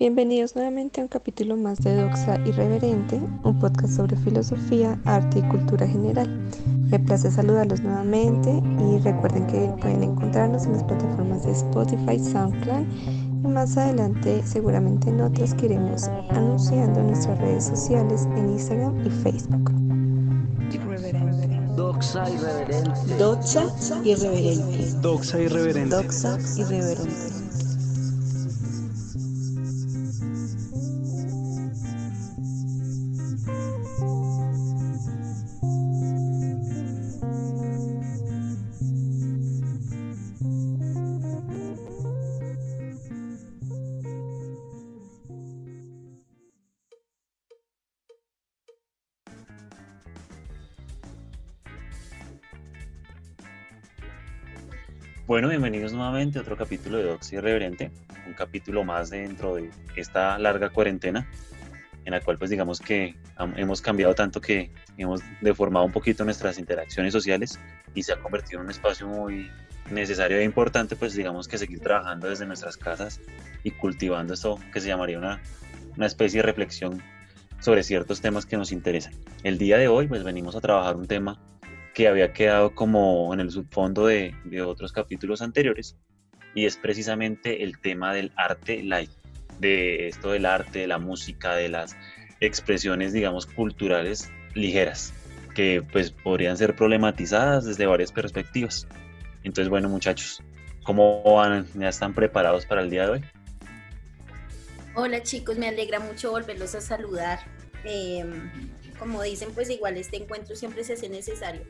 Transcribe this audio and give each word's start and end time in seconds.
Bienvenidos 0.00 0.56
nuevamente 0.56 1.02
a 1.02 1.04
un 1.04 1.08
capítulo 1.08 1.58
más 1.58 1.78
de 1.80 1.94
Doxa 1.94 2.40
Irreverente, 2.46 3.20
un 3.44 3.58
podcast 3.58 3.96
sobre 3.96 4.16
filosofía, 4.16 4.98
arte 5.04 5.40
y 5.40 5.42
cultura 5.42 5.86
general. 5.86 6.40
Me 6.90 6.98
place 6.98 7.30
saludarlos 7.30 7.82
nuevamente 7.82 8.50
y 8.50 8.98
recuerden 9.00 9.46
que 9.46 9.70
pueden 9.78 10.02
encontrarnos 10.02 10.64
en 10.64 10.72
las 10.72 10.84
plataformas 10.84 11.44
de 11.44 11.52
Spotify, 11.52 12.18
SoundCloud 12.18 12.86
y 13.44 13.46
más 13.46 13.76
adelante 13.76 14.40
seguramente 14.46 15.10
en 15.10 15.20
otras 15.20 15.52
que 15.52 15.66
iremos 15.66 16.08
anunciando 16.30 17.00
en 17.00 17.08
nuestras 17.08 17.38
redes 17.38 17.64
sociales 17.64 18.26
en 18.38 18.52
Instagram 18.52 19.06
y 19.06 19.10
Facebook. 19.10 19.70
Doxa 21.76 22.30
irreverente. 22.30 23.16
Doxa 23.18 24.00
irreverente. 24.02 24.94
Doxa 25.02 25.40
irreverente. 25.42 25.96
Doxa 25.96 26.38
irreverente. 26.58 27.39
Bueno, 55.30 55.48
bienvenidos 55.48 55.92
nuevamente 55.92 56.40
a 56.40 56.42
otro 56.42 56.56
capítulo 56.56 56.98
de 56.98 57.04
Doxy 57.04 57.36
Irreverente, 57.36 57.92
un 58.26 58.32
capítulo 58.32 58.82
más 58.82 59.10
dentro 59.10 59.54
de 59.54 59.70
esta 59.94 60.36
larga 60.40 60.70
cuarentena, 60.70 61.30
en 62.04 62.10
la 62.10 62.20
cual 62.20 62.36
pues 62.36 62.50
digamos 62.50 62.80
que 62.80 63.14
hemos 63.54 63.80
cambiado 63.80 64.12
tanto 64.16 64.40
que 64.40 64.72
hemos 64.96 65.20
deformado 65.40 65.86
un 65.86 65.92
poquito 65.92 66.24
nuestras 66.24 66.58
interacciones 66.58 67.12
sociales 67.12 67.60
y 67.94 68.02
se 68.02 68.12
ha 68.12 68.16
convertido 68.16 68.58
en 68.58 68.64
un 68.64 68.70
espacio 68.72 69.06
muy 69.06 69.48
necesario 69.88 70.36
e 70.36 70.42
importante 70.42 70.96
pues 70.96 71.14
digamos 71.14 71.46
que 71.46 71.58
seguir 71.58 71.78
trabajando 71.78 72.28
desde 72.28 72.44
nuestras 72.44 72.76
casas 72.76 73.20
y 73.62 73.70
cultivando 73.70 74.34
esto 74.34 74.58
que 74.72 74.80
se 74.80 74.88
llamaría 74.88 75.16
una, 75.16 75.40
una 75.96 76.06
especie 76.06 76.40
de 76.40 76.46
reflexión 76.46 77.00
sobre 77.60 77.84
ciertos 77.84 78.20
temas 78.20 78.46
que 78.46 78.56
nos 78.56 78.72
interesan. 78.72 79.12
El 79.44 79.58
día 79.58 79.78
de 79.78 79.86
hoy 79.86 80.08
pues 80.08 80.24
venimos 80.24 80.56
a 80.56 80.60
trabajar 80.60 80.96
un 80.96 81.06
tema 81.06 81.38
que 81.94 82.08
había 82.08 82.32
quedado 82.32 82.74
como 82.74 83.32
en 83.34 83.40
el 83.40 83.50
subfondo 83.50 84.06
de, 84.06 84.34
otros 84.64 84.92
capítulos 84.92 85.42
anteriores, 85.42 85.96
y 86.54 86.66
es 86.66 86.76
precisamente 86.76 87.62
el 87.62 87.78
tema 87.78 88.12
del 88.14 88.32
arte 88.36 88.82
live, 88.82 89.10
de 89.58 90.08
esto 90.08 90.30
del 90.32 90.46
arte, 90.46 90.80
de 90.80 90.86
la 90.86 90.98
música, 90.98 91.54
de 91.54 91.68
las 91.68 91.96
expresiones, 92.40 93.12
digamos, 93.12 93.46
culturales 93.46 94.30
ligeras, 94.54 95.12
que 95.54 95.82
pues 95.92 96.10
podrían 96.10 96.56
ser 96.56 96.74
problematizadas 96.74 97.64
desde 97.64 97.86
varias 97.86 98.12
perspectivas. 98.12 98.86
Entonces, 99.42 99.68
bueno, 99.68 99.88
muchachos, 99.88 100.42
¿cómo 100.84 101.22
van? 101.22 101.66
¿Ya 101.74 101.88
están 101.88 102.14
preparados 102.14 102.66
para 102.66 102.82
el 102.82 102.90
día 102.90 103.04
de 103.04 103.10
hoy? 103.10 103.24
Hola 104.94 105.22
chicos, 105.22 105.56
me 105.56 105.68
alegra 105.68 106.00
mucho 106.00 106.30
volverlos 106.32 106.74
a 106.74 106.80
saludar. 106.80 107.38
Eh, 107.84 108.24
como 109.00 109.22
dicen, 109.22 109.48
pues 109.54 109.70
igual 109.70 109.96
este 109.96 110.18
encuentro 110.18 110.54
siempre 110.54 110.84
se 110.84 110.92
hace 110.92 111.08
necesario 111.08 111.62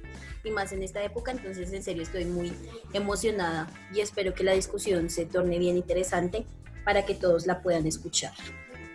y 0.43 0.51
más 0.51 0.73
en 0.73 0.83
esta 0.83 1.03
época, 1.03 1.31
entonces 1.31 1.73
en 1.73 1.83
serio 1.83 2.03
estoy 2.03 2.25
muy 2.25 2.53
emocionada 2.93 3.69
y 3.95 4.01
espero 4.01 4.35
que 4.35 4.43
la 4.43 4.53
discusión 4.53 5.09
se 5.09 5.27
torne 5.27 5.59
bien 5.59 5.77
interesante 5.77 6.45
para 6.85 7.07
que 7.07 7.15
todos 7.15 7.47
la 7.47 7.63
puedan 7.63 7.87
escuchar. 7.87 8.33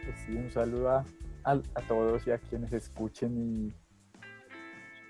Pues 0.03 0.17
sí, 0.25 0.35
un 0.35 0.51
saludo 0.51 0.89
a, 0.89 1.55
todos 1.87 2.27
y 2.27 2.31
a 2.31 2.37
quienes 2.37 2.73
escuchen 2.73 3.73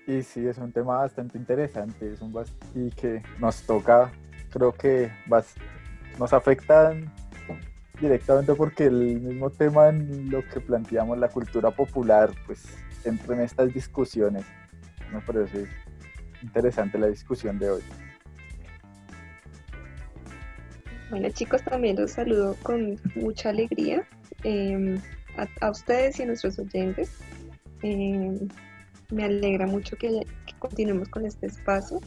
y, 0.06 0.12
y 0.12 0.22
sí, 0.22 0.46
es 0.46 0.58
un 0.58 0.72
tema 0.72 0.98
bastante 0.98 1.36
interesante 1.36 2.12
es 2.12 2.20
un, 2.20 2.32
y 2.74 2.90
que 2.90 3.22
nos 3.40 3.62
toca, 3.62 4.12
creo 4.50 4.72
que 4.72 5.10
nos 6.16 6.32
afectan 6.32 7.12
directamente 8.00 8.54
porque 8.54 8.84
el 8.84 9.20
mismo 9.20 9.50
tema 9.50 9.88
en 9.88 10.30
lo 10.30 10.46
que 10.46 10.60
planteamos 10.60 11.18
la 11.18 11.28
cultura 11.28 11.72
popular, 11.72 12.30
pues 12.46 12.85
entra 13.08 13.34
en 13.34 13.42
estas 13.42 13.72
discusiones. 13.72 14.44
Me 15.12 15.20
parece 15.20 15.66
interesante 16.42 16.98
la 16.98 17.08
discusión 17.08 17.58
de 17.58 17.70
hoy. 17.70 17.82
Bueno 21.10 21.28
chicos, 21.30 21.62
también 21.62 21.96
los 21.96 22.12
saludo 22.12 22.56
con 22.62 23.00
mucha 23.14 23.50
alegría 23.50 24.06
em, 24.42 25.00
a, 25.60 25.70
ustedes 25.70 26.18
y 26.18 26.24
a 26.24 26.26
nuestros 26.26 26.58
oyentes. 26.58 27.18
Em, 27.82 28.48
me 29.10 29.24
alegra 29.24 29.66
mucho 29.66 29.96
que, 29.96 30.26
continuemos 30.58 31.08
con 31.08 31.24
este 31.24 31.46
espacio. 31.46 32.00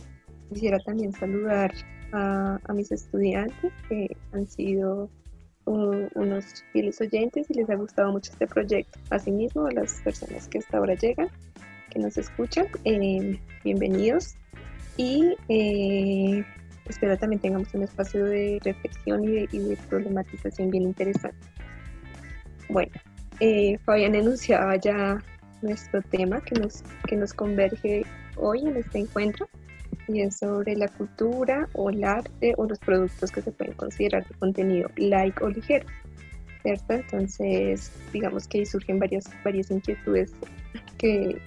Quisiera 0.49 0.79
también 0.79 1.13
saludar 1.13 1.71
a, 2.11 2.59
a 2.63 2.73
mis 2.73 2.91
estudiantes 2.91 3.71
que 3.87 4.17
han 4.33 4.47
sido 4.47 5.09
unos 5.69 6.63
fieles 6.71 6.99
oyentes 7.01 7.49
y 7.49 7.53
les 7.53 7.69
ha 7.69 7.75
gustado 7.75 8.11
mucho 8.11 8.31
este 8.31 8.47
proyecto. 8.47 8.99
Asimismo, 9.09 9.67
a 9.67 9.71
las 9.71 10.01
personas 10.01 10.47
que 10.47 10.59
hasta 10.59 10.77
ahora 10.77 10.95
llegan, 10.95 11.29
que 11.89 11.99
nos 11.99 12.17
escuchan, 12.17 12.67
eh, 12.85 13.39
bienvenidos 13.63 14.35
y 14.97 15.35
eh, 15.47 16.43
espero 16.87 17.17
también 17.17 17.41
tengamos 17.41 17.73
un 17.73 17.83
espacio 17.83 18.25
de 18.25 18.59
reflexión 18.63 19.23
y 19.23 19.45
de, 19.45 19.77
problematización 19.89 20.71
bien 20.71 20.83
interesante. 20.83 21.47
Bueno, 22.69 22.91
eh, 23.39 23.77
Fabián 23.85 24.15
enunciaba 24.15 24.75
ya 24.77 25.19
nuestro 25.61 26.01
tema 26.01 26.41
que 26.41 26.59
nos, 26.59 26.83
que 27.07 27.15
nos 27.15 27.33
converge 27.33 28.05
hoy 28.37 28.61
en 28.61 28.77
este 28.77 28.99
encuentro 28.99 29.47
y 30.09 30.21
es 30.21 30.37
sobre 30.37 30.75
la 30.75 30.87
cultura 30.87 31.69
o 31.73 31.89
el 31.89 32.03
arte 32.03 32.53
o 32.57 32.65
los 32.65 32.79
productos 32.79 33.31
que 33.31 33.41
se 33.41 33.51
pueden 33.51 33.75
considerar 33.75 34.27
de 34.27 34.35
contenido 34.35 34.89
light 34.97 35.39
o 35.41 35.49
ligero, 35.49 35.85
¿cierto? 36.63 36.93
Entonces, 36.93 37.91
digamos 38.11 38.47
que 38.47 38.59
ahí 38.59 38.65
surgen 38.65 38.99
varias, 38.99 39.25
varias 39.43 39.69
inquietudes 39.69 40.33
que, 40.97 41.39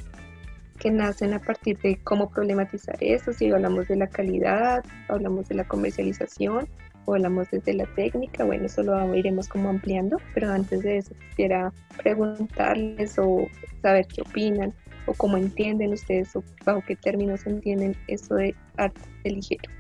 que 0.79 0.91
nacen 0.91 1.35
a 1.35 1.41
partir 1.41 1.79
de 1.79 1.97
cómo 2.05 2.31
problematizar 2.31 2.97
eso, 3.01 3.33
si 3.33 3.51
hablamos 3.51 3.89
de 3.89 3.97
la 3.97 4.07
calidad, 4.07 4.85
hablamos 5.09 5.49
de 5.49 5.57
la 5.57 5.65
comercialización 5.65 6.69
o 7.05 7.15
hablamos 7.15 7.51
desde 7.51 7.75
la 7.75 7.87
técnica, 7.97 8.45
bueno, 8.45 8.67
eso 8.67 8.85
lo 8.85 9.15
iremos 9.17 9.49
como 9.49 9.69
ampliando, 9.71 10.19
pero 10.35 10.51
antes 10.51 10.83
de 10.83 10.99
eso 10.99 11.15
quisiera 11.29 11.73
preguntarles 12.01 13.19
o 13.19 13.49
saber 13.83 14.07
qué 14.07 14.23
opinan 14.23 14.73
o 15.07 15.15
cómo 15.15 15.37
entienden 15.37 15.93
ustedes 15.93 16.35
o 16.37 16.45
bajo 16.65 16.83
qué 16.87 16.97
términos 16.97 17.47
entienden 17.47 17.97
eso 18.09 18.35
de 18.35 18.55
arte 18.77 19.01
ligero 19.25 19.71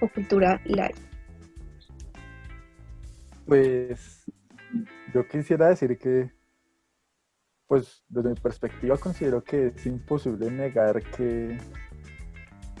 o 0.00 0.08
cultura 0.08 0.60
live. 0.64 0.94
Pues 3.46 4.24
yo 5.12 5.26
quisiera 5.26 5.68
decir 5.68 5.98
que, 5.98 6.30
pues 7.66 8.02
desde 8.08 8.30
mi 8.30 8.34
perspectiva 8.36 8.96
considero 8.96 9.42
que 9.42 9.68
es 9.68 9.86
imposible 9.86 10.50
negar 10.50 11.02
que, 11.02 11.58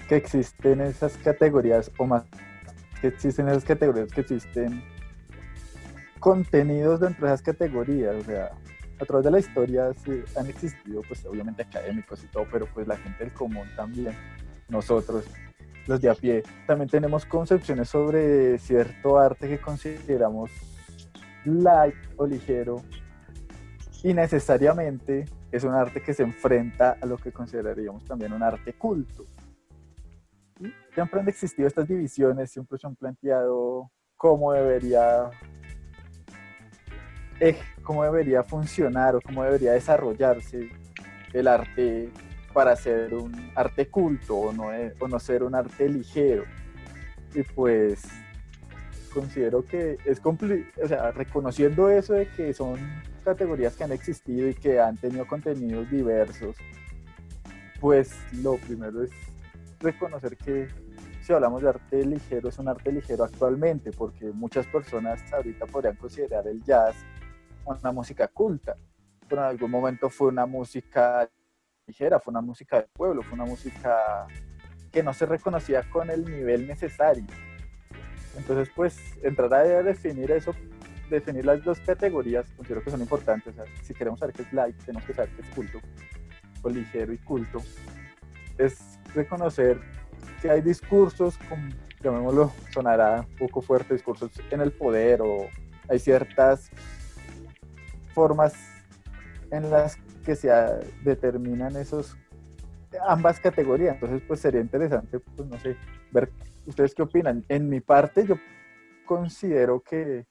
que 0.08 0.16
existen 0.16 0.80
esas 0.80 1.16
categorías 1.18 1.90
o 1.98 2.06
más 2.06 2.24
que 3.00 3.08
existen 3.08 3.48
esas 3.48 3.64
categorías 3.64 4.12
que 4.12 4.20
existen 4.20 4.82
contenidos 6.18 7.00
dentro 7.00 7.26
de 7.26 7.32
esas 7.32 7.42
categorías, 7.42 8.14
o 8.14 8.24
sea, 8.24 8.50
a 9.00 9.04
través 9.04 9.24
de 9.24 9.30
la 9.30 9.38
historia 9.38 9.92
sí, 10.04 10.22
han 10.36 10.46
existido, 10.46 11.02
pues 11.08 11.24
obviamente 11.24 11.62
académicos 11.62 12.22
y 12.22 12.26
todo, 12.26 12.44
pero 12.50 12.66
pues 12.66 12.86
la 12.86 12.96
gente 12.96 13.24
del 13.24 13.32
común 13.32 13.66
también, 13.74 14.14
nosotros, 14.68 15.24
los 15.86 16.00
de 16.00 16.10
a 16.10 16.14
pie, 16.14 16.42
también 16.66 16.88
tenemos 16.88 17.24
concepciones 17.24 17.88
sobre 17.88 18.58
cierto 18.58 19.18
arte 19.18 19.48
que 19.48 19.58
consideramos 19.58 20.50
light 21.44 21.96
o 22.16 22.26
ligero 22.26 22.82
y 24.02 24.12
necesariamente 24.14 25.24
es 25.50 25.64
un 25.64 25.74
arte 25.74 26.02
que 26.02 26.14
se 26.14 26.22
enfrenta 26.22 26.96
a 27.00 27.06
lo 27.06 27.16
que 27.16 27.32
consideraríamos 27.32 28.04
también 28.04 28.32
un 28.32 28.42
arte 28.42 28.74
culto. 28.74 29.24
Siempre 30.94 31.20
han 31.20 31.28
existido 31.28 31.66
estas 31.66 31.88
divisiones, 31.88 32.50
siempre 32.50 32.78
se 32.78 32.86
han 32.86 32.96
planteado 32.96 33.90
cómo 34.16 34.52
debería 34.52 35.30
cómo 37.82 38.04
debería 38.04 38.42
funcionar 38.42 39.16
o 39.16 39.20
cómo 39.20 39.42
debería 39.42 39.72
desarrollarse 39.72 40.70
el 41.32 41.48
arte 41.48 42.10
para 42.52 42.74
ser 42.76 43.14
un 43.14 43.52
arte 43.54 43.88
culto 43.88 44.36
o 44.36 44.52
no, 44.52 45.18
ser 45.18 45.42
un 45.42 45.54
arte 45.54 45.88
ligero. 45.88 46.44
Y 47.34 47.42
pues 47.42 48.02
considero 49.12 49.64
que 49.64 49.98
es 50.04 50.20
o 50.24 50.88
sea, 50.88 51.10
reconociendo 51.12 51.88
eso 51.88 52.14
de 52.14 52.28
que 52.28 52.52
son 52.52 52.78
categorías 53.24 53.76
que 53.76 53.84
han 53.84 53.92
existido 53.92 54.48
y 54.48 54.54
que 54.54 54.80
han 54.80 54.96
tenido 54.96 55.26
contenidos 55.26 55.90
diversos, 55.90 56.56
pues 57.80 58.16
lo 58.42 58.56
primero 58.56 59.02
es 59.02 59.10
reconocer 59.80 60.36
que 60.36 60.68
si 61.22 61.32
hablamos 61.32 61.62
de 61.62 61.68
arte 61.68 62.04
ligero, 62.04 62.48
es 62.48 62.58
un 62.58 62.68
arte 62.68 62.92
ligero 62.92 63.24
actualmente, 63.24 63.90
porque 63.92 64.26
muchas 64.32 64.66
personas 64.66 65.20
ahorita 65.32 65.66
podrían 65.66 65.96
considerar 65.96 66.46
el 66.48 66.62
jazz 66.62 66.96
una 67.64 67.92
música 67.92 68.28
culta, 68.28 68.76
pero 69.28 69.42
en 69.42 69.48
algún 69.48 69.70
momento 69.70 70.10
fue 70.10 70.28
una 70.28 70.46
música 70.46 71.28
ligera, 71.86 72.20
fue 72.20 72.32
una 72.32 72.40
música 72.40 72.76
del 72.76 72.88
pueblo, 72.92 73.22
fue 73.22 73.34
una 73.34 73.44
música 73.44 74.26
que 74.90 75.02
no 75.02 75.12
se 75.12 75.26
reconocía 75.26 75.88
con 75.90 76.10
el 76.10 76.24
nivel 76.24 76.66
necesario. 76.66 77.26
Entonces, 78.36 78.70
pues, 78.74 78.98
entrar 79.22 79.52
a 79.54 79.82
definir 79.82 80.30
eso, 80.30 80.54
definir 81.08 81.44
las 81.44 81.62
dos 81.64 81.80
categorías, 81.80 82.46
considero 82.56 82.82
que 82.82 82.90
son 82.90 83.00
importantes. 83.00 83.54
si 83.82 83.94
queremos 83.94 84.20
saber 84.20 84.34
qué 84.34 84.42
es 84.42 84.52
light, 84.52 84.76
tenemos 84.84 85.04
que 85.04 85.14
saber 85.14 85.30
qué 85.34 85.42
es 85.42 85.48
culto, 85.48 85.78
o 86.62 86.70
ligero 86.70 87.12
y 87.12 87.18
culto. 87.18 87.58
Es 88.58 88.98
reconocer 89.14 89.80
que 90.40 90.50
hay 90.50 90.60
discursos, 90.60 91.38
como, 91.48 91.68
llamémoslo, 92.00 92.52
sonará 92.72 93.26
un 93.28 93.36
poco 93.36 93.62
fuerte, 93.62 93.94
discursos 93.94 94.30
en 94.50 94.60
el 94.60 94.72
poder 94.72 95.22
o 95.22 95.48
hay 95.88 95.98
ciertas 95.98 96.70
formas 98.14 98.54
en 99.50 99.70
las 99.70 99.96
que 100.24 100.36
se 100.36 100.50
determinan 101.02 101.76
esos 101.76 102.16
ambas 103.06 103.40
categorías. 103.40 103.94
Entonces, 103.94 104.22
pues 104.26 104.40
sería 104.40 104.60
interesante, 104.60 105.20
pues 105.20 105.48
no 105.48 105.58
sé, 105.58 105.76
ver 106.10 106.30
ustedes 106.66 106.94
qué 106.94 107.02
opinan. 107.02 107.44
En 107.48 107.68
mi 107.68 107.80
parte, 107.80 108.26
yo 108.26 108.36
considero 109.06 109.80
que 109.80 110.26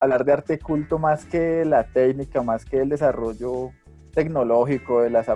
hablar 0.00 0.24
de 0.24 0.32
arte 0.32 0.58
culto 0.58 0.98
más 0.98 1.24
que 1.24 1.64
la 1.64 1.84
técnica, 1.84 2.42
más 2.42 2.64
que 2.64 2.80
el 2.80 2.88
desarrollo 2.88 3.70
tecnológico 4.12 5.02
de 5.02 5.10
las, 5.10 5.26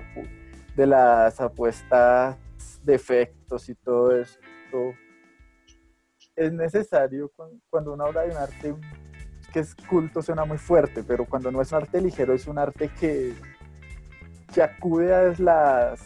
de 0.77 0.87
las 0.87 1.41
apuestas 1.41 2.37
de 2.83 2.95
efectos 2.95 3.69
y 3.69 3.75
todo 3.75 4.17
esto, 4.17 4.95
es 6.37 6.53
necesario 6.53 7.31
cuando 7.69 7.93
uno 7.93 8.05
habla 8.05 8.23
de 8.23 8.31
un 8.31 8.37
arte 8.37 8.75
que 9.53 9.61
es 9.61 9.75
culto 9.75 10.23
suena 10.23 10.45
muy 10.45 10.59
fuerte, 10.59 11.03
pero 11.03 11.25
cuando 11.25 11.51
no 11.51 11.61
es 11.61 11.73
un 11.73 11.79
arte 11.79 12.01
ligero 12.01 12.35
es 12.35 12.47
un 12.47 12.59
arte 12.59 12.91
que, 12.99 13.35
que 14.53 14.63
acude 14.63 15.15
a 15.15 15.35
las, 15.39 16.01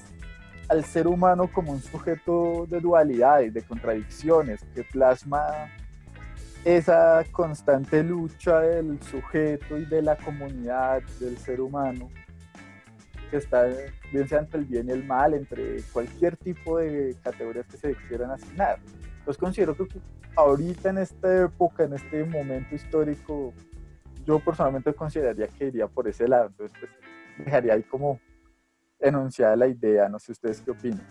al 0.68 0.84
ser 0.84 1.06
humano 1.06 1.50
como 1.52 1.72
un 1.72 1.82
sujeto 1.82 2.66
de 2.68 2.80
dualidades, 2.80 3.52
de 3.52 3.62
contradicciones, 3.62 4.64
que 4.74 4.84
plasma 4.84 5.68
esa 6.64 7.22
constante 7.30 8.02
lucha 8.02 8.60
del 8.60 9.02
sujeto 9.02 9.76
y 9.76 9.84
de 9.84 10.02
la 10.02 10.16
comunidad, 10.16 11.02
del 11.20 11.36
ser 11.36 11.60
humano, 11.60 12.10
que 13.30 13.36
está 13.36 13.66
bien 14.10 14.28
sea 14.28 14.40
entre 14.40 14.60
el 14.60 14.66
bien 14.66 14.88
y 14.88 14.92
el 14.92 15.04
mal, 15.04 15.34
entre 15.34 15.82
cualquier 15.92 16.36
tipo 16.36 16.78
de 16.78 17.16
categorías 17.22 17.66
que 17.66 17.76
se 17.76 17.94
quieran 18.08 18.30
asignar. 18.30 18.78
Pues 19.24 19.36
considero 19.36 19.76
que 19.76 19.86
ahorita 20.36 20.90
en 20.90 20.98
esta 20.98 21.44
época, 21.44 21.84
en 21.84 21.94
este 21.94 22.24
momento 22.24 22.74
histórico, 22.74 23.52
yo 24.26 24.38
personalmente 24.40 24.92
consideraría 24.94 25.48
que 25.48 25.66
iría 25.66 25.86
por 25.86 26.08
ese 26.08 26.28
lado. 26.28 26.46
Entonces, 26.46 26.76
pues, 26.78 26.92
dejaría 27.38 27.74
ahí 27.74 27.82
como 27.82 28.20
enunciada 29.00 29.56
la 29.56 29.68
idea. 29.68 30.08
No 30.08 30.18
sé 30.18 30.32
ustedes 30.32 30.60
qué 30.60 30.70
opinan. 30.70 31.02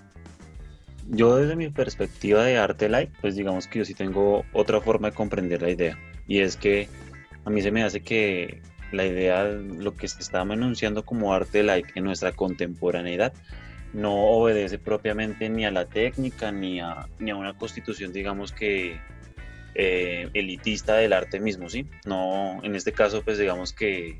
Yo 1.10 1.36
desde 1.36 1.56
mi 1.56 1.70
perspectiva 1.70 2.44
de 2.44 2.58
arte 2.58 2.88
like, 2.88 3.12
pues 3.20 3.36
digamos 3.36 3.68
que 3.68 3.80
yo 3.80 3.86
sí 3.86 3.94
tengo 3.94 4.46
otra 4.54 4.80
forma 4.80 5.10
de 5.10 5.16
comprender 5.16 5.62
la 5.62 5.70
idea. 5.70 5.98
Y 6.28 6.40
es 6.40 6.56
que 6.56 6.88
a 7.44 7.50
mí 7.50 7.62
se 7.62 7.72
me 7.72 7.84
hace 7.84 8.02
que 8.02 8.62
la 8.94 9.06
idea, 9.06 9.44
lo 9.44 9.96
que 9.96 10.08
se 10.08 10.22
está 10.22 10.42
enunciando 10.44 11.04
como 11.04 11.34
arte 11.34 11.64
like 11.64 11.92
en 11.96 12.06
nuestra 12.06 12.32
contemporaneidad, 12.32 13.34
no 13.94 14.14
obedece 14.14 14.80
propiamente 14.80 15.50
ni 15.50 15.66
a 15.66 15.72
la 15.72 15.86
técnica 15.86 16.52
ni 16.52 16.80
a, 16.80 17.08
ni 17.20 17.32
a 17.32 17.36
una 17.36 17.54
constitución, 17.54 18.12
digamos 18.12 18.52
que 18.52 19.00
eh, 19.76 20.30
elitista 20.34 20.96
del 20.96 21.14
arte 21.14 21.40
mismo, 21.40 21.70
¿sí? 21.70 21.88
No, 22.06 22.60
en 22.64 22.76
este 22.76 22.92
caso, 22.92 23.24
pues 23.24 23.38
digamos 23.38 23.74
que 23.74 24.20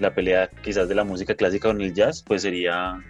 la 0.00 0.14
pelea 0.14 0.48
quizás 0.62 0.88
de 0.88 0.94
la 0.94 1.04
música 1.04 1.34
clásica 1.34 1.68
con 1.68 1.80
el 1.80 1.94
jazz, 1.94 2.22
pues 2.22 2.42
sería 2.42 3.02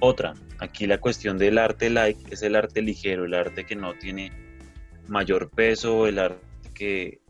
otra. 0.00 0.34
Aquí 0.58 0.86
la 0.86 0.98
cuestión 0.98 1.38
del 1.38 1.58
arte 1.58 1.90
like 1.90 2.20
es 2.30 2.42
el 2.42 2.56
arte 2.56 2.82
ligero, 2.82 3.24
el 3.24 3.34
arte 3.34 3.64
que 3.64 3.76
no 3.76 3.94
tiene 3.94 4.32
mayor 5.08 5.50
peso, 5.50 6.06
el 6.06 6.18
arte 6.18 6.40
que 6.74 7.20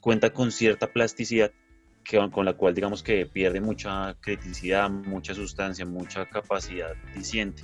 cuenta 0.00 0.30
con 0.30 0.52
cierta 0.52 0.92
plasticidad 0.92 1.52
con 2.30 2.46
la 2.46 2.54
cual 2.54 2.74
digamos 2.74 3.02
que 3.02 3.26
pierde 3.26 3.60
mucha 3.60 4.16
criticidad, 4.20 4.88
mucha 4.88 5.34
sustancia, 5.34 5.84
mucha 5.84 6.24
capacidad 6.26 6.94
diciente. 7.14 7.62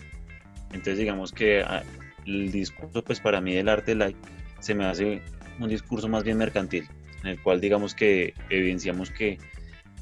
Entonces 0.71 0.99
digamos 0.99 1.33
que 1.33 1.63
ah, 1.63 1.83
el 2.27 2.53
discurso 2.53 3.03
pues 3.03 3.21
para 3.21 3.41
mí 3.41 3.55
del 3.55 3.69
arte 3.69 3.95
like 3.95 4.19
se 4.61 4.75
me 4.75 4.85
hace 4.85 5.23
un 5.59 5.69
discurso 5.69 6.09
más 6.09 6.25
bien 6.25 6.37
mercantil, 6.37 6.87
en 7.23 7.31
el 7.31 7.43
cual 7.43 7.61
digamos 7.61 7.95
que 7.95 8.35
evidenciamos 8.51 9.11
que 9.11 9.39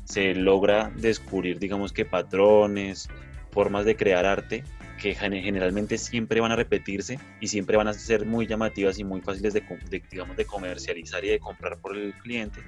se 0.05 0.35
logra 0.35 0.91
descubrir 0.97 1.61
digamos 1.61 1.93
que 1.93 2.05
patrones, 2.05 3.09
formas 3.53 3.85
de 3.85 3.95
crear 3.95 4.27
arte 4.27 4.65
que 5.01 5.15
generalmente 5.15 5.99
siempre 5.99 6.41
van 6.41 6.53
a 6.53 6.57
repetirse 6.57 7.19
y 7.41 7.49
siempre 7.49 7.77
van 7.77 7.89
a 7.89 7.93
ser 7.93 8.25
muy 8.25 8.47
llamativas 8.47 8.99
y 8.99 9.05
muy 9.05 9.21
fáciles 9.21 9.53
de, 9.53 9.65
digamos, 10.11 10.37
de 10.37 10.45
comercializar 10.45 11.25
y 11.25 11.29
de 11.29 11.41
comprar 11.41 11.81
por 11.81 11.97
el 11.97 12.15
cliente 12.15 12.61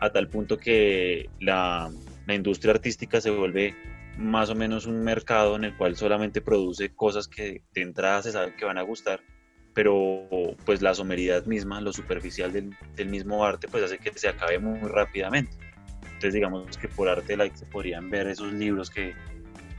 a 0.00 0.10
tal 0.10 0.28
punto 0.28 0.56
que 0.56 1.28
la, 1.40 1.90
industria 2.28 2.72
artística 2.72 3.20
se 3.20 3.30
vuelve 3.30 3.74
más 4.16 4.50
o 4.50 4.54
menos 4.54 4.86
un 4.86 5.02
mercado 5.02 5.56
en 5.56 5.64
el 5.64 5.76
cual 5.76 5.96
solamente 5.96 6.40
produce 6.40 6.94
cosas 6.94 7.26
que 7.26 7.62
de 7.74 7.82
entrada 7.82 8.22
se 8.22 8.30
saben 8.30 8.54
que 8.56 8.64
van 8.64 8.78
a 8.78 8.82
gustar, 8.82 9.20
pero 9.74 10.28
pues 10.64 10.80
la 10.80 10.94
someridad 10.94 11.44
misma, 11.46 11.80
lo 11.80 11.92
superficial 11.92 12.52
del, 12.52 13.08
mismo 13.08 13.44
arte, 13.44 13.66
pues 13.66 13.82
hace 13.82 13.98
que 13.98 14.12
se 14.16 14.28
acabe 14.28 14.60
muy, 14.60 14.78
rápidamente. 14.88 15.56
Entonces 16.04 16.34
digamos 16.34 16.76
que 16.78 16.86
por 16.86 17.08
arte 17.08 17.36
like 17.36 17.56
se 17.56 17.66
podrían 17.66 18.10
ver 18.10 18.28
esos 18.28 18.52
libros 18.52 18.90
que, 18.90 19.14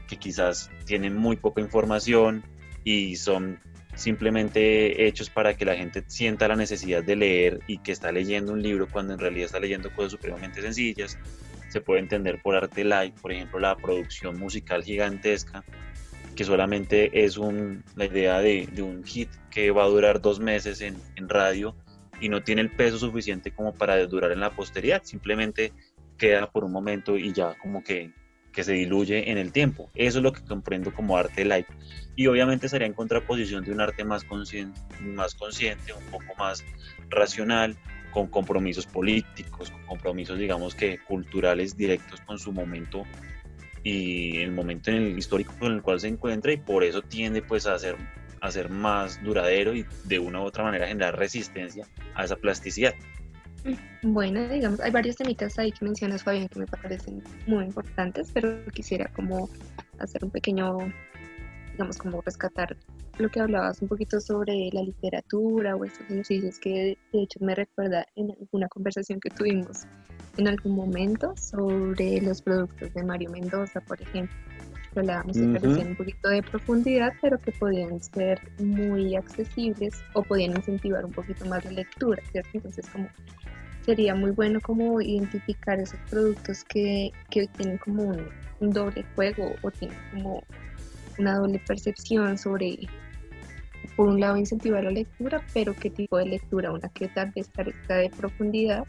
que 0.08 0.18
quizás 0.18 0.70
tienen 0.84 1.16
muy 1.16 1.36
poca 1.36 1.62
información 1.62 2.44
y 2.84 3.16
son 3.16 3.60
simplemente 3.94 5.06
hechos 5.06 5.30
para 5.30 5.54
que 5.54 5.64
la 5.64 5.76
gente 5.76 6.04
sienta 6.06 6.48
la 6.48 6.56
necesidad 6.56 7.02
de 7.02 7.16
leer 7.16 7.60
y 7.66 7.78
que 7.78 7.92
está 7.92 8.10
leyendo 8.12 8.52
un 8.52 8.62
libro 8.62 8.88
cuando 8.90 9.12
en 9.12 9.18
realidad 9.18 9.46
está 9.46 9.60
leyendo 9.60 9.92
cosas 9.94 10.12
supremamente 10.12 10.62
sencillas. 10.62 11.18
Se 11.68 11.80
puede 11.80 12.00
entender 12.00 12.40
por 12.42 12.54
arte 12.54 12.84
light, 12.84 13.14
por 13.20 13.32
ejemplo, 13.32 13.58
la 13.58 13.76
producción 13.76 14.38
musical 14.38 14.82
gigantesca, 14.82 15.64
que 16.34 16.44
solamente 16.44 17.24
es 17.24 17.36
un, 17.36 17.84
la 17.96 18.06
idea 18.06 18.40
de, 18.40 18.68
un 18.82 19.04
hit 19.04 19.30
que 19.50 19.70
va 19.70 19.84
a 19.84 19.88
durar 19.88 20.20
dos 20.20 20.40
meses 20.40 20.80
en, 20.80 20.96
en 21.16 21.28
radio 21.28 21.76
y 22.20 22.28
no 22.28 22.42
tiene 22.42 22.62
el 22.62 22.70
peso 22.70 22.98
suficiente 22.98 23.52
como 23.52 23.74
para 23.74 24.04
durar 24.06 24.32
en 24.32 24.40
la 24.40 24.50
posteridad, 24.50 25.02
simplemente 25.04 25.72
queda 26.16 26.50
por 26.50 26.64
un 26.64 26.72
momento 26.72 27.16
y 27.16 27.32
ya 27.32 27.54
como 27.58 27.82
que 27.82 28.12
que 28.52 28.64
se 28.64 28.72
diluye 28.72 29.30
en 29.30 29.38
el 29.38 29.52
tiempo. 29.52 29.90
Eso 29.94 30.18
es 30.18 30.22
lo 30.22 30.32
que 30.32 30.44
comprendo 30.44 30.92
como 30.94 31.16
arte 31.16 31.44
light. 31.44 31.66
Y 32.14 32.26
obviamente 32.26 32.68
sería 32.68 32.86
en 32.86 32.92
contraposición 32.92 33.64
de 33.64 33.72
un 33.72 33.80
arte 33.80 34.04
más 34.04 34.24
consciente, 34.24 34.80
más 35.00 35.34
consciente, 35.34 35.92
un 35.92 36.04
poco 36.06 36.34
más 36.38 36.64
racional, 37.08 37.76
con 38.12 38.26
compromisos 38.28 38.86
políticos, 38.86 39.70
con 39.70 39.84
compromisos, 39.86 40.38
digamos 40.38 40.74
que 40.74 40.98
culturales 40.98 41.76
directos 41.76 42.20
con 42.20 42.38
su 42.38 42.52
momento 42.52 43.04
y 43.82 44.38
el 44.38 44.52
momento 44.52 44.90
en 44.90 44.98
el 44.98 45.18
histórico 45.18 45.54
en 45.62 45.72
el 45.72 45.82
cual 45.82 45.98
se 45.98 46.08
encuentra 46.08 46.52
y 46.52 46.58
por 46.58 46.84
eso 46.84 47.02
tiende 47.02 47.42
pues 47.42 47.66
a 47.66 47.76
ser, 47.78 47.96
a 48.40 48.50
ser 48.52 48.68
más 48.68 49.20
duradero 49.24 49.74
y 49.74 49.84
de 50.04 50.18
una 50.20 50.40
u 50.40 50.44
otra 50.44 50.62
manera 50.62 50.86
generar 50.86 51.18
resistencia 51.18 51.88
a 52.14 52.24
esa 52.24 52.36
plasticidad. 52.36 52.94
Bueno, 54.02 54.48
digamos, 54.48 54.80
hay 54.80 54.90
varios 54.90 55.16
temitas 55.16 55.58
ahí 55.58 55.70
que 55.70 55.84
mencionas, 55.84 56.24
Fabián, 56.24 56.48
que 56.48 56.58
me 56.58 56.66
parecen 56.66 57.22
muy 57.46 57.64
importantes, 57.64 58.30
pero 58.32 58.64
quisiera 58.72 59.08
como 59.14 59.48
hacer 59.98 60.24
un 60.24 60.30
pequeño, 60.30 60.78
digamos, 61.72 61.98
como 61.98 62.20
rescatar 62.22 62.76
lo 63.18 63.28
que 63.28 63.40
hablabas 63.40 63.80
un 63.82 63.88
poquito 63.88 64.20
sobre 64.20 64.70
la 64.72 64.82
literatura 64.82 65.76
o 65.76 65.84
estos 65.84 66.10
ejercicios 66.10 66.58
que 66.58 66.98
de 67.12 67.22
hecho 67.22 67.38
me 67.40 67.54
recuerda 67.54 68.06
en 68.16 68.30
alguna 68.30 68.68
conversación 68.68 69.20
que 69.20 69.30
tuvimos 69.30 69.82
en 70.38 70.48
algún 70.48 70.74
momento 70.74 71.34
sobre 71.36 72.20
los 72.20 72.40
productos 72.40 72.92
de 72.94 73.02
Mario 73.04 73.30
Mendoza, 73.30 73.80
por 73.80 74.00
ejemplo. 74.00 74.34
Hablábamos 74.94 75.36
de 75.36 75.46
uh 75.46 75.88
un 75.88 75.96
poquito 75.96 76.28
de 76.28 76.42
profundidad, 76.42 77.12
pero 77.22 77.38
que 77.38 77.50
podían 77.52 77.98
ser 78.02 78.38
muy 78.58 79.16
accesibles 79.16 80.02
o 80.12 80.22
podían 80.22 80.54
incentivar 80.54 81.04
un 81.04 81.12
poquito 81.12 81.46
más 81.46 81.64
la 81.64 81.70
lectura, 81.70 82.22
¿cierto? 82.30 82.50
Entonces, 82.52 82.86
como 82.90 83.08
sería 83.84 84.14
muy 84.14 84.30
bueno 84.30 84.60
como 84.60 85.00
identificar 85.00 85.78
esos 85.80 85.98
productos 86.10 86.64
que, 86.64 87.12
que 87.30 87.46
tienen 87.48 87.78
como 87.78 88.04
un, 88.60 88.70
doble 88.70 89.04
juego 89.16 89.52
o 89.62 89.70
tienen 89.72 89.98
como 90.12 90.42
una 91.18 91.36
doble 91.36 91.60
percepción 91.66 92.38
sobre, 92.38 92.78
por 93.96 94.08
un 94.08 94.20
lado, 94.20 94.36
incentivar 94.36 94.84
la 94.84 94.90
lectura, 94.92 95.44
pero 95.52 95.74
qué 95.74 95.90
tipo 95.90 96.16
de 96.16 96.26
lectura, 96.26 96.70
una 96.70 96.88
que 96.90 97.08
tal 97.08 97.32
vez 97.34 97.48
carezca 97.48 97.96
de 97.96 98.10
profundidad 98.10 98.84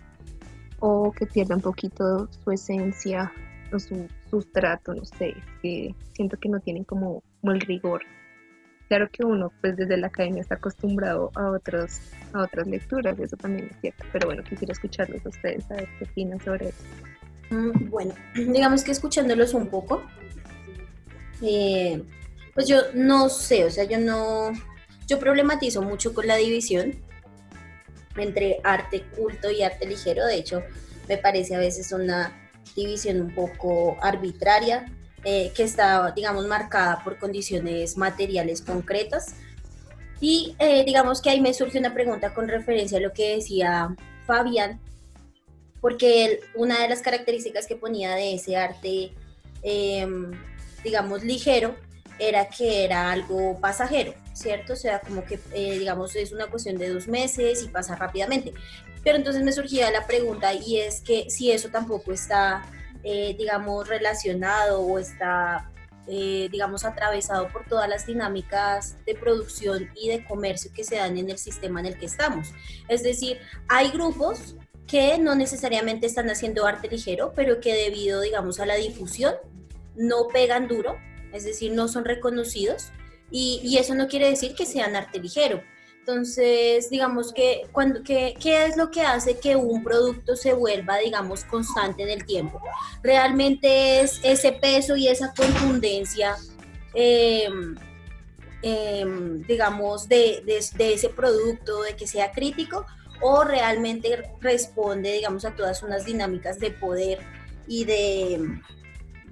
o 0.80 1.12
que 1.12 1.26
pierda 1.26 1.56
un 1.56 1.62
poquito 1.62 2.30
su 2.44 2.52
esencia 2.52 3.32
o 3.72 3.80
su 3.80 4.08
sustrato, 4.30 4.94
no 4.94 5.04
sé, 5.06 5.36
que 5.64 5.96
siento 6.14 6.38
que 6.38 6.50
no 6.50 6.60
tienen 6.60 6.84
como, 6.84 7.24
como 7.42 7.54
el 7.54 7.62
rigor 7.62 8.04
claro 8.88 9.10
que 9.12 9.26
uno 9.26 9.52
pues 9.62 9.76
desde 9.76 9.98
la 9.98 10.08
academia 10.08 10.42
está 10.42 10.56
acostumbrado 10.56 11.32
a 11.36 11.50
otros 11.52 12.00
a 12.34 12.42
otras 12.42 12.68
lecturas, 12.68 13.20
eso 13.20 13.38
también 13.38 13.70
es 13.72 13.78
cierto, 13.82 14.04
pero 14.12 14.28
bueno, 14.28 14.44
quisiera 14.44 14.74
escucharlos 14.74 15.26
a 15.26 15.30
ustedes, 15.30 15.70
a 15.72 15.76
ver 15.76 15.88
qué 15.98 16.06
opinan 16.06 16.40
sobre 16.42 16.70
eso. 16.70 16.84
Mm, 17.50 17.90
Bueno, 17.90 18.14
digamos 18.36 18.84
que 18.84 18.92
escuchándolos 18.92 19.54
un 19.54 19.68
poco, 19.68 20.04
eh, 21.42 22.04
pues 22.54 22.68
yo 22.68 22.78
no 22.94 23.30
sé, 23.30 23.66
o 23.66 23.72
sea, 23.72 23.84
yo 23.84 24.00
no, 24.00 24.52
yo 25.08 25.20
problematizo 25.20 25.82
mucho 25.82 26.14
con 26.14 26.28
la 26.28 26.36
división 26.36 26.96
entre 28.16 28.60
arte 28.64 29.04
culto 29.16 29.50
y 29.50 29.64
arte 29.64 29.88
ligero, 29.88 30.26
de 30.26 30.36
hecho, 30.36 30.62
me 31.08 31.18
parece 31.18 31.56
a 31.56 31.60
veces 31.60 31.92
una 31.92 32.32
división 32.76 33.22
un 33.22 33.34
poco 33.34 33.98
arbitraria, 34.02 34.86
eh, 35.26 35.52
que 35.56 35.64
está, 35.64 36.12
digamos, 36.12 36.48
marcada 36.48 37.04
por 37.04 37.18
condiciones 37.18 37.98
materiales 37.98 38.62
concretas. 38.62 39.36
Y 40.20 40.56
eh, 40.60 40.84
digamos 40.86 41.22
que 41.22 41.30
ahí 41.30 41.42
me 41.42 41.54
surge 41.54 41.80
una 41.80 41.94
pregunta 41.94 42.34
con 42.34 42.48
referencia 42.48 42.98
a 42.98 43.02
lo 43.02 43.14
que 43.14 43.36
decía 43.36 43.96
Fabián, 44.26 44.80
porque 45.82 46.40
una 46.56 46.82
de 46.82 46.90
las 46.90 47.02
características 47.02 47.68
que 47.68 47.76
ponía 47.76 48.16
de 48.16 48.36
ese 48.36 48.56
arte, 48.56 49.12
em, 49.64 50.32
digamos, 50.84 51.24
ligero, 51.24 51.76
era 52.20 52.48
que 52.48 52.86
era 52.86 53.12
algo 53.12 53.60
pasajero, 53.60 54.14
¿cierto? 54.34 54.74
O 54.74 54.76
sea, 54.76 55.02
como 55.02 55.26
que, 55.26 55.40
eh, 55.54 55.78
digamos, 55.80 56.16
es 56.16 56.32
una 56.32 56.48
cuestión 56.48 56.78
de 56.78 56.90
dos 56.90 57.08
meses 57.08 57.64
y 57.64 57.68
pasa 57.68 57.96
rápidamente. 57.96 58.54
Pero 59.04 59.18
entonces 59.18 59.44
me 59.44 59.52
surgía 59.52 59.92
la 59.92 60.08
pregunta 60.08 60.54
y 60.54 60.80
es 60.80 61.02
que 61.02 61.30
si 61.30 61.52
eso 61.52 61.70
tampoco 61.70 62.14
está, 62.14 62.64
eh, 63.04 63.36
digamos, 63.38 63.88
relacionado 63.88 64.82
o 64.82 64.98
está, 64.98 65.70
eh, 66.08 66.48
digamos, 66.52 66.86
atravesado 66.86 67.50
por 67.50 67.66
todas 67.66 67.90
las 67.90 68.06
dinámicas 68.06 68.96
de 69.06 69.16
producción 69.16 69.90
y 69.96 70.10
de 70.10 70.24
comercio 70.24 70.72
que 70.74 70.84
se 70.84 70.96
dan 70.96 71.18
en 71.18 71.30
el 71.30 71.38
sistema 71.38 71.82
en 71.82 71.88
el 71.88 71.98
que 71.98 72.06
estamos. 72.06 72.54
Es 72.88 73.04
decir, 73.04 73.40
hay 73.68 73.92
grupos 73.92 74.56
que 74.88 75.18
no 75.18 75.36
necesariamente 75.36 76.08
están 76.08 76.30
haciendo 76.30 76.66
arte 76.66 76.88
ligero, 76.88 77.34
pero 77.36 77.60
que 77.60 77.74
debido, 77.74 78.22
digamos, 78.22 78.60
a 78.60 78.66
la 78.66 78.76
difusión, 78.76 79.36
no 79.96 80.28
pegan 80.28 80.68
duro, 80.68 80.98
es 81.34 81.44
decir, 81.44 81.72
no 81.74 81.88
son 81.88 82.06
reconocidos, 82.06 82.92
y, 83.32 83.62
y 83.64 83.78
eso 83.78 83.96
no 83.96 84.08
quiere 84.08 84.30
decir 84.30 84.56
que 84.56 84.66
sean 84.66 84.96
arte 84.96 85.20
ligero. 85.20 85.62
Entonces, 86.06 86.90
digamos 86.90 87.32
que, 87.32 87.62
cuando, 87.72 88.04
que, 88.04 88.36
¿qué 88.38 88.66
es 88.66 88.76
lo 88.76 88.92
que 88.92 89.04
hace 89.04 89.40
que 89.40 89.56
un 89.56 89.82
producto 89.82 90.36
se 90.36 90.52
vuelva, 90.52 90.98
digamos, 90.98 91.46
constante 91.46 92.04
en 92.04 92.10
el 92.10 92.26
tiempo? 92.26 92.62
Realmente 93.02 94.02
es 94.02 94.20
ese 94.22 94.52
peso 94.52 94.98
y 94.98 95.08
esa 95.08 95.34
contundencia, 95.34 96.36
eh, 96.94 97.48
eh, 98.64 99.06
digamos, 99.48 100.10
de, 100.10 100.44
de, 100.46 100.62
de 100.76 100.94
ese 100.94 101.08
producto, 101.08 101.84
de 101.84 101.96
que 101.96 102.06
sea 102.06 102.34
crítico, 102.34 102.86
o 103.22 103.46
realmente 103.46 104.30
responde, 104.42 105.14
digamos, 105.14 105.46
a 105.46 105.56
todas 105.56 105.84
unas 105.84 106.04
dinámicas 106.04 106.60
de 106.60 106.72
poder 106.72 107.20
y 107.66 107.86
de, 107.86 108.60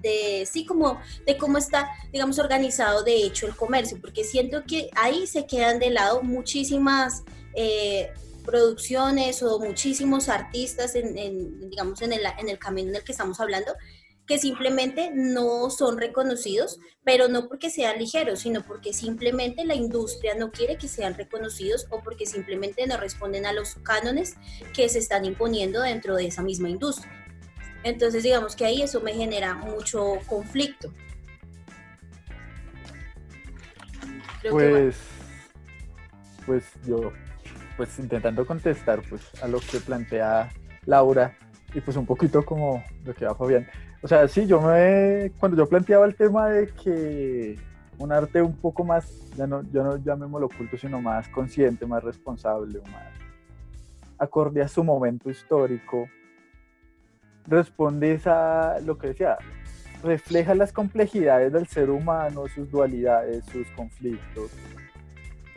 de 0.01 0.48
sí, 0.50 0.65
como 0.65 1.00
de 1.25 1.38
cómo 1.38 1.58
está, 1.58 1.89
digamos, 2.12 2.39
organizado 2.39 3.03
de 3.03 3.15
hecho 3.15 3.48
el 3.48 3.55
comercio, 3.55 3.98
porque 4.01 4.24
siento 4.24 4.63
que 4.65 4.89
ahí 4.96 5.27
se 5.27 5.46
quedan 5.46 5.79
de 5.79 5.91
lado 5.91 6.24
muchísimas 6.24 7.24
eh, 7.55 8.10
producciones 8.43 9.43
o 9.43 9.60
muchísimos 9.60 10.29
artistas, 10.29 10.96
en, 10.96 11.70
digamos, 11.70 12.01
en 12.01 12.13
el, 12.13 12.22
en 12.39 12.50
el 12.50 12.60
camino 12.60 12.89
en 12.89 12.96
el 12.96 13.03
que 13.03 13.12
estamos 13.12 13.39
hablando, 13.39 13.74
que 14.27 14.38
simplemente 14.38 15.12
no 15.13 15.70
son 15.70 15.98
reconocidos, 15.98 16.79
pero 17.03 17.27
no 17.27 17.48
porque 17.48 17.70
sean 17.70 18.00
ligeros, 18.00 18.39
sino 18.39 18.63
porque 18.63 18.93
simplemente 18.93 19.65
la 19.65 19.75
industria 19.75 20.36
no 20.36 20.51
quiere 20.51 20.77
que 20.77 20.88
sean 20.88 21.15
reconocidos 21.15 21.88
o 21.89 22.01
porque 22.01 22.25
simplemente 22.25 22.86
no 22.88 22.98
responden 22.98 23.46
a 23.46 23.53
los 23.53 23.75
cánones 23.84 24.36
que 24.74 24.88
se 24.89 25.00
están 25.00 25.25
imponiendo 25.25 25.81
dentro 25.81 26.15
de 26.15 26.27
esa 26.27 26.43
misma 26.43 26.70
industria. 26.70 27.20
Entonces, 27.83 28.23
digamos 28.23 28.55
que 28.55 28.65
ahí 28.65 28.81
eso 28.81 29.01
me 29.01 29.13
genera 29.13 29.55
mucho 29.55 30.19
conflicto. 30.27 30.91
Pues, 34.50 34.97
pues 36.45 36.65
yo, 36.85 37.11
pues 37.77 37.97
intentando 38.00 38.45
contestar 38.45 39.01
pues 39.07 39.21
a 39.41 39.47
lo 39.47 39.59
que 39.59 39.79
plantea 39.79 40.50
Laura 40.85 41.38
y 41.73 41.81
pues 41.81 41.95
un 41.95 42.05
poquito 42.05 42.43
como 42.43 42.83
lo 43.05 43.13
que 43.13 43.25
va 43.25 43.35
Fabián. 43.35 43.67
O 44.01 44.07
sea, 44.07 44.27
sí, 44.27 44.47
yo 44.47 44.59
me, 44.59 45.31
cuando 45.39 45.57
yo 45.57 45.69
planteaba 45.69 46.05
el 46.05 46.15
tema 46.15 46.50
de 46.50 46.67
que 46.69 47.59
un 48.00 48.11
arte 48.11 48.41
un 48.41 48.55
poco 48.55 48.83
más, 48.83 49.29
ya 49.35 49.45
no, 49.45 49.61
yo 49.71 49.83
no 49.83 49.97
llamémoslo 49.97 50.47
oculto, 50.47 50.75
sino 50.75 51.00
más 51.00 51.27
consciente, 51.27 51.85
más 51.85 52.03
responsable, 52.03 52.81
más 52.91 53.13
acorde 54.17 54.61
a 54.61 54.67
su 54.67 54.83
momento 54.83 55.29
histórico, 55.29 56.07
responde 57.48 58.19
a 58.25 58.77
lo 58.83 58.98
que 58.98 59.07
decía, 59.07 59.38
refleja 60.03 60.55
las 60.55 60.71
complejidades 60.71 61.51
del 61.53 61.67
ser 61.67 61.89
humano, 61.89 62.48
sus 62.48 62.69
dualidades, 62.69 63.45
sus 63.45 63.67
conflictos. 63.69 64.51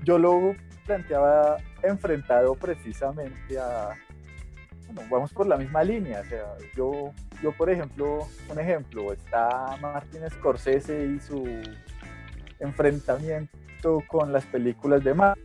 Yo 0.02 0.18
lo 0.18 0.54
planteaba 0.86 1.56
enfrentado 1.82 2.54
precisamente 2.54 3.58
a, 3.58 3.90
bueno, 4.92 5.08
vamos 5.10 5.32
por 5.32 5.46
la 5.46 5.56
misma 5.56 5.82
línea, 5.82 6.20
o 6.20 6.24
sea, 6.24 6.44
yo, 6.76 7.12
yo 7.42 7.52
por 7.52 7.70
ejemplo, 7.70 8.28
un 8.50 8.58
ejemplo, 8.58 9.12
está 9.12 9.76
Martin 9.80 10.28
Scorsese 10.30 11.06
y 11.06 11.20
su 11.20 11.44
enfrentamiento 12.60 14.02
con 14.06 14.32
las 14.32 14.44
películas 14.46 15.02
de 15.04 15.14
Marvel. 15.14 15.42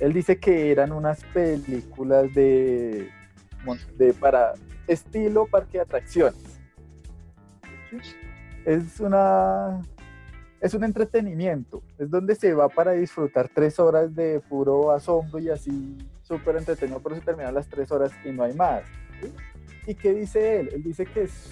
Él 0.00 0.12
dice 0.12 0.38
que 0.38 0.70
eran 0.70 0.92
unas 0.92 1.24
películas 1.24 2.32
de, 2.34 3.10
de 3.96 4.12
para 4.14 4.54
estilo 4.88 5.46
parque 5.46 5.78
de 5.78 5.82
atracciones. 5.82 6.60
Es 8.64 9.00
una 9.00 9.80
es 10.60 10.74
un 10.74 10.82
entretenimiento, 10.82 11.82
es 11.98 12.10
donde 12.10 12.34
se 12.34 12.52
va 12.52 12.68
para 12.68 12.92
disfrutar 12.92 13.48
tres 13.48 13.78
horas 13.78 14.12
de 14.14 14.40
puro 14.40 14.90
asombro 14.90 15.38
y 15.38 15.50
así 15.50 15.96
súper 16.22 16.56
entretenido, 16.56 17.00
pero 17.00 17.14
se 17.14 17.20
terminan 17.20 17.54
las 17.54 17.68
tres 17.68 17.92
horas 17.92 18.10
y 18.24 18.32
no 18.32 18.42
hay 18.42 18.54
más. 18.54 18.82
¿Y 19.86 19.94
qué 19.94 20.12
dice 20.12 20.60
él? 20.60 20.70
Él 20.74 20.82
dice 20.82 21.06
que 21.06 21.22
es, 21.22 21.50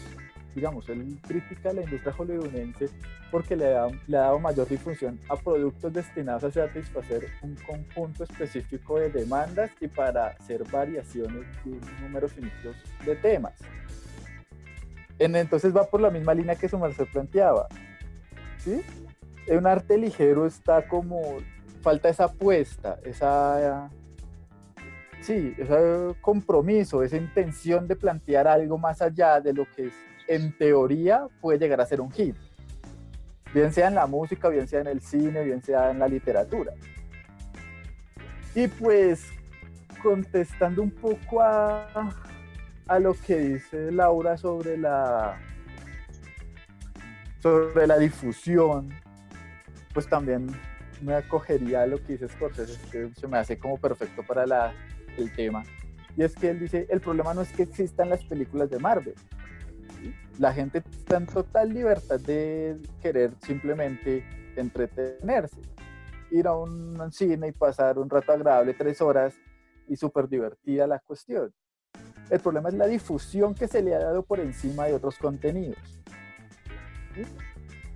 digamos, 0.56 0.88
él 0.88 1.18
critica 1.20 1.68
a 1.68 1.74
la 1.74 1.82
industria 1.82 2.14
hollywoodense 2.14 2.88
porque 3.30 3.54
le 3.54 3.76
ha, 3.76 3.88
le 4.06 4.16
ha 4.16 4.22
dado 4.22 4.40
mayor 4.40 4.66
difusión 4.66 5.20
a 5.28 5.36
productos 5.36 5.92
destinados 5.92 6.44
a 6.44 6.50
satisfacer 6.50 7.28
un 7.42 7.54
conjunto 7.56 8.24
específico 8.24 8.98
de 8.98 9.10
demandas 9.10 9.70
y 9.82 9.86
para 9.86 10.28
hacer 10.28 10.64
variaciones 10.72 11.44
de 11.62 11.72
un 11.72 11.80
número 12.00 12.26
finito 12.26 12.72
de 13.04 13.16
temas. 13.16 13.52
En, 15.18 15.36
entonces 15.36 15.76
va 15.76 15.84
por 15.84 16.00
la 16.00 16.10
misma 16.10 16.32
línea 16.32 16.56
que 16.56 16.70
su 16.70 16.78
merced 16.78 17.06
planteaba. 17.12 17.68
¿sí? 18.56 18.80
Un 19.48 19.66
arte 19.66 19.98
ligero 19.98 20.46
está 20.46 20.88
como, 20.88 21.36
falta 21.82 22.08
esa 22.08 22.24
apuesta, 22.24 22.98
esa, 23.04 23.90
sí, 25.20 25.54
ese 25.58 26.14
compromiso, 26.22 27.02
esa 27.02 27.18
intención 27.18 27.86
de 27.86 27.94
plantear 27.94 28.48
algo 28.48 28.78
más 28.78 29.02
allá 29.02 29.38
de 29.38 29.52
lo 29.52 29.66
que 29.70 29.88
es, 29.88 29.94
en 30.28 30.56
teoría 30.56 31.26
puede 31.40 31.58
llegar 31.58 31.80
a 31.80 31.86
ser 31.86 32.00
un 32.00 32.10
hit. 32.10 32.36
Bien 33.54 33.72
sea 33.72 33.88
en 33.88 33.94
la 33.94 34.06
música, 34.06 34.48
bien 34.48 34.66
sea 34.68 34.80
en 34.80 34.88
el 34.88 35.00
cine, 35.00 35.42
bien 35.44 35.62
sea 35.62 35.90
en 35.90 35.98
la 35.98 36.08
literatura. 36.08 36.72
Y 38.54 38.68
pues, 38.68 39.26
contestando 40.02 40.82
un 40.82 40.90
poco 40.90 41.42
a, 41.42 42.14
a 42.88 42.98
lo 42.98 43.14
que 43.14 43.38
dice 43.38 43.92
Laura 43.92 44.36
sobre 44.36 44.76
la 44.76 45.38
sobre 47.42 47.86
la 47.86 47.98
difusión, 47.98 48.92
pues 49.94 50.08
también 50.08 50.48
me 51.00 51.14
acogería 51.14 51.82
a 51.82 51.86
lo 51.86 52.02
que 52.02 52.14
dice 52.14 52.28
Scorsese, 52.28 52.78
que 52.90 53.10
se 53.14 53.28
me 53.28 53.38
hace 53.38 53.58
como 53.58 53.78
perfecto 53.78 54.22
para 54.22 54.46
la, 54.46 54.72
el 55.16 55.32
tema. 55.32 55.62
Y 56.16 56.22
es 56.22 56.34
que 56.34 56.50
él 56.50 56.58
dice, 56.58 56.86
el 56.90 57.00
problema 57.00 57.34
no 57.34 57.42
es 57.42 57.52
que 57.52 57.62
existan 57.62 58.08
las 58.08 58.24
películas 58.24 58.70
de 58.70 58.78
Marvel. 58.78 59.14
La 60.38 60.52
gente 60.52 60.78
está 60.78 61.16
en 61.16 61.26
total 61.26 61.72
libertad 61.72 62.20
de 62.20 62.78
querer 63.00 63.32
simplemente 63.44 64.24
entretenerse. 64.56 65.60
Ir 66.30 66.46
a 66.46 66.54
un 66.54 67.12
cine 67.12 67.48
y 67.48 67.52
pasar 67.52 67.98
un 67.98 68.10
rato 68.10 68.32
agradable, 68.32 68.74
tres 68.74 69.00
horas, 69.00 69.34
y 69.88 69.96
súper 69.96 70.28
divertida 70.28 70.86
la 70.86 70.98
cuestión. 70.98 71.52
El 72.30 72.40
problema 72.40 72.68
es 72.68 72.74
la 72.74 72.86
difusión 72.86 73.54
que 73.54 73.68
se 73.68 73.82
le 73.82 73.94
ha 73.94 73.98
dado 73.98 74.22
por 74.24 74.40
encima 74.40 74.86
de 74.86 74.94
otros 74.94 75.16
contenidos. 75.18 75.78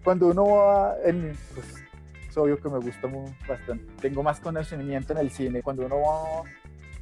Cuando 0.04 0.28
uno 0.28 0.46
va, 0.46 0.96
en, 1.04 1.36
pues 1.54 1.66
es 2.28 2.36
obvio 2.38 2.60
que 2.60 2.68
me 2.68 2.78
gusta 2.78 3.08
bastante, 3.48 3.84
tengo 4.00 4.22
más 4.22 4.40
conocimiento 4.40 5.12
en 5.12 5.18
el 5.18 5.30
cine, 5.30 5.62
cuando 5.62 5.84
uno 5.84 5.96
va 6.00 6.42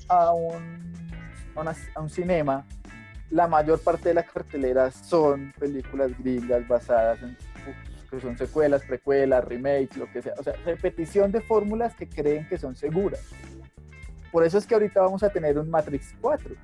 a 0.09 0.33
un, 0.33 0.93
a 1.95 2.01
un 2.01 2.11
cinema, 2.11 2.67
la 3.31 3.47
mayor 3.47 3.81
parte 3.81 4.09
de 4.09 4.15
la 4.15 4.23
cartelera 4.23 4.91
son 4.91 5.53
películas 5.59 6.13
gringas 6.19 6.67
basadas 6.67 7.23
en 7.23 7.37
que 8.11 8.21
son 8.21 8.39
secuelas, 8.39 8.83
precuelas, 8.85 9.45
remakes, 9.45 9.97
lo 9.97 10.11
que 10.11 10.23
sea. 10.23 10.33
O 10.39 10.43
sea, 10.43 10.55
repetición 10.65 11.31
de 11.31 11.43
fórmulas 11.43 11.95
que 11.95 12.09
creen 12.09 12.49
que 12.49 12.57
son 12.57 12.75
seguras. 12.75 13.21
Por 14.33 14.45
eso 14.45 14.59
es 14.59 14.67
que 14.67 14.75
ahorita 14.75 15.01
vamos 15.01 15.23
a 15.23 15.29
tener 15.29 15.59
un 15.59 15.69
Matrix 15.69 16.15
4. 16.21 16.55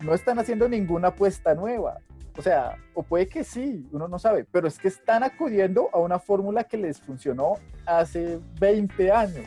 No 0.00 0.14
están 0.14 0.38
haciendo 0.38 0.68
ninguna 0.68 1.08
apuesta 1.08 1.54
nueva. 1.54 2.00
O 2.36 2.42
sea, 2.42 2.76
o 2.92 3.02
puede 3.02 3.28
que 3.28 3.44
sí, 3.44 3.88
uno 3.92 4.08
no 4.08 4.18
sabe, 4.18 4.44
pero 4.44 4.68
es 4.68 4.78
que 4.78 4.88
están 4.88 5.22
acudiendo 5.22 5.88
a 5.94 5.98
una 5.98 6.18
fórmula 6.18 6.64
que 6.64 6.76
les 6.76 7.00
funcionó 7.00 7.54
hace 7.86 8.38
20 8.60 9.10
años. 9.10 9.46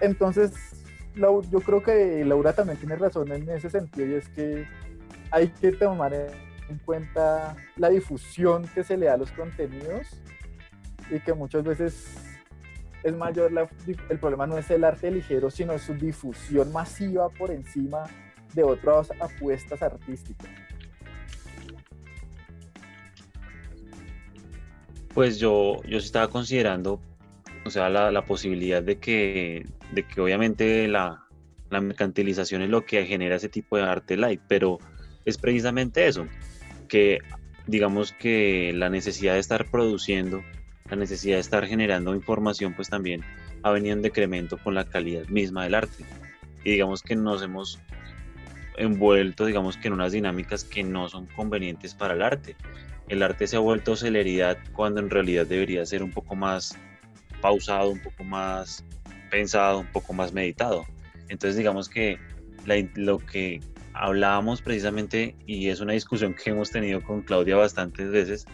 Entonces, 0.00 0.85
yo 1.16 1.60
creo 1.60 1.82
que 1.82 2.24
Laura 2.24 2.52
también 2.52 2.78
tiene 2.78 2.96
razón 2.96 3.32
en 3.32 3.48
ese 3.48 3.70
sentido 3.70 4.06
y 4.06 4.14
es 4.14 4.28
que 4.28 4.66
hay 5.30 5.48
que 5.48 5.72
tomar 5.72 6.12
en 6.14 6.78
cuenta 6.84 7.56
la 7.76 7.88
difusión 7.88 8.68
que 8.74 8.84
se 8.84 8.96
le 8.96 9.06
da 9.06 9.14
a 9.14 9.16
los 9.16 9.30
contenidos 9.32 10.20
y 11.10 11.20
que 11.20 11.32
muchas 11.32 11.64
veces 11.64 12.16
es 13.02 13.16
mayor, 13.16 13.52
el 14.08 14.18
problema 14.18 14.46
no 14.46 14.58
es 14.58 14.70
el 14.70 14.84
arte 14.84 15.10
ligero, 15.10 15.50
sino 15.50 15.78
su 15.78 15.94
difusión 15.94 16.72
masiva 16.72 17.28
por 17.28 17.50
encima 17.50 18.04
de 18.52 18.64
otras 18.64 19.10
apuestas 19.20 19.80
artísticas. 19.82 20.50
Pues 25.14 25.38
yo, 25.38 25.82
yo 25.84 25.98
estaba 25.98 26.28
considerando, 26.28 27.00
o 27.66 27.70
sea, 27.70 27.88
la, 27.88 28.10
la 28.10 28.24
posibilidad 28.24 28.82
de 28.82 28.98
que, 28.98 29.66
de 29.92 30.02
que 30.04 30.20
obviamente 30.20 30.88
la, 30.88 31.24
la, 31.70 31.80
mercantilización 31.80 32.62
es 32.62 32.70
lo 32.70 32.84
que 32.84 33.04
genera 33.06 33.36
ese 33.36 33.48
tipo 33.48 33.76
de 33.76 33.84
arte 33.84 34.16
light, 34.16 34.40
pero 34.48 34.78
es 35.24 35.38
precisamente 35.38 36.06
eso, 36.06 36.26
que 36.88 37.18
digamos 37.66 38.12
que 38.12 38.72
la 38.74 38.90
necesidad 38.90 39.34
de 39.34 39.40
estar 39.40 39.70
produciendo, 39.70 40.42
la 40.88 40.96
necesidad 40.96 41.36
de 41.36 41.40
estar 41.40 41.66
generando 41.66 42.14
información, 42.14 42.74
pues 42.74 42.88
también 42.88 43.22
ha 43.62 43.70
venido 43.70 43.94
en 43.94 44.02
decremento 44.02 44.56
con 44.58 44.74
la 44.74 44.84
calidad 44.84 45.26
misma 45.26 45.64
del 45.64 45.74
arte. 45.74 46.04
Y 46.64 46.70
digamos 46.72 47.02
que 47.02 47.16
nos 47.16 47.42
hemos 47.42 47.80
envuelto, 48.76 49.46
digamos 49.46 49.76
que 49.76 49.88
en 49.88 49.94
unas 49.94 50.12
dinámicas 50.12 50.64
que 50.64 50.82
no 50.82 51.08
son 51.08 51.26
convenientes 51.26 51.94
para 51.94 52.14
el 52.14 52.22
arte 52.22 52.56
el 53.08 53.22
arte 53.22 53.46
se 53.46 53.56
ha 53.56 53.60
vuelto 53.60 53.96
celeridad 53.96 54.58
cuando 54.72 55.00
en 55.00 55.10
realidad 55.10 55.46
debería 55.46 55.86
ser 55.86 56.02
un 56.02 56.10
poco 56.10 56.34
más 56.34 56.76
pausado, 57.40 57.90
un 57.90 58.00
poco 58.00 58.24
más 58.24 58.84
pensado, 59.30 59.80
un 59.80 59.86
poco 59.86 60.12
más 60.12 60.32
meditado. 60.32 60.84
Entonces 61.28 61.56
digamos 61.56 61.88
que 61.88 62.18
lo 62.94 63.18
que 63.18 63.60
hablábamos 63.92 64.62
precisamente, 64.62 65.36
y 65.46 65.68
es 65.68 65.80
una 65.80 65.92
discusión 65.92 66.34
que 66.34 66.50
hemos 66.50 66.70
tenido 66.70 67.02
con 67.02 67.22
Claudia 67.22 67.56
bastantes 67.56 68.10
veces, 68.10 68.46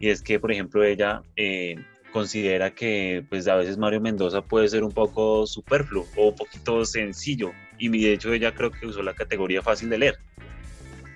y 0.00 0.08
es 0.08 0.22
que, 0.22 0.40
por 0.40 0.50
ejemplo, 0.50 0.82
ella 0.82 1.22
eh, 1.36 1.76
considera 2.12 2.74
que 2.74 3.24
pues 3.28 3.46
a 3.46 3.54
veces 3.54 3.78
Mario 3.78 4.00
Mendoza 4.00 4.42
puede 4.42 4.68
ser 4.68 4.82
un 4.82 4.90
poco 4.90 5.46
superfluo 5.46 6.06
o 6.16 6.30
un 6.30 6.34
poquito 6.34 6.84
sencillo, 6.84 7.52
y 7.78 7.88
de 7.88 8.12
hecho 8.12 8.32
ella 8.32 8.54
creo 8.54 8.70
que 8.70 8.86
usó 8.86 9.02
la 9.02 9.14
categoría 9.14 9.62
fácil 9.62 9.90
de 9.90 9.98
leer 9.98 10.18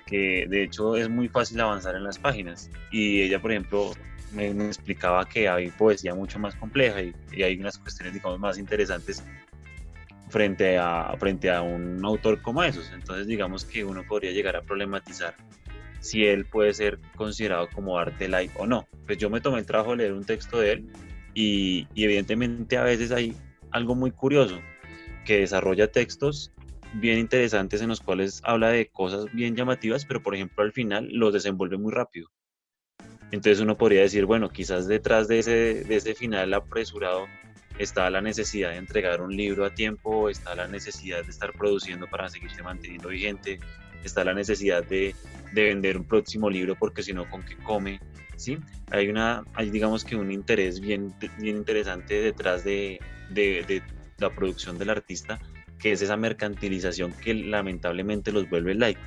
que 0.06 0.46
de 0.48 0.62
hecho 0.62 0.96
es 0.96 1.08
muy 1.08 1.28
fácil 1.28 1.60
avanzar 1.60 1.96
en 1.96 2.04
las 2.04 2.18
páginas. 2.18 2.70
Y 2.90 3.22
ella, 3.22 3.42
por 3.42 3.50
ejemplo, 3.50 3.92
me, 4.32 4.48
explicaba 4.66 5.28
que 5.28 5.48
hay 5.48 5.70
poesía 5.70 6.14
mucho 6.14 6.38
más 6.38 6.54
compleja 6.56 7.02
y, 7.02 7.14
hay 7.42 7.58
unas 7.58 7.78
cuestiones, 7.78 8.14
digamos, 8.14 8.38
más 8.38 8.58
interesantes 8.58 9.24
frente 10.28 10.78
a, 10.78 11.14
frente 11.18 11.50
a 11.50 11.62
un 11.62 12.04
autor 12.04 12.42
como 12.42 12.62
esos. 12.62 12.90
Entonces, 12.92 13.26
digamos 13.26 13.64
que 13.64 13.84
uno 13.84 14.04
podría 14.06 14.32
llegar 14.32 14.56
a 14.56 14.62
problematizar 14.62 15.34
si 16.00 16.26
él 16.26 16.44
puede 16.44 16.74
ser 16.74 16.98
considerado 17.16 17.68
como 17.70 17.98
arte 17.98 18.28
light 18.28 18.52
o 18.56 18.66
no. 18.66 18.86
Pues 19.06 19.18
yo 19.18 19.30
me 19.30 19.40
tomé 19.40 19.58
el 19.58 19.66
trabajo 19.66 19.92
de 19.92 19.98
leer 19.98 20.12
un 20.12 20.24
texto 20.24 20.60
de 20.60 20.72
él 20.72 20.86
y, 21.34 21.86
y 21.94 22.04
evidentemente 22.04 22.76
a 22.76 22.82
veces 22.82 23.12
hay 23.12 23.34
algo 23.70 23.94
muy 23.94 24.10
curioso 24.10 24.60
que 25.24 25.40
desarrolla 25.40 25.88
textos 25.88 26.52
bien 26.94 27.18
interesantes 27.18 27.82
en 27.82 27.88
los 27.88 28.00
cuales 28.00 28.40
habla 28.44 28.68
de 28.68 28.88
cosas 28.88 29.26
bien 29.32 29.54
llamativas, 29.56 30.04
pero 30.04 30.22
por 30.22 30.34
ejemplo 30.34 30.62
al 30.64 30.72
final 30.72 31.08
los 31.12 31.32
desenvuelve 31.32 31.78
muy 31.78 31.92
rápido. 31.92 32.30
Entonces 33.32 33.60
uno 33.60 33.76
podría 33.76 34.02
decir, 34.02 34.24
bueno, 34.24 34.48
quizás 34.48 34.86
detrás 34.86 35.28
de 35.28 35.40
ese, 35.40 35.84
de 35.84 35.96
ese 35.96 36.14
final 36.14 36.54
apresurado 36.54 37.26
está 37.78 38.08
la 38.10 38.20
necesidad 38.20 38.70
de 38.70 38.76
entregar 38.76 39.20
un 39.20 39.36
libro 39.36 39.64
a 39.64 39.74
tiempo, 39.74 40.30
está 40.30 40.54
la 40.54 40.66
necesidad 40.66 41.24
de 41.24 41.30
estar 41.30 41.52
produciendo 41.52 42.06
para 42.06 42.28
seguirse 42.28 42.62
manteniendo 42.62 43.08
vigente, 43.08 43.58
está 44.04 44.24
la 44.24 44.34
necesidad 44.34 44.84
de, 44.84 45.14
de 45.52 45.64
vender 45.64 45.96
un 45.96 46.04
próximo 46.04 46.48
libro 46.48 46.76
porque 46.76 47.02
si 47.02 47.12
no, 47.12 47.28
¿con 47.28 47.42
qué 47.42 47.56
come? 47.56 48.00
¿Sí? 48.36 48.58
Hay, 48.90 49.08
una, 49.08 49.44
hay 49.54 49.70
digamos 49.70 50.04
que 50.04 50.14
un 50.16 50.30
interés 50.30 50.80
bien, 50.80 51.14
bien 51.38 51.56
interesante 51.56 52.20
detrás 52.20 52.64
de, 52.64 53.00
de, 53.30 53.82
la 54.18 54.30
producción 54.30 54.78
del 54.78 54.90
artista 54.90 55.38
que 55.78 55.92
es 55.92 56.00
esa 56.00 56.16
mercantilización 56.16 57.12
que 57.12 57.34
lamentablemente 57.34 58.32
los 58.32 58.48
vuelve 58.48 58.74
like. 58.74 59.00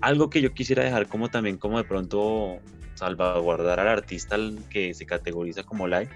Algo 0.00 0.30
que 0.30 0.40
yo 0.40 0.54
quisiera 0.54 0.82
dejar 0.82 1.08
como 1.08 1.28
también 1.28 1.58
como 1.58 1.76
de 1.76 1.84
pronto 1.84 2.60
salvaguardar 2.96 3.80
al 3.80 3.88
artista 3.88 4.36
que 4.70 4.94
se 4.94 5.06
categoriza 5.06 5.62
como 5.62 5.86
like, 5.86 6.12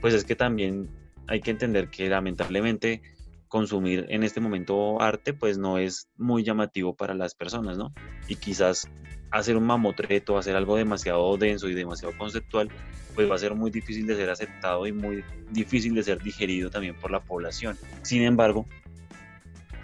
pues 0.00 0.14
es 0.14 0.24
que 0.24 0.36
también 0.36 0.88
hay 1.26 1.40
que 1.40 1.50
entender 1.50 1.88
que 1.88 2.08
lamentablemente 2.08 3.02
consumir 3.48 4.06
en 4.10 4.22
este 4.22 4.40
momento 4.40 5.00
arte 5.00 5.32
pues 5.32 5.58
no 5.58 5.78
es 5.78 6.08
muy 6.16 6.44
llamativo 6.44 6.94
para 6.94 7.14
las 7.14 7.34
personas, 7.34 7.76
¿no? 7.78 7.92
Y 8.28 8.36
quizás 8.36 8.88
hacer 9.30 9.56
un 9.56 9.64
mamotreto, 9.64 10.38
hacer 10.38 10.56
algo 10.56 10.76
demasiado 10.76 11.36
denso 11.36 11.68
y 11.68 11.74
demasiado 11.74 12.16
conceptual, 12.16 12.68
pues 13.14 13.30
va 13.30 13.34
a 13.34 13.38
ser 13.38 13.54
muy 13.54 13.70
difícil 13.70 14.06
de 14.06 14.16
ser 14.16 14.30
aceptado 14.30 14.86
y 14.86 14.92
muy 14.92 15.24
difícil 15.50 15.94
de 15.94 16.02
ser 16.02 16.22
digerido 16.22 16.70
también 16.70 16.94
por 16.94 17.10
la 17.10 17.20
población. 17.20 17.76
Sin 18.02 18.22
embargo, 18.22 18.66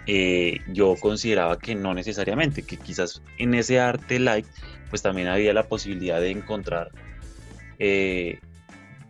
eh, 0.07 0.59
yo 0.67 0.95
consideraba 0.95 1.57
que 1.57 1.75
no 1.75 1.93
necesariamente, 1.93 2.63
que 2.63 2.77
quizás 2.77 3.21
en 3.37 3.53
ese 3.53 3.79
arte 3.79 4.19
light, 4.19 4.45
pues 4.89 5.01
también 5.01 5.27
había 5.27 5.53
la 5.53 5.67
posibilidad 5.67 6.19
de 6.21 6.31
encontrar, 6.31 6.91
eh, 7.79 8.39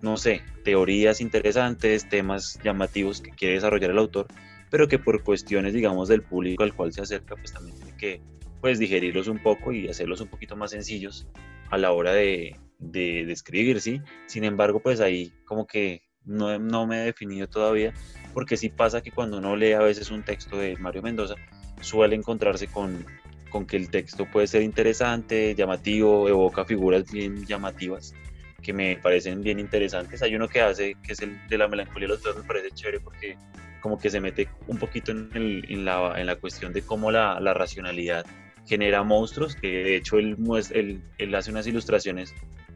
no 0.01 0.17
sé, 0.17 0.41
teorías 0.63 1.19
interesantes, 1.19 2.07
temas 2.07 2.59
llamativos 2.63 3.21
que 3.21 3.31
quiere 3.31 3.55
desarrollar 3.55 3.91
el 3.91 3.97
autor, 3.97 4.27
pero 4.69 4.87
que 4.87 4.99
por 4.99 5.23
cuestiones, 5.23 5.73
digamos, 5.73 6.07
del 6.07 6.21
público 6.21 6.63
al 6.63 6.73
cual 6.73 6.93
se 6.93 7.01
acerca, 7.01 7.35
pues 7.35 7.51
también 7.51 7.75
tiene 7.77 7.97
que 7.97 8.21
pues 8.61 8.79
digerirlos 8.79 9.27
un 9.27 9.37
poco 9.39 9.71
y 9.71 9.87
hacerlos 9.87 10.21
un 10.21 10.27
poquito 10.27 10.55
más 10.55 10.71
sencillos 10.71 11.27
a 11.69 11.77
la 11.77 11.91
hora 11.91 12.13
de, 12.13 12.55
de, 12.79 13.25
de 13.25 13.33
escribir, 13.33 13.81
¿sí? 13.81 14.01
Sin 14.27 14.43
embargo, 14.43 14.79
pues 14.79 15.01
ahí 15.01 15.33
como 15.45 15.67
que 15.67 16.01
no, 16.23 16.57
no 16.57 16.87
me 16.87 17.01
he 17.01 17.05
definido 17.05 17.47
todavía 17.47 17.93
porque 18.35 18.57
sí 18.57 18.67
pasa 18.67 19.01
que 19.01 19.11
cuando 19.11 19.37
uno 19.37 19.55
lee 19.55 19.71
a 19.71 19.79
veces 19.79 20.11
un 20.11 20.21
texto 20.21 20.57
de 20.57 20.75
Mario 20.75 21.01
Mendoza, 21.01 21.35
suele 21.79 22.17
encontrarse 22.17 22.67
con, 22.67 23.05
con 23.49 23.65
que 23.65 23.77
el 23.77 23.89
texto 23.89 24.25
puede 24.29 24.45
ser 24.45 24.61
interesante, 24.61 25.55
llamativo, 25.55 26.27
evoca 26.27 26.65
figuras 26.65 27.09
bien 27.09 27.45
llamativas 27.45 28.13
que 28.61 28.73
me 28.73 28.97
parecen 28.97 29.41
bien 29.41 29.57
interesantes. 29.57 30.21
Hay 30.21 30.35
uno 30.35 30.49
que 30.49 30.59
hace, 30.59 30.97
que 31.01 31.13
es 31.13 31.21
el 31.21 31.47
de 31.47 31.57
la 31.57 31.69
melancolía 31.69 32.09
de 32.09 32.15
los 32.15 32.23
dos, 32.23 32.35
me 32.35 32.43
parece 32.43 32.71
chévere 32.71 32.99
porque 32.99 33.37
como 33.79 33.97
que 33.97 34.09
se 34.09 34.19
mete 34.19 34.49
un 34.67 34.79
poquito 34.79 35.13
en, 35.13 35.29
en, 35.33 35.85
la, 35.85 36.19
en 36.19 36.25
la, 36.25 36.35
cuestión 36.35 36.73
de 36.73 36.81
cómo 36.81 37.11
la, 37.11 37.39
la, 37.39 37.53
racionalidad 37.53 38.25
genera 38.65 39.03
monstruos, 39.03 39.55
que 39.55 39.67
de 39.67 39.95
hecho 39.95 40.17
él, 40.17 40.35
él, 40.71 41.01
él 41.19 41.35
hace 41.35 41.51
unas 41.51 41.67
ilustraciones 41.67 42.33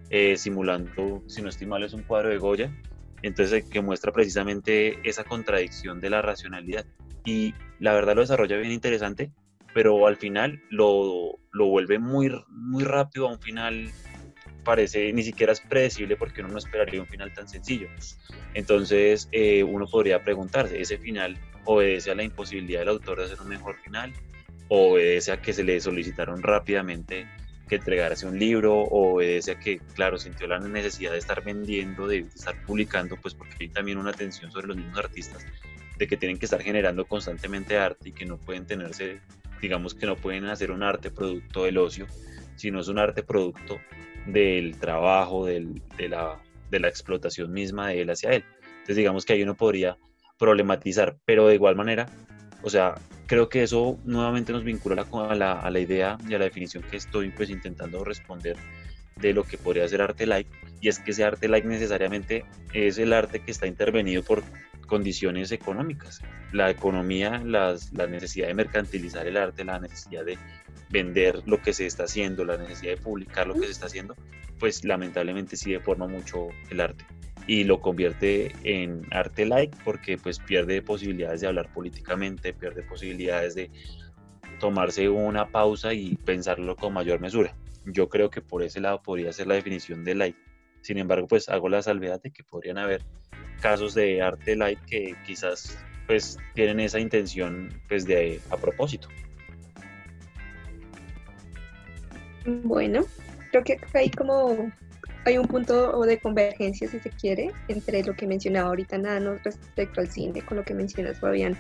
eh, 0.10 0.38
simulando, 0.38 1.22
si 1.28 1.42
no 1.42 1.50
estoy 1.50 1.68
mal, 1.68 1.84
es 1.84 1.94
un 1.94 2.04
cuadro 2.04 2.30
de 2.30 2.38
Goya, 2.38 2.72
entonces, 3.22 3.66
que 3.66 3.82
muestra 3.82 4.12
precisamente 4.12 5.00
esa 5.04 5.24
contradicción 5.24 6.00
de 6.00 6.10
la 6.10 6.22
racionalidad. 6.22 6.86
Y 7.26 7.54
la 7.80 7.94
verdad 7.94 8.16
lo 8.16 8.22
desarrolla 8.22 8.58
bien 8.58 8.72
interesante, 8.72 9.32
pero 9.74 10.08
al 10.08 10.18
final 10.18 10.62
lo, 10.70 11.40
lo 11.52 11.68
vuelve 11.68 12.00
muy, 12.00 12.32
muy 12.50 12.84
rápido 12.84 13.28
a 13.28 13.32
un 13.32 13.40
final 13.40 13.92
parece 14.64 15.12
ni 15.14 15.24
siquiera 15.24 15.52
es 15.52 15.62
predecible 15.62 16.16
porque 16.16 16.42
uno 16.42 16.52
no 16.52 16.58
esperaría 16.60 17.02
un 17.02 17.08
final 17.08 17.34
tan 17.34 17.48
sencillo. 17.48 17.88
Entonces 18.54 19.28
eh, 19.32 19.64
uno 19.64 19.88
podría 19.88 20.24
preguntarse, 20.24 20.80
¿ese 20.80 20.98
final 20.98 21.38
obedece 21.66 22.12
a 22.12 22.16
la 22.16 22.24
imposibilidad 22.24 22.82
del 22.82 22.90
autor 22.90 23.20
de 23.20 23.26
hacer 23.26 23.42
un 23.42 23.50
mejor 23.50 23.78
final? 23.78 24.14
¿O 24.68 24.94
obedece 24.94 25.32
a 25.32 25.42
que 25.42 25.54
se 25.54 25.64
le 25.64 25.80
solicitaron 25.80 26.44
rápidamente 26.44 27.28
que 27.70 27.76
entregarse 27.76 28.28
un 28.28 28.38
libro 28.38 28.82
o 28.82 29.16
obedece 29.16 29.52
a 29.52 29.60
que, 29.60 29.78
claro, 29.96 30.18
sintió 30.18 30.48
la 30.48 30.60
necesidad 30.60 31.12
de 31.14 31.20
estar 31.20 31.44
vendiendo, 31.44 32.08
de 32.08 32.20
estar 32.20 32.62
publicando, 32.66 33.16
pues 33.16 33.34
porque 33.34 33.56
hay 33.62 33.70
también 33.70 33.98
una 33.98 34.10
atención 34.10 34.52
sobre 34.52 34.68
los 34.68 34.76
mismos 34.76 34.98
artistas, 34.98 35.46
de 35.98 36.08
que 36.08 36.18
tienen 36.18 36.38
que 36.38 36.46
estar 36.46 36.62
generando 36.62 37.06
constantemente 37.06 37.78
arte 37.78 38.10
y 38.10 38.12
que 38.12 38.26
no 38.26 38.38
pueden 38.38 38.66
tenerse, 38.66 39.22
digamos 39.62 39.94
que 39.94 40.06
no 40.06 40.16
pueden 40.16 40.46
hacer 40.46 40.72
un 40.72 40.84
arte 40.84 41.12
producto 41.12 41.64
del 41.64 41.78
ocio, 41.78 42.08
sino 42.56 42.82
es 42.82 42.88
un 42.90 43.00
arte 43.00 43.24
producto 43.24 43.80
del 44.26 44.78
trabajo, 44.78 45.46
del, 45.46 45.82
de, 45.96 46.10
la, 46.10 46.42
de 46.70 46.80
la 46.80 46.90
explotación 46.90 47.54
misma 47.54 47.90
de 47.90 48.02
él 48.02 48.10
hacia 48.10 48.32
él. 48.32 48.44
Entonces 48.64 48.98
digamos 48.98 49.26
que 49.26 49.34
ahí 49.34 49.44
uno 49.44 49.56
podría 49.56 49.98
problematizar, 50.38 51.18
pero 51.26 51.48
de 51.48 51.56
igual 51.56 51.76
manera, 51.76 52.08
o 52.64 52.70
sea, 52.70 52.96
creo 53.30 53.48
que 53.48 53.62
eso 53.62 54.00
nuevamente 54.06 54.52
nos 54.52 54.64
vincula 54.64 55.06
a 55.14 55.36
la, 55.36 55.60
a 55.60 55.70
la, 55.70 55.80
idea 55.80 56.18
y 56.28 56.34
a 56.34 56.40
la 56.40 56.46
definición 56.46 56.84
que 56.84 56.98
estoy 56.98 57.30
pues 57.30 57.52
intentando 57.52 58.04
responder 58.04 58.58
de 59.18 59.34
lo 59.34 59.44
que 59.44 59.56
podría 59.56 59.88
ser 59.88 60.02
arte 60.02 60.26
like, 60.26 60.50
y 60.82 60.88
es 60.88 60.98
que 60.98 61.12
ese 61.12 61.24
arte 61.24 61.48
like 61.48 61.68
necesariamente 61.68 62.44
es 62.74 62.98
el 62.98 63.14
arte 63.14 63.42
que 63.42 63.52
está 63.52 63.68
intervenido 63.68 64.24
por 64.24 64.42
condiciones 64.88 65.52
económicas. 65.52 66.22
La 66.54 66.72
economía, 66.72 67.40
las, 67.46 67.94
la 67.94 68.08
necesidad 68.08 68.48
de 68.48 68.56
mercantilizar 68.56 69.28
el 69.28 69.38
arte, 69.38 69.64
la 69.64 69.80
necesidad 69.80 70.26
de 70.26 70.40
vender 70.90 71.44
lo 71.46 71.62
que 71.62 71.72
se 71.74 71.86
está 71.86 72.06
haciendo, 72.06 72.44
la 72.46 72.58
necesidad 72.58 72.96
de 72.96 73.02
publicar 73.02 73.46
lo 73.46 73.54
que 73.54 73.66
se 73.66 73.74
está 73.74 73.86
haciendo, 73.86 74.16
pues 74.58 74.84
lamentablemente 74.84 75.56
sí 75.56 75.72
deforma 75.72 76.08
mucho 76.08 76.48
el 76.72 76.82
arte 76.82 77.06
y 77.50 77.64
lo 77.64 77.82
convierte 77.82 78.52
en 78.64 79.08
arte 79.10 79.44
like 79.44 79.76
porque 79.84 80.20
pues 80.20 80.38
pierde 80.38 80.84
posibilidades 80.84 81.42
de 81.42 81.48
hablar 81.48 81.74
políticamente, 81.74 82.54
pierde 82.54 82.84
posibilidades 82.84 83.56
de 83.56 83.72
tomarse 84.60 85.10
una 85.10 85.48
pausa 85.48 85.96
y 85.96 86.16
pensarlo 86.16 86.76
con 86.76 86.94
mayor 86.94 87.20
mesura. 87.20 87.56
Yo 87.86 88.08
creo 88.08 88.30
que 88.30 88.42
por 88.42 88.62
ese 88.62 88.80
lado 88.80 89.02
podría 89.02 89.34
ser 89.34 89.48
la 89.48 89.56
definición 89.56 90.04
de 90.04 90.14
like. 90.14 90.38
Sin 90.82 91.00
embargo, 91.00 91.26
pues 91.26 91.50
hago 91.50 91.70
la 91.70 91.82
salvedad 91.82 92.22
de 92.22 92.30
que 92.30 92.44
podrían 92.44 92.78
haber 92.78 93.02
casos 93.64 93.96
de 93.96 94.22
arte 94.22 94.56
like 94.56 94.84
que 94.86 95.16
quizás 95.26 95.84
pues 96.06 96.38
tienen 96.54 96.80
esa 96.80 97.00
intención 97.00 97.82
pues 97.88 98.06
de 98.06 98.40
a 98.52 98.58
propósito. 98.58 99.08
Bueno, 102.46 103.06
creo 103.50 103.64
que 103.64 103.80
hay 103.96 104.12
como 104.12 104.72
hay 105.30 105.38
un 105.38 105.48
punto 105.48 106.02
de 106.02 106.20
convergencia, 106.20 106.88
si 106.88 107.00
se 107.00 107.10
quiere, 107.10 107.52
entre 107.68 108.04
lo 108.04 108.16
que 108.16 108.28
mencionaba 108.28 108.70
ahorita 108.70 108.98
Nano 108.98 109.36
respecto 109.44 110.02
al 110.02 110.10
cine, 110.10 110.42
con 110.42 110.58
lo 110.58 110.64
que 110.64 110.74
mencionas 110.74 111.20
Fabián 111.20 111.56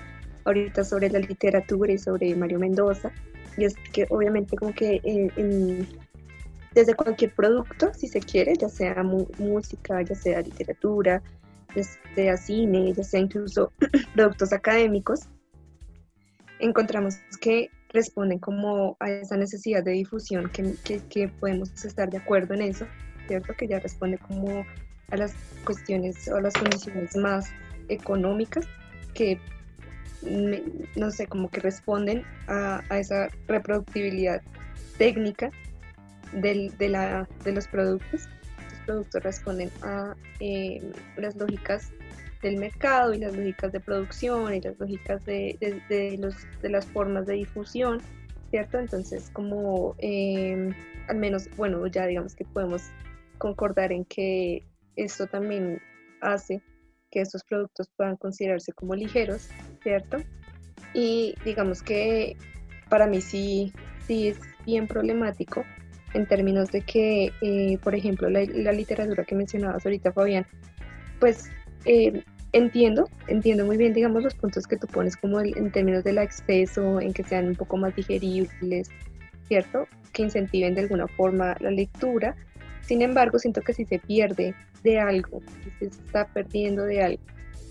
ahorita 0.45 0.84
sobre 0.84 1.10
la 1.10 1.19
literatura 1.19 1.93
y 1.93 1.97
sobre 1.97 2.36
Mario 2.36 2.60
Mendoza. 2.60 3.12
Y 3.58 3.65
es 3.65 3.75
que 3.93 4.08
obviamente 4.10 4.55
como 4.55 4.73
que 4.73 5.01
eh, 5.03 5.86
desde 6.73 6.95
cualquier 6.95 7.34
producto, 7.34 7.91
si 7.93 8.08
se 8.08 8.19
quiere, 8.19 8.55
ya 8.55 8.69
sea 8.69 9.03
música, 9.03 10.01
ya 10.01 10.15
sea 10.15 10.41
literatura, 10.41 11.21
ya 11.75 11.84
sea 12.15 12.38
cine, 12.38 12.93
ya 12.93 13.03
sea 13.03 13.19
incluso 13.19 13.71
productos 14.15 14.51
académicos, 14.53 15.27
encontramos 16.60 17.17
que 17.41 17.69
responden 17.89 18.39
como 18.39 18.97
a 18.99 19.10
esa 19.10 19.38
necesidad 19.38 19.84
de 19.84 19.91
difusión, 19.91 20.49
que, 20.49 20.75
que, 21.10 21.27
podemos 21.27 21.69
estar 21.84 22.10
de 22.10 22.17
acuerdo 22.17 22.53
en 22.53 22.62
eso, 22.62 22.86
¿cierto? 23.30 23.54
Que 23.54 23.68
ya 23.68 23.80
responde 23.80 24.18
como 24.18 24.65
a 25.12 25.15
las 25.15 25.34
cuestiones 25.63 26.28
o 26.28 26.38
a 26.38 26.42
las 26.42 26.54
condiciones 26.56 27.15
más 27.15 27.52
económicas 27.88 28.68
que, 29.13 29.39
no 30.96 31.12
sé, 31.12 31.28
como 31.28 31.50
que 31.50 31.62
responden 31.62 32.24
a, 32.48 32.84
a 32.89 33.00
esa 33.00 33.30
reproductibilidad 33.48 34.42
técnica 34.98 35.52
del, 36.34 36.76
de, 36.80 36.89
la, 36.89 37.30
de 37.44 37.52
los 37.52 37.68
productos. 37.68 38.28
Los 38.72 38.80
productos 38.86 39.24
responden 39.24 39.70
a 39.84 40.15
eh, 40.39 40.82
las 41.18 41.36
lógicas 41.36 41.92
del 42.42 42.58
mercado 42.58 43.13
y 43.13 43.20
las 43.20 43.36
lógicas 43.36 43.72
de 43.72 43.80
producción 43.80 44.56
y 44.56 44.62
las 44.62 44.80
lógicas 44.80 45.24
de, 45.26 45.56
de, 45.88 46.18
los, 46.18 46.36
de 46.63 46.70
las 46.70 46.86
formas 46.88 47.28
de 47.28 47.34
difusión, 47.34 48.02
¿cierto? 48.50 48.80
Entonces, 48.80 49.30
como 49.34 49.96
eh, 50.00 50.74
al 51.08 51.18
menos, 51.18 51.48
bueno, 51.58 51.86
ya 51.88 52.08
digamos 52.08 52.34
que 52.34 52.46
podemos 52.46 52.84
concordar 53.39 53.91
en 53.91 54.06
que 54.06 54.67
esto 54.95 55.25
también 55.25 55.82
hace 56.21 56.62
que 57.10 57.21
estos 57.21 57.43
productos 57.43 57.89
puedan 57.97 58.17
considerarse 58.17 58.71
como 58.73 58.93
ligeros, 58.93 59.49
¿cierto? 59.82 60.17
Y 60.93 61.34
digamos 61.43 61.82
que 61.82 62.38
para 62.89 63.08
mí 63.08 63.21
sí, 63.21 63.73
sí 64.06 64.28
es 64.28 64.39
bien 64.65 64.88
problemático 64.88 65.63
en 66.13 66.28
términos 66.28 66.71
de 66.71 66.82
que, 66.82 67.32
eh, 67.41 67.78
por 67.84 67.95
ejemplo, 67.95 68.30
la, 68.30 68.71
literatura 68.71 69.23
que 69.23 69.36
mencionabas 69.36 69.86
ahorita, 69.86 70.12
Fabián, 70.12 70.45
pues 71.19 71.49
eh, 71.86 72.23
entiendo, 72.52 73.10
entiendo 73.28 73.65
muy 73.65 73.78
bien, 73.78 73.93
digamos, 73.93 74.23
los 74.23 74.36
puntos 74.36 74.65
que 74.65 74.78
tú 74.78 74.88
pones 74.88 75.15
como 75.15 75.39
en 75.39 75.71
términos 75.71 76.04
del 76.04 76.17
acceso, 76.17 76.99
en 76.99 77.13
que 77.13 77.23
sean 77.23 77.47
un 77.47 77.56
poco 77.56 77.78
más 77.78 77.95
digeribles, 77.95 78.89
¿cierto? 79.47 79.88
Que 80.13 80.23
incentiven 80.23 80.73
de 80.73 80.82
alguna 80.82 81.08
forma 81.08 81.56
la 81.60 81.71
lectura. 81.71 82.36
Sin 82.89 83.04
embargo, 83.04 83.38
siento 83.38 83.62
que 83.62 83.71
si 83.71 83.86
se 83.86 83.99
pierde 83.99 84.56
de 84.82 84.99
algo, 84.99 85.43
si 85.63 85.69
se 85.78 85.86
está 85.86 86.25
perdiendo 86.25 86.86
de 86.86 87.04
algo, 87.04 87.21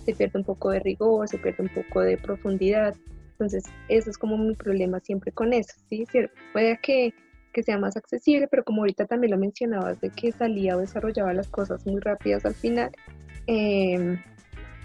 se 0.05 0.15
pierde 0.15 0.39
un 0.39 0.45
poco 0.45 0.71
de 0.71 0.79
rigor, 0.79 1.27
se 1.27 1.39
pierde 1.39 1.65
un 1.65 1.71
poco 1.71 2.03
de 2.03 2.17
profundidad. 2.17 2.95
Entonces, 3.33 3.65
eso 3.89 4.11
es 4.11 4.17
como 4.17 4.39
mi 4.39 4.55
problema 4.55 5.01
siempre 5.01 5.33
con 5.33 5.53
eso, 5.53 5.75
¿sí? 5.89 6.07
Puede 6.53 6.79
que 6.81 7.13
que 7.53 7.65
sea 7.65 7.79
más 7.79 7.97
accesible, 7.97 8.47
pero 8.47 8.63
como 8.63 8.83
ahorita 8.83 9.07
también 9.07 9.33
lo 9.33 9.39
mencionabas, 9.39 10.01
de 10.01 10.11
que 10.11 10.31
salía 10.31 10.77
o 10.77 10.81
desarrollaba 10.81 11.35
las 11.35 11.49
cosas 11.49 11.85
muy 11.85 11.99
rápidas 11.99 12.45
al 12.45 12.55
final, 12.55 12.93
em, 13.49 14.23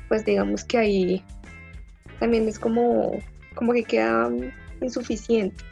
pues 0.07 0.25
digamos 0.25 0.63
que 0.63 0.79
ahí 0.79 1.23
también 2.19 2.47
es 2.47 2.57
como, 2.57 3.19
como 3.53 3.73
que 3.73 3.83
queda 3.83 4.31
insuficiente. 4.81 5.63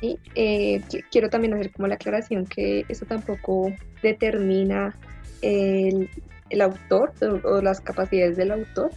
Y 0.00 0.18
eh, 0.34 0.82
quiero 1.10 1.30
también 1.30 1.54
hacer 1.54 1.72
como 1.72 1.88
la 1.88 1.94
aclaración 1.94 2.46
que 2.46 2.84
eso 2.88 3.06
tampoco 3.06 3.72
determina 4.02 4.94
el, 5.42 6.08
el 6.50 6.60
autor 6.60 7.12
o, 7.44 7.60
las 7.60 7.80
capacidades 7.80 8.36
del 8.36 8.52
autor, 8.52 8.90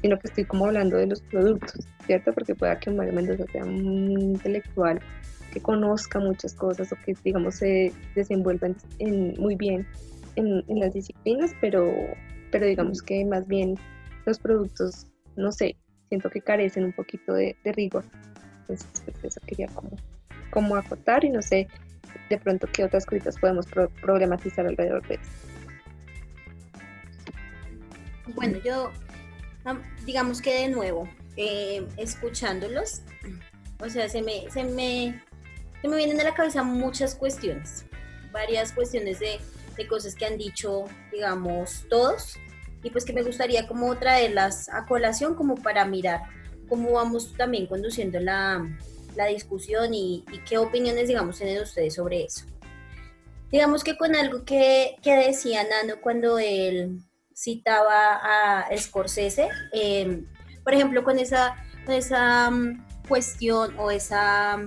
sino 0.00 0.18
que 0.18 0.28
estoy 0.28 0.44
como 0.44 0.66
hablando 0.66 0.96
de 0.96 1.06
los 1.06 1.22
productos, 1.22 1.86
¿cierto? 2.06 2.32
Porque 2.32 2.54
pueda 2.54 2.78
que 2.78 2.90
Mario 2.90 3.12
Mendoza 3.12 3.44
sea 3.52 3.64
un 3.64 4.10
intelectual 4.10 5.00
que 5.52 5.60
conozca 5.60 6.18
muchas 6.18 6.54
cosas 6.54 6.92
o 6.92 6.96
que, 7.04 7.14
digamos, 7.22 7.56
se 7.56 7.92
desenvuelvan 8.14 8.76
en, 8.98 9.34
muy 9.38 9.54
bien 9.54 9.86
en, 10.36 10.64
las 10.68 10.94
disciplinas, 10.94 11.52
pero, 11.60 11.92
pero 12.50 12.66
digamos 12.66 13.02
que 13.02 13.24
más 13.24 13.46
bien 13.46 13.74
los 14.24 14.38
productos, 14.38 15.06
no 15.36 15.52
sé, 15.52 15.76
siento 16.08 16.30
que 16.30 16.40
carecen 16.40 16.84
un 16.84 16.92
poquito 16.92 17.34
de, 17.34 17.56
rigor. 17.64 18.04
Entonces, 18.62 18.88
pues, 19.04 19.24
eso 19.24 19.40
quería 19.46 19.66
como, 19.68 19.90
como 20.52 20.76
acotar 20.76 21.24
y 21.24 21.30
no 21.30 21.42
sé 21.42 21.66
de 22.28 22.38
pronto 22.38 22.68
qué 22.72 22.84
otras 22.84 23.04
cositas 23.06 23.38
podemos 23.38 23.66
problematizar 24.00 24.66
alrededor 24.66 25.06
de 25.08 25.14
eso. 25.14 25.30
Bueno, 28.34 28.58
yo 28.64 28.92
digamos 30.04 30.40
que 30.40 30.62
de 30.62 30.68
nuevo, 30.68 31.08
eh, 31.36 31.86
escuchándolos, 31.96 33.02
o 33.80 33.88
sea, 33.88 34.08
se 34.08 34.22
me, 34.22 34.50
se 34.50 34.64
me 34.64 35.20
se 35.82 35.88
me 35.88 35.96
vienen 35.96 36.20
a 36.20 36.24
la 36.24 36.34
cabeza 36.34 36.62
muchas 36.62 37.16
cuestiones, 37.16 37.84
varias 38.30 38.72
cuestiones 38.72 39.18
de, 39.18 39.40
de 39.76 39.86
cosas 39.88 40.14
que 40.14 40.24
han 40.24 40.38
dicho, 40.38 40.84
digamos, 41.10 41.84
todos, 41.90 42.38
y 42.84 42.90
pues 42.90 43.04
que 43.04 43.12
me 43.12 43.22
gustaría 43.22 43.66
como 43.66 43.96
traerlas 43.96 44.68
a 44.68 44.86
colación 44.86 45.34
como 45.34 45.56
para 45.56 45.84
mirar 45.84 46.20
cómo 46.68 46.92
vamos 46.92 47.34
también 47.36 47.66
conduciendo 47.66 48.20
la, 48.20 48.64
la 49.16 49.26
discusión 49.26 49.94
y, 49.94 50.24
y, 50.32 50.38
qué 50.44 50.58
opiniones, 50.58 51.08
digamos, 51.08 51.38
tienen 51.38 51.62
ustedes 51.62 51.94
sobre 51.94 52.24
eso. 52.24 52.46
Digamos 53.50 53.84
que 53.84 53.96
con 53.96 54.14
algo 54.16 54.44
que, 54.44 54.96
que 55.02 55.14
decía 55.14 55.62
Nano 55.64 56.00
cuando 56.00 56.38
él 56.38 57.00
citaba 57.34 58.20
a 58.22 58.76
Scorsese, 58.76 59.48
eh, 59.72 60.24
por 60.64 60.74
ejemplo, 60.74 61.04
con 61.04 61.18
esa, 61.18 61.56
con 61.84 61.94
esa 61.94 62.50
mm, 62.50 63.06
cuestión 63.08 63.78
o 63.78 63.90
esa 63.90 64.58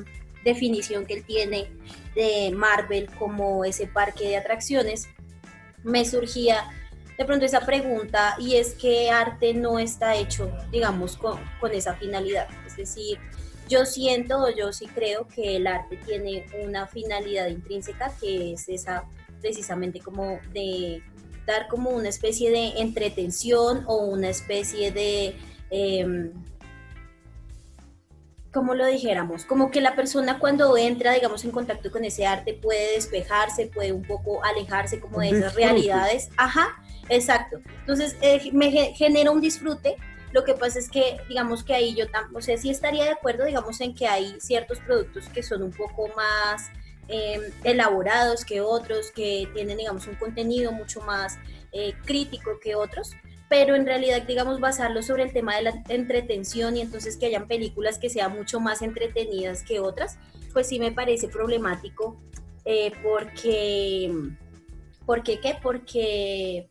definición 0.43 1.05
que 1.05 1.15
él 1.15 1.25
tiene 1.25 1.71
de 2.13 2.51
Marvel 2.55 3.10
como 3.17 3.65
ese 3.65 3.88
parque 3.88 4.29
de 4.29 4.38
atracciones, 4.38 5.08
me 5.84 6.05
surgía 6.05 6.63
de 7.17 7.25
pronto 7.25 7.45
esa 7.45 7.62
pregunta 7.62 8.36
y 8.39 8.55
es 8.55 8.73
que 8.73 9.10
arte 9.10 9.53
no 9.53 9.79
está 9.79 10.15
hecho, 10.15 10.51
digamos, 10.71 11.17
con, 11.17 11.39
esa 11.71 11.95
finalidad. 11.95 12.47
Es 12.65 12.77
decir, 12.77 13.19
yo 13.67 13.86
siento 13.86 14.43
o 14.43 14.49
yo 14.49 14.71
sí 14.73 14.88
creo 14.88 15.28
que 15.28 15.58
el 15.58 15.67
arte 15.67 15.97
tiene 16.06 16.45
una 16.63 16.88
finalidad 16.88 17.47
intrínseca 17.47 18.12
que 18.19 18.54
es 18.54 18.69
esa 18.69 19.06
precisamente 19.41 19.99
como 19.99 20.39
de 20.54 21.01
dar 21.45 21.67
como 21.67 21.91
una 21.91 22.10
especie 22.10 22.49
de 22.51 22.80
entretención 22.80 23.84
o 23.88 23.97
una 24.06 24.30
especie 24.30 24.91
de... 24.91 25.36
Em, 25.69 26.32
como 28.51 28.73
lo 28.73 28.86
dijéramos, 28.86 29.43
como 29.43 29.69
que 29.69 29.82
la 29.82 29.97
persona 29.97 30.39
cuando 30.39 30.78
entra, 30.78 31.12
digamos, 31.12 31.43
en 31.43 31.51
contacto 31.51 31.91
con 31.91 32.06
ese 32.06 32.25
arte 32.25 32.54
puede 32.54 32.93
despejarse, 32.93 33.67
puede 33.67 33.91
un 33.91 34.04
poco 34.04 34.41
alejarse 34.45 35.01
como 35.01 35.19
de 35.19 35.32
esas 35.32 35.56
realidades. 35.56 36.30
Ajá, 36.38 36.82
exacto. 37.10 37.60
Entonces, 37.82 38.15
eh, 38.21 38.49
me 38.54 38.71
genera 38.93 39.32
un 39.32 39.41
disfrute. 39.41 39.97
Lo 40.36 40.43
que 40.43 40.54
pasa 40.54 40.80
es 40.80 40.89
que, 40.89 41.15
digamos 41.30 41.63
que 41.63 41.74
ahí 41.74 41.95
yo, 41.95 42.08
o 42.34 42.41
sea, 42.41 42.58
sí 42.58 42.69
estaría 42.69 43.06
de 43.06 43.12
acuerdo, 43.12 43.45
digamos, 43.45 43.80
en 43.80 43.95
que 43.95 44.06
hay 44.06 44.36
ciertos 44.41 44.80
productos 44.80 45.30
que 45.30 45.41
son 45.41 45.63
un 45.63 45.71
poco 45.71 46.10
más 46.10 46.71
em, 47.08 47.41
elaborados 47.63 48.43
que 48.43 48.60
otros, 48.60 49.12
que 49.12 49.48
tienen, 49.54 49.78
digamos, 49.78 50.08
un 50.08 50.15
contenido 50.15 50.74
mucho 50.74 51.00
más 51.00 51.38
eh, 51.71 51.93
crítico 52.04 52.60
que 52.60 52.76
otros, 52.76 53.13
pero 53.48 53.76
en 53.76 53.86
realidad, 53.86 54.24
digamos, 54.24 54.60
basarlo 54.60 55.02
sobre 55.04 55.24
el 55.24 55.32
tema 55.32 55.56
de 55.56 55.62
la 55.62 55.84
entretención 55.88 56.76
y 56.76 56.82
entonces 56.82 57.15
que 57.15 57.28
hayan 57.28 57.48
películas 57.48 57.98
que 57.98 58.10
sean 58.10 58.36
mucho 58.36 58.60
más 58.60 58.82
entretenidas 58.82 59.63
que 59.63 59.80
otras, 59.80 60.17
pues 60.52 60.67
sí 60.67 60.80
me 60.80 60.91
parece 60.91 61.30
problemático 61.30 62.19
eh, 62.65 62.91
porque, 63.02 64.13
porque, 65.06 65.39
¿qué? 65.39 65.56
Porque 65.63 66.69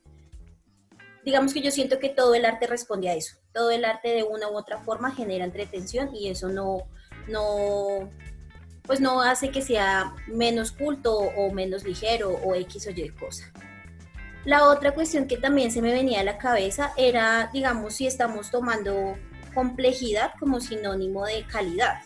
digamos 1.24 1.55
que 1.55 1.62
yo 1.62 1.70
siento 1.70 1.98
que 1.98 2.11
todo 2.11 2.35
el 2.35 2.44
arte 2.44 2.66
responde 2.66 3.09
a 3.09 3.14
eso. 3.14 3.38
Todo 3.54 3.70
el 3.70 3.84
arte 3.84 4.08
de 4.08 4.24
una 4.24 4.50
u 4.50 4.56
otra 4.56 4.78
forma 4.78 5.12
genera 5.12 5.44
entretención 5.44 6.14
y 6.14 6.28
eso 6.28 6.48
no, 6.48 6.82
no, 7.28 8.10
pues 8.82 9.00
no 9.00 9.22
hace 9.22 9.50
que 9.50 9.62
sea 9.62 10.14
menos 10.26 10.72
culto 10.72 11.16
o 11.16 11.52
menos 11.52 11.84
ligero 11.84 12.32
o 12.44 12.54
X 12.54 12.86
o 12.88 12.90
Y 12.90 13.08
cosa. 13.10 13.50
La 14.44 14.68
otra 14.68 14.92
cuestión 14.92 15.26
que 15.26 15.38
también 15.38 15.70
se 15.70 15.80
me 15.80 15.92
venía 15.92 16.20
a 16.20 16.24
la 16.24 16.36
cabeza 16.36 16.92
era, 16.98 17.48
digamos, 17.52 17.94
si 17.94 18.06
estamos 18.06 18.50
tomando 18.50 19.16
complejidad 19.54 20.32
como 20.38 20.60
sinónimo 20.60 21.24
de 21.24 21.46
calidad. 21.46 22.02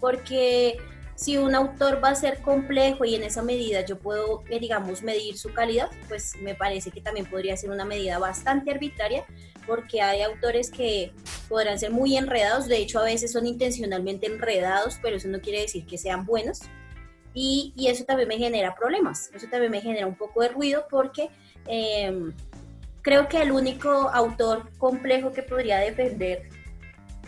Porque 0.00 0.78
si 1.14 1.38
un 1.38 1.54
autor 1.54 2.02
va 2.02 2.08
a 2.08 2.14
ser 2.16 2.42
complejo 2.42 3.04
y 3.04 3.14
en 3.14 3.22
esa 3.22 3.42
medida 3.42 3.84
yo 3.84 3.96
puedo, 3.96 4.42
eh, 4.50 4.58
digamos, 4.58 5.02
medir 5.02 5.38
su 5.38 5.52
calidad, 5.52 5.88
pues 6.08 6.34
me 6.42 6.56
parece 6.56 6.90
que 6.90 7.00
también 7.00 7.26
podría 7.26 7.56
ser 7.56 7.70
una 7.70 7.84
medida 7.84 8.18
bastante 8.18 8.72
arbitraria, 8.72 9.24
porque 9.66 10.00
hay 10.00 10.22
autores 10.22 10.70
que 10.70 11.12
podrán 11.48 11.78
ser 11.78 11.90
muy 11.90 12.16
enredados, 12.16 12.68
de 12.68 12.78
hecho 12.78 13.00
a 13.00 13.04
veces 13.04 13.32
son 13.32 13.46
intencionalmente 13.46 14.26
enredados, 14.26 14.98
pero 15.02 15.16
eso 15.16 15.28
no 15.28 15.40
quiere 15.40 15.62
decir 15.62 15.86
que 15.86 15.98
sean 15.98 16.26
buenos. 16.26 16.60
Y, 17.34 17.72
y 17.76 17.88
eso 17.88 18.04
también 18.04 18.28
me 18.28 18.36
genera 18.36 18.74
problemas, 18.74 19.30
eso 19.34 19.46
también 19.50 19.70
me 19.70 19.80
genera 19.80 20.06
un 20.06 20.16
poco 20.16 20.42
de 20.42 20.48
ruido 20.48 20.86
porque 20.90 21.30
em, 21.66 22.34
creo 23.00 23.28
que 23.28 23.40
el 23.40 23.52
único 23.52 23.90
autor 23.90 24.70
complejo 24.78 25.32
que 25.32 25.42
podría 25.42 25.78
defender 25.78 26.48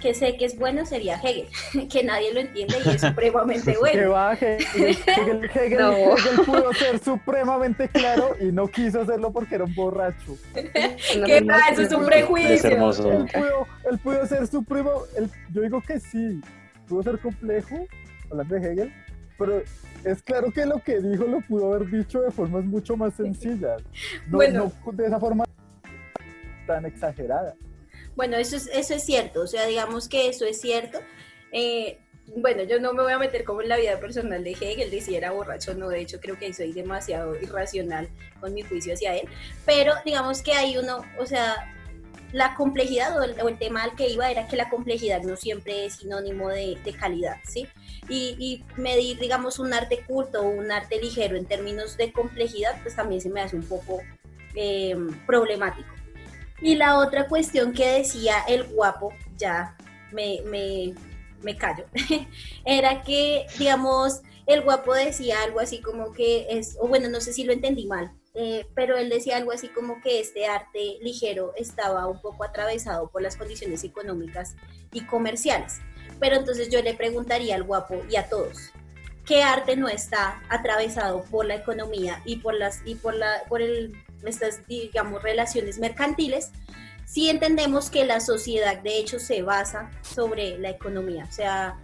que 0.05 0.12
sé 0.12 0.37
que 0.37 0.45
es 0.45 0.59
bueno 0.59 0.85
sería 0.85 1.19
Hegel, 1.19 1.49
que 1.90 2.05
nadie 2.05 2.35
lo 2.35 2.40
entiende 2.40 2.75
y 2.85 2.88
es 2.90 3.01
supremamente 3.01 3.75
bueno. 3.79 3.99
Que 4.01 4.07
va, 4.07 4.35
Hegel, 4.35 4.67
Hegel, 5.07 5.45
Hegel, 5.55 5.79
No. 5.79 5.93
Hegel 5.93 6.45
pudo 6.45 6.73
ser 6.75 6.99
supremamente 6.99 7.88
claro 7.88 8.37
y 8.38 8.53
no 8.53 8.69
quiso 8.69 9.01
hacerlo 9.01 9.33
porque 9.33 9.55
era 9.55 9.64
un 9.64 9.75
borracho. 9.75 10.37
¿Qué 10.53 11.43
tal? 11.47 11.73
Eso 11.73 11.83
es 11.83 11.93
un 11.93 12.03
Es 12.03 12.07
prejuicio. 12.09 12.71
hermoso. 12.71 13.11
Él 13.11 13.27
pudo, 13.33 13.67
él 13.90 13.99
pudo 13.99 14.27
ser 14.27 14.47
supremo, 14.47 14.90
él- 15.17 15.31
yo 15.55 15.62
digo 15.62 15.81
que 15.81 15.99
sí, 15.99 16.38
pudo 16.87 17.03
ser 17.03 17.19
complejo, 17.21 17.87
hablando 18.31 18.55
de 18.57 18.73
Hegel, 18.73 18.93
pero 19.38 19.62
es 20.05 20.23
claro 20.23 20.51
que 20.53 20.67
lo 20.67 20.83
que 20.83 21.01
dijo 21.01 21.25
lo 21.25 21.40
pudo 21.40 21.73
haber 21.73 21.90
dicho 21.90 22.21
de 22.21 22.31
formas 22.31 22.62
mucho 22.67 22.95
más 22.95 23.14
sencillas, 23.14 23.83
no, 24.29 24.37
Bueno. 24.37 24.71
no 24.85 24.93
de 24.93 25.07
esa 25.07 25.19
forma 25.19 25.45
tan 26.67 26.85
exagerada. 26.85 27.55
Bueno, 28.16 28.37
eso 28.37 28.57
es, 28.57 28.68
eso 28.72 28.94
es 28.94 29.05
cierto, 29.05 29.42
o 29.42 29.46
sea, 29.46 29.66
digamos 29.66 30.09
que 30.09 30.29
eso 30.29 30.44
es 30.44 30.61
cierto. 30.61 31.00
Eh, 31.53 31.98
bueno, 32.37 32.62
yo 32.62 32.81
no 32.81 32.94
me 32.94 33.03
voy 33.03 33.12
a 33.12 33.18
meter 33.18 33.44
como 33.44 33.62
en 33.62 33.68
la 33.68 33.77
vida 33.77 33.98
personal 34.00 34.42
de 34.42 34.53
Hegel, 34.53 34.90
de 34.90 35.00
si 35.00 35.14
era 35.14 35.33
borracho 35.33 35.72
o 35.72 35.74
no, 35.74 35.88
de 35.88 36.00
hecho 36.00 36.20
creo 36.20 36.38
que 36.38 36.53
soy 36.55 36.72
demasiado 36.72 37.37
irracional 37.40 38.09
con 38.40 38.55
mi 38.55 38.62
juicio 38.62 38.94
hacia 38.94 39.14
él, 39.14 39.29
pero 39.66 39.92
digamos 40.05 40.42
que 40.42 40.53
hay 40.53 40.79
uno, 40.79 41.05
o 41.18 41.27
sea, 41.27 41.74
la 42.33 42.55
complejidad 42.57 43.16
o 43.16 43.48
el, 43.48 43.59
tema 43.59 43.85
al 43.85 43.94
que 43.94 44.09
iba 44.09 44.29
era 44.29 44.48
que 44.48 44.57
la 44.57 44.68
complejidad 44.68 45.22
no 45.22 45.37
siempre 45.37 45.87
es 45.87 45.96
sinónimo 45.96 46.48
de, 46.48 46.79
calidad, 46.98 47.37
¿sí? 47.44 47.68
Y, 48.09 48.37
y 48.40 48.81
medir, 48.81 49.20
digamos, 49.20 49.61
un 49.61 49.72
arte 49.72 50.05
culto 50.05 50.42
o 50.42 50.48
un 50.48 50.72
arte 50.72 51.00
ligero 51.00 51.37
en 51.37 51.46
términos 51.46 51.96
de 51.96 52.12
complejidad, 52.12 52.81
pues 52.83 52.96
también 52.96 53.20
se 53.20 53.31
me 53.31 53.40
hace 53.40 53.55
un 53.55 53.62
poco 53.62 54.00
eh, 54.57 54.96
problemático. 55.27 55.88
Y 56.61 56.77
la 56.77 56.99
otra 56.99 57.27
cuestión 57.29 57.73
que 57.73 57.87
decía 57.87 58.37
el 58.49 58.64
guapo, 58.64 59.12
ya 59.37 59.77
me, 60.12 60.40
me, 60.47 60.95
me 61.43 61.57
callo, 61.57 61.85
era 62.64 63.03
que, 63.03 63.47
digamos, 63.59 64.23
el 64.47 64.62
guapo 64.62 64.95
decía 64.95 65.43
algo 65.43 65.61
así 65.61 65.81
como 65.81 66.12
que 66.12 66.47
es, 66.51 66.77
o 66.79 66.87
bueno, 66.87 67.09
no 67.09 67.21
sé 67.21 67.33
si 67.33 67.45
lo 67.45 67.53
entendí 67.53 67.87
mal, 67.87 68.12
eh, 68.35 68.67
pero 68.75 68.97
él 68.97 69.09
decía 69.09 69.37
algo 69.37 69.53
así 69.53 69.69
como 69.69 70.01
que 70.01 70.21
este 70.21 70.47
arte 70.47 70.99
ligero 71.01 71.53
estaba 71.57 72.07
un 72.07 72.21
poco 72.21 72.45
atravesado 72.45 73.09
por 73.09 73.23
las 73.23 73.37
condiciones 73.37 73.85
económicas 73.85 74.57
y 74.93 75.03
comerciales. 75.07 75.81
Pero 76.21 76.37
entonces 76.37 76.69
yo 76.69 76.83
le 76.83 76.95
preguntaría 76.95 77.55
al 77.55 77.62
guapo 77.62 78.03
y 78.11 78.17
a 78.17 78.29
todos, 78.29 78.71
¿qué 79.25 79.43
arte 79.43 79.77
no 79.77 79.88
está 79.88 80.43
atravesado 80.49 81.25
por 81.31 81.47
la 81.47 81.55
economía 81.55 82.23
y 82.25 82.37
por 82.37 82.55
las 82.55 82.81
y 82.85 82.97
por 82.97 83.14
la 83.14 83.45
por 83.49 83.62
el 83.62 83.97
estas 84.26 84.66
digamos 84.66 85.22
relaciones 85.22 85.78
mercantiles? 85.78 86.50
Si 87.06 87.28
entendemos 87.28 87.90
que 87.90 88.04
la 88.04 88.20
sociedad 88.20 88.80
de 88.80 88.98
hecho 88.98 89.18
se 89.18 89.42
basa 89.42 89.90
sobre 90.02 90.58
la 90.58 90.70
economía, 90.70 91.26
o 91.28 91.32
sea, 91.32 91.78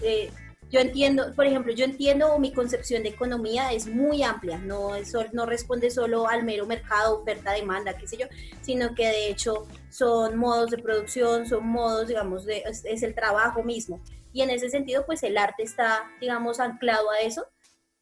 eh, 0.00 0.30
yo 0.68 0.80
entiendo, 0.80 1.32
por 1.34 1.46
ejemplo, 1.46 1.72
yo 1.72 1.84
entiendo 1.84 2.38
mi 2.38 2.52
concepción 2.52 3.04
de 3.04 3.10
economía 3.10 3.72
es 3.72 3.86
muy 3.86 4.22
amplia, 4.24 4.58
no, 4.58 4.90
no 5.32 5.46
responde 5.46 5.90
solo 5.90 6.28
al 6.28 6.42
mero 6.42 6.66
mercado, 6.66 7.20
oferta, 7.20 7.52
demanda, 7.52 7.96
qué 7.96 8.08
sé 8.08 8.16
yo, 8.16 8.26
sino 8.62 8.94
que 8.94 9.06
de 9.06 9.28
hecho 9.28 9.66
son 9.90 10.36
modos 10.36 10.70
de 10.70 10.78
producción, 10.78 11.46
son 11.46 11.66
modos, 11.66 12.08
digamos, 12.08 12.44
de, 12.44 12.64
es, 12.66 12.84
es 12.84 13.02
el 13.04 13.14
trabajo 13.14 13.62
mismo. 13.62 14.00
Y 14.32 14.42
en 14.42 14.50
ese 14.50 14.68
sentido, 14.68 15.06
pues 15.06 15.22
el 15.22 15.38
arte 15.38 15.62
está, 15.62 16.10
digamos, 16.20 16.58
anclado 16.58 17.10
a 17.10 17.20
eso, 17.20 17.46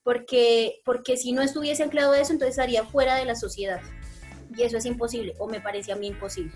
porque, 0.04 0.82
porque 0.84 1.16
si 1.16 1.32
no 1.32 1.42
estuviese 1.42 1.82
anclado 1.82 2.14
eso, 2.14 2.32
entonces 2.32 2.50
estaría 2.50 2.84
fuera 2.84 3.16
de 3.16 3.24
la 3.24 3.34
sociedad. 3.34 3.80
Y 4.56 4.62
eso 4.62 4.76
es 4.76 4.84
imposible, 4.84 5.34
o 5.38 5.48
me 5.48 5.60
parece 5.60 5.90
a 5.90 5.96
mí 5.96 6.06
imposible. 6.06 6.52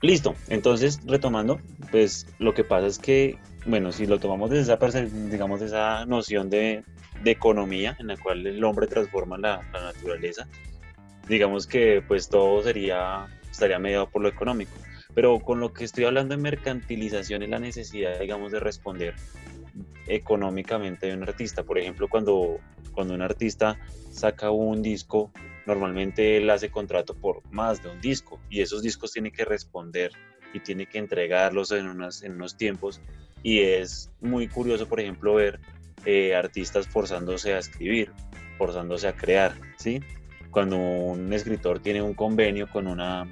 Listo, 0.00 0.34
entonces 0.48 1.00
retomando, 1.04 1.60
pues 1.90 2.26
lo 2.38 2.54
que 2.54 2.64
pasa 2.64 2.86
es 2.86 2.98
que, 2.98 3.38
bueno, 3.66 3.90
si 3.92 4.06
lo 4.06 4.20
tomamos 4.20 4.50
desde 4.50 4.72
esa, 4.72 5.00
digamos, 5.02 5.60
esa 5.60 6.06
noción 6.06 6.48
de, 6.48 6.84
de 7.22 7.30
economía 7.30 7.96
en 7.98 8.06
la 8.06 8.16
cual 8.16 8.46
el 8.46 8.62
hombre 8.62 8.86
transforma 8.86 9.36
la, 9.36 9.68
la 9.72 9.82
naturaleza, 9.82 10.46
digamos 11.28 11.66
que 11.66 12.02
pues 12.06 12.28
todo 12.28 12.62
sería, 12.62 13.26
estaría 13.50 13.78
mediado 13.78 14.08
por 14.08 14.22
lo 14.22 14.28
económico. 14.28 14.72
Pero 15.14 15.40
con 15.40 15.60
lo 15.60 15.72
que 15.72 15.84
estoy 15.84 16.04
hablando 16.04 16.36
de 16.36 16.42
mercantilización 16.42 17.42
es 17.42 17.48
la 17.48 17.58
necesidad, 17.58 18.20
digamos, 18.20 18.52
de 18.52 18.60
responder 18.60 19.14
económicamente 20.06 21.06
de 21.06 21.14
un 21.14 21.22
artista. 21.22 21.62
Por 21.62 21.78
ejemplo, 21.78 22.08
cuando, 22.08 22.60
cuando 22.92 23.14
un 23.14 23.22
artista 23.22 23.78
saca 24.10 24.50
un 24.50 24.82
disco, 24.82 25.32
normalmente 25.66 26.36
él 26.36 26.48
hace 26.50 26.70
contrato 26.70 27.14
por 27.14 27.42
más 27.50 27.82
de 27.82 27.90
un 27.90 28.00
disco 28.00 28.40
y 28.48 28.60
esos 28.60 28.82
discos 28.82 29.12
tiene 29.12 29.32
que 29.32 29.44
responder 29.44 30.12
y 30.52 30.60
tiene 30.60 30.86
que 30.86 30.98
entregarlos 30.98 31.72
en, 31.72 31.86
unas, 31.86 32.22
en 32.22 32.32
unos 32.32 32.56
tiempos. 32.56 33.00
Y 33.42 33.60
es 33.60 34.10
muy 34.20 34.48
curioso, 34.48 34.88
por 34.88 35.00
ejemplo, 35.00 35.34
ver 35.34 35.60
eh, 36.04 36.34
artistas 36.34 36.86
forzándose 36.86 37.54
a 37.54 37.58
escribir, 37.58 38.12
forzándose 38.58 39.08
a 39.08 39.16
crear, 39.16 39.54
¿sí? 39.76 40.00
Cuando 40.50 40.78
un 40.78 41.32
escritor 41.32 41.80
tiene 41.80 42.00
un 42.00 42.14
convenio 42.14 42.68
con 42.70 42.86
una, 42.86 43.30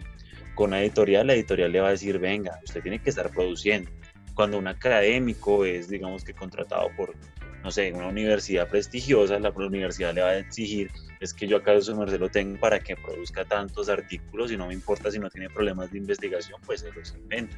con 0.55 0.71
una 0.71 0.83
editorial, 0.83 1.27
la 1.27 1.35
editorial 1.35 1.73
le 1.73 1.81
va 1.81 1.89
a 1.89 1.93
decir, 1.93 2.19
venga, 2.19 2.61
usted 2.65 2.83
tiene 2.83 3.01
que 3.01 3.11
estar 3.11 3.31
produciendo. 3.31 3.91
Cuando 4.35 4.59
un 4.59 4.67
académico 4.67 5.65
es, 5.65 5.89
digamos 5.89 6.25
que 6.25 6.35
contratado 6.35 6.91
por, 6.97 7.15
no 7.63 7.71
sé, 7.71 7.93
una 7.93 8.09
universidad 8.09 8.69
prestigiosa, 8.69 9.39
la 9.39 9.51
universidad 9.51 10.15
le 10.15 10.23
va 10.23 10.31
a 10.31 10.39
exigir, 10.39 10.91
es 11.21 11.33
que 11.33 11.47
yo 11.47 11.59
acá 11.59 11.81
su 11.81 11.97
merced 11.97 12.19
lo 12.19 12.29
tengo 12.29 12.59
para 12.59 12.81
que 12.81 12.97
produzca 12.97 13.45
tantos 13.45 13.89
artículos 13.89 14.51
y 14.51 14.57
no 14.57 14.67
me 14.67 14.75
importa 14.75 15.11
si 15.11 15.19
no 15.19 15.31
tiene 15.31 15.49
problemas 15.49 15.91
de 15.93 15.99
investigación, 15.99 16.61
pues 16.67 16.81
se 16.81 16.93
los 16.93 17.15
inventa. 17.15 17.57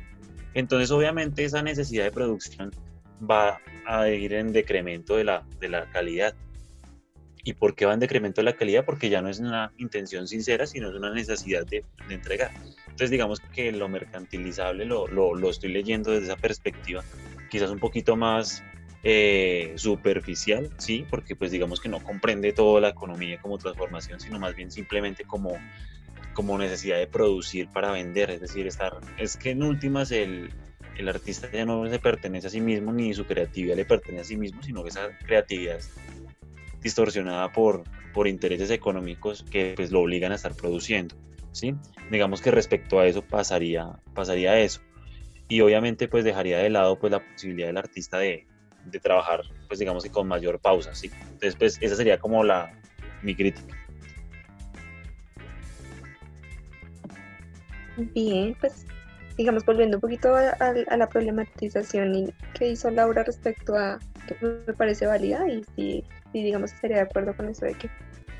Entonces, 0.54 0.90
obviamente, 0.90 1.44
esa 1.44 1.62
necesidad 1.62 2.04
de 2.04 2.12
producción 2.12 2.70
va 3.28 3.60
a 3.86 4.08
ir 4.08 4.32
en 4.32 4.52
decremento 4.52 5.16
de 5.16 5.24
la, 5.24 5.46
de 5.60 5.68
la 5.68 5.88
calidad. 5.90 6.34
¿Y 7.44 7.54
por 7.54 7.74
qué 7.74 7.86
va 7.86 7.94
en 7.94 8.00
decremento 8.00 8.40
de 8.40 8.46
la 8.46 8.56
calidad? 8.56 8.84
Porque 8.84 9.08
ya 9.08 9.22
no 9.22 9.28
es 9.28 9.38
una 9.38 9.72
intención 9.78 10.26
sincera, 10.26 10.66
sino 10.66 10.88
es 10.88 10.94
una 10.94 11.12
necesidad 11.12 11.64
de, 11.66 11.84
de 12.08 12.14
entregar. 12.14 12.50
Entonces, 12.96 13.10
digamos 13.10 13.40
que 13.40 13.72
lo 13.72 13.90
mercantilizable 13.90 14.86
lo, 14.86 15.06
lo, 15.06 15.34
lo, 15.34 15.50
estoy 15.50 15.70
leyendo 15.70 16.12
desde 16.12 16.28
esa 16.28 16.36
perspectiva, 16.36 17.04
quizás 17.50 17.68
un 17.68 17.78
poquito 17.78 18.16
más 18.16 18.64
eh, 19.02 19.74
superficial, 19.76 20.70
sí, 20.78 21.04
porque 21.10 21.36
pues 21.36 21.50
digamos 21.50 21.78
que 21.78 21.90
no 21.90 22.02
comprende 22.02 22.54
toda 22.54 22.80
la 22.80 22.88
economía 22.88 23.38
como 23.38 23.58
transformación, 23.58 24.18
sino 24.18 24.38
más 24.38 24.54
bien 24.54 24.70
simplemente 24.70 25.24
como, 25.24 25.58
como 26.32 26.56
necesidad 26.56 26.96
de 26.96 27.06
producir 27.06 27.68
para 27.68 27.92
vender, 27.92 28.30
es 28.30 28.40
decir, 28.40 28.66
es 29.18 29.36
que 29.36 29.50
en 29.50 29.62
últimas 29.62 30.10
el, 30.10 30.48
el 30.96 31.08
artista 31.10 31.50
ya 31.52 31.66
no 31.66 31.86
se 31.90 31.98
pertenece 31.98 32.46
a 32.46 32.50
sí 32.50 32.62
mismo, 32.62 32.94
ni 32.94 33.12
su 33.12 33.26
creatividad 33.26 33.76
le 33.76 33.84
pertenece 33.84 34.22
a 34.22 34.24
sí 34.24 34.38
mismo, 34.38 34.62
sino 34.62 34.82
que 34.82 34.88
esa 34.88 35.10
creatividad 35.18 35.76
es 35.76 35.90
distorsionada 36.80 37.52
por, 37.52 37.84
por 38.14 38.26
intereses 38.26 38.70
económicos 38.70 39.44
que 39.50 39.74
pues 39.76 39.90
lo 39.90 40.00
obligan 40.00 40.32
a 40.32 40.36
estar 40.36 40.54
produciendo, 40.54 41.14
¿sí? 41.56 41.74
Digamos 42.10 42.42
que 42.42 42.50
respecto 42.50 43.00
a 43.00 43.06
eso 43.06 43.22
pasaría, 43.22 43.88
pasaría 44.14 44.58
eso. 44.60 44.80
Y 45.48 45.60
obviamente 45.60 46.06
pues 46.06 46.24
dejaría 46.24 46.58
de 46.58 46.70
lado 46.70 46.98
pues 46.98 47.10
la 47.10 47.20
posibilidad 47.20 47.68
del 47.68 47.78
artista 47.78 48.18
de, 48.18 48.46
de 48.84 49.00
trabajar 49.00 49.42
pues 49.66 49.80
digamos 49.80 50.04
que 50.04 50.10
con 50.10 50.28
mayor 50.28 50.60
pausa, 50.60 50.94
¿sí? 50.94 51.10
Entonces 51.22 51.56
pues 51.56 51.78
esa 51.80 51.96
sería 51.96 52.18
como 52.18 52.44
la, 52.44 52.78
mi 53.22 53.34
crítica. 53.34 53.74
Bien, 57.96 58.54
pues 58.60 58.84
digamos 59.38 59.64
volviendo 59.64 59.96
un 59.96 60.00
poquito 60.02 60.34
a, 60.36 60.96
la 60.96 61.08
problematización 61.08 62.34
que 62.52 62.68
hizo 62.68 62.90
Laura 62.90 63.22
respecto 63.22 63.74
a 63.74 63.98
que 64.26 64.36
me 64.44 64.74
parece 64.74 65.06
válida 65.06 65.48
y 65.48 65.64
sí, 65.74 66.04
sí, 66.32 66.42
digamos, 66.42 66.72
estaría 66.72 66.96
de 66.96 67.02
acuerdo 67.04 67.34
con 67.34 67.48
eso 67.48 67.64
de 67.64 67.74
que 67.74 67.88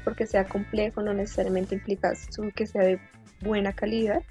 porque 0.06 0.24
sea 0.24 0.44
complejo 0.44 1.02
no 1.02 1.12
necesariamente 1.12 1.74
implica 1.74 2.12
que 2.54 2.66
sea 2.66 2.82
de 2.82 3.00
buena 3.40 3.72
calidad. 3.72 4.22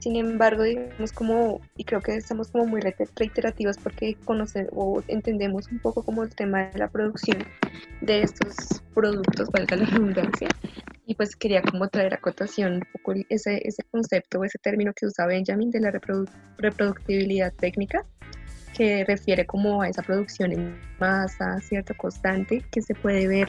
Sin 0.00 0.16
embargo, 0.16 0.64
digamos 0.64 1.12
como, 1.12 1.60
y 1.76 1.84
creo 1.84 2.02
que 2.02 2.16
estamos 2.16 2.50
como 2.50 2.66
muy 2.66 2.80
reite- 2.80 3.08
reiterativos 3.14 3.78
porque 3.78 4.16
conocemos 4.24 4.72
o 4.74 5.02
entendemos 5.06 5.70
un 5.70 5.78
poco 5.78 6.02
como 6.02 6.24
el 6.24 6.34
tema 6.34 6.64
de 6.64 6.80
la 6.80 6.88
producción 6.88 7.38
de 8.00 8.22
estos 8.22 8.82
productos, 8.92 9.48
valga 9.52 9.76
la 9.76 9.86
redundancia, 9.86 10.48
y 11.06 11.14
pues 11.14 11.36
quería 11.36 11.62
como 11.62 11.86
traer 11.88 12.12
a 12.12 12.18
cotación 12.18 12.74
un 12.74 12.82
poco 12.92 13.14
ese, 13.28 13.66
ese 13.66 13.82
concepto 13.92 14.40
o 14.40 14.44
ese 14.44 14.58
término 14.58 14.92
que 14.94 15.06
usa 15.06 15.26
Benjamin 15.26 15.70
de 15.70 15.80
la 15.80 15.92
reprodu- 15.92 16.28
reproductibilidad 16.58 17.52
técnica, 17.54 18.04
que 18.76 19.04
refiere 19.04 19.46
como 19.46 19.80
a 19.80 19.88
esa 19.88 20.02
producción 20.02 20.52
en 20.52 20.76
masa, 20.98 21.60
cierto, 21.60 21.94
constante, 21.96 22.64
que 22.72 22.82
se 22.82 22.96
puede 22.96 23.28
ver 23.28 23.48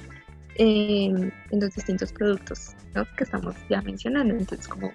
en, 0.56 1.34
en 1.52 1.60
los 1.60 1.76
distintos 1.76 2.12
productos 2.12 2.72
que 3.18 3.24
estamos 3.24 3.56
ya 3.70 3.82
mencionando. 3.82 4.36
Entonces, 4.36 4.68
como 4.68 4.92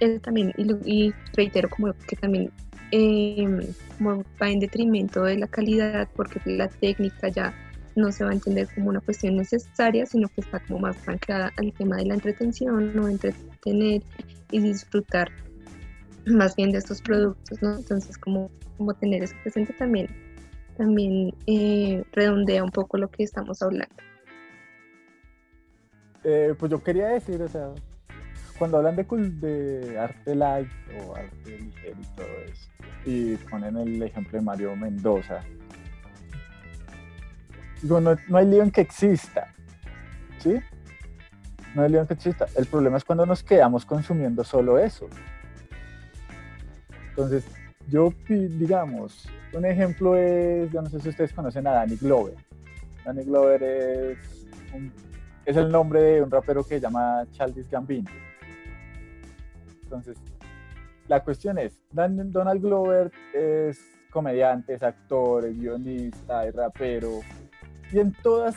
eso 0.00 0.20
también, 0.20 0.52
y, 0.56 0.72
y 0.84 1.14
reitero 1.34 1.68
como 1.70 1.92
que 2.06 2.16
también 2.16 2.50
eh, 2.92 3.74
como 3.98 4.24
va 4.40 4.50
en 4.50 4.60
detrimento 4.60 5.22
de 5.24 5.38
la 5.38 5.46
calidad, 5.46 6.08
porque 6.14 6.40
la 6.44 6.68
técnica 6.68 7.28
ya 7.28 7.54
no 7.96 8.12
se 8.12 8.24
va 8.24 8.30
a 8.30 8.34
entender 8.34 8.68
como 8.74 8.90
una 8.90 9.00
cuestión 9.00 9.36
necesaria, 9.36 10.04
sino 10.06 10.28
que 10.28 10.42
está 10.42 10.60
como 10.60 10.80
más 10.80 10.96
anclada 11.08 11.52
al 11.56 11.72
tema 11.72 11.96
de 11.96 12.06
la 12.06 12.14
entretención, 12.14 12.94
no 12.94 13.08
entretener 13.08 14.02
y 14.50 14.60
disfrutar 14.60 15.30
más 16.26 16.54
bien 16.56 16.72
de 16.72 16.78
estos 16.78 17.00
productos, 17.00 17.60
¿no? 17.62 17.76
Entonces, 17.76 18.18
como, 18.18 18.50
como 18.76 18.94
tener 18.94 19.22
eso 19.22 19.34
presente 19.42 19.72
también, 19.72 20.08
también 20.76 21.34
eh, 21.46 22.04
redondea 22.12 22.62
un 22.62 22.70
poco 22.70 22.98
lo 22.98 23.08
que 23.08 23.22
estamos 23.22 23.62
hablando. 23.62 23.94
Eh, 26.28 26.56
pues 26.58 26.72
yo 26.72 26.82
quería 26.82 27.06
decir, 27.06 27.40
o 27.40 27.46
sea, 27.46 27.68
cuando 28.58 28.78
hablan 28.78 28.96
de, 28.96 29.04
de 29.04 29.96
arte 29.96 30.34
light 30.34 30.68
o 30.98 31.14
arte 31.14 31.56
ligero 31.56 31.96
y 32.00 32.16
todo 32.16 32.26
eso, 32.50 32.68
y 33.04 33.36
ponen 33.48 33.76
el 33.76 34.02
ejemplo 34.02 34.36
de 34.36 34.44
Mario 34.44 34.74
Mendoza, 34.74 35.42
digo, 37.80 38.00
no, 38.00 38.16
hay 38.34 38.46
lío 38.46 38.64
en 38.64 38.72
que 38.72 38.80
exista, 38.80 39.54
¿sí? 40.40 40.58
No 41.76 41.82
hay 41.82 41.90
lío 41.90 42.00
en 42.00 42.08
que 42.08 42.14
exista. 42.14 42.46
El 42.56 42.66
problema 42.66 42.96
es 42.96 43.04
cuando 43.04 43.24
nos 43.24 43.44
quedamos 43.44 43.86
consumiendo 43.86 44.42
solo 44.42 44.80
eso. 44.80 45.06
Entonces, 47.10 47.46
yo, 47.86 48.12
digamos, 48.28 49.28
un 49.52 49.64
ejemplo 49.64 50.16
es, 50.16 50.72
yo 50.72 50.82
no 50.82 50.90
sé 50.90 50.98
si 50.98 51.10
ustedes 51.10 51.32
conocen 51.32 51.68
a 51.68 51.70
Danny 51.70 51.94
Glover. 51.94 52.34
Danny 53.04 53.22
Glover 53.22 53.62
es 53.62 54.48
un 54.74 54.92
es 55.46 55.56
el 55.56 55.70
nombre 55.70 56.02
de 56.02 56.22
un 56.22 56.30
rapero 56.30 56.62
que 56.62 56.74
se 56.74 56.80
llama 56.80 57.24
Childish 57.30 57.70
Gambino. 57.70 58.10
Entonces, 59.84 60.18
la 61.08 61.22
cuestión 61.22 61.56
es, 61.58 61.78
Dan- 61.92 62.32
Donald 62.32 62.60
Glover 62.60 63.12
es 63.32 63.80
comediante, 64.10 64.74
es 64.74 64.82
actor, 64.82 65.44
es 65.44 65.56
guionista, 65.58 66.44
es 66.46 66.54
rapero, 66.54 67.20
y 67.92 68.00
en 68.00 68.12
todas 68.12 68.56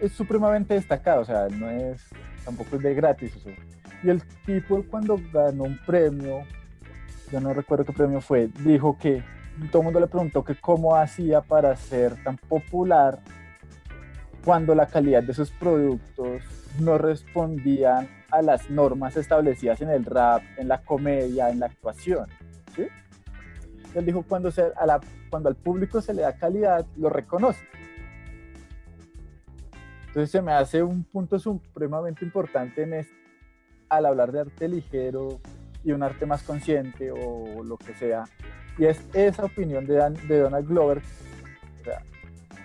es 0.00 0.12
supremamente 0.12 0.74
destacado, 0.74 1.22
o 1.22 1.24
sea, 1.24 1.48
no 1.48 1.70
es, 1.70 2.04
tampoco 2.44 2.76
es 2.76 2.82
de 2.82 2.94
gratis. 2.94 3.32
Y 4.02 4.10
el 4.10 4.22
tipo 4.44 4.84
cuando 4.90 5.18
ganó 5.32 5.62
un 5.64 5.78
premio, 5.86 6.40
yo 7.30 7.40
no 7.40 7.54
recuerdo 7.54 7.84
qué 7.84 7.92
premio 7.92 8.20
fue, 8.20 8.48
dijo 8.64 8.98
que 8.98 9.22
todo 9.70 9.80
el 9.80 9.84
mundo 9.84 10.00
le 10.00 10.08
preguntó 10.08 10.44
que 10.44 10.56
cómo 10.56 10.96
hacía 10.96 11.40
para 11.40 11.74
ser 11.76 12.22
tan 12.24 12.36
popular 12.36 13.20
cuando 14.44 14.74
la 14.74 14.86
calidad 14.86 15.22
de 15.22 15.34
sus 15.34 15.50
productos 15.50 16.42
no 16.80 16.98
respondían 16.98 18.08
a 18.30 18.42
las 18.42 18.70
normas 18.70 19.16
establecidas 19.16 19.80
en 19.82 19.90
el 19.90 20.04
rap, 20.04 20.42
en 20.56 20.68
la 20.68 20.82
comedia, 20.82 21.50
en 21.50 21.60
la 21.60 21.66
actuación. 21.66 22.26
Él 23.94 24.06
dijo, 24.06 24.24
cuando, 24.26 24.50
se, 24.50 24.72
a 24.74 24.86
la, 24.86 25.00
cuando 25.28 25.50
al 25.50 25.54
público 25.54 26.00
se 26.00 26.14
le 26.14 26.22
da 26.22 26.32
calidad, 26.32 26.86
lo 26.96 27.10
reconoce. 27.10 27.62
Entonces 30.06 30.30
se 30.30 30.40
me 30.40 30.52
hace 30.52 30.82
un 30.82 31.04
punto 31.04 31.38
supremamente 31.38 32.24
importante 32.24 32.82
en 32.82 32.94
este, 32.94 33.14
al 33.90 34.06
hablar 34.06 34.32
de 34.32 34.40
arte 34.40 34.68
ligero 34.68 35.40
y 35.84 35.92
un 35.92 36.02
arte 36.02 36.24
más 36.26 36.42
consciente 36.42 37.10
o 37.10 37.62
lo 37.62 37.76
que 37.76 37.94
sea, 37.94 38.24
y 38.78 38.86
es 38.86 39.02
esa 39.12 39.44
opinión 39.44 39.86
de, 39.86 39.96
Dan- 39.96 40.28
de 40.28 40.38
Donald 40.38 40.66
Glover. 40.66 41.02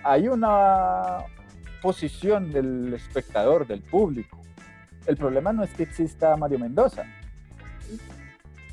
Hay 0.04 0.28
una 0.28 1.18
posición 1.80 2.52
del 2.52 2.92
espectador, 2.94 3.66
del 3.66 3.82
público. 3.82 4.38
El 5.06 5.16
problema 5.16 5.52
no 5.52 5.62
es 5.62 5.72
que 5.72 5.84
exista 5.84 6.36
Mario 6.36 6.58
Mendoza. 6.58 7.04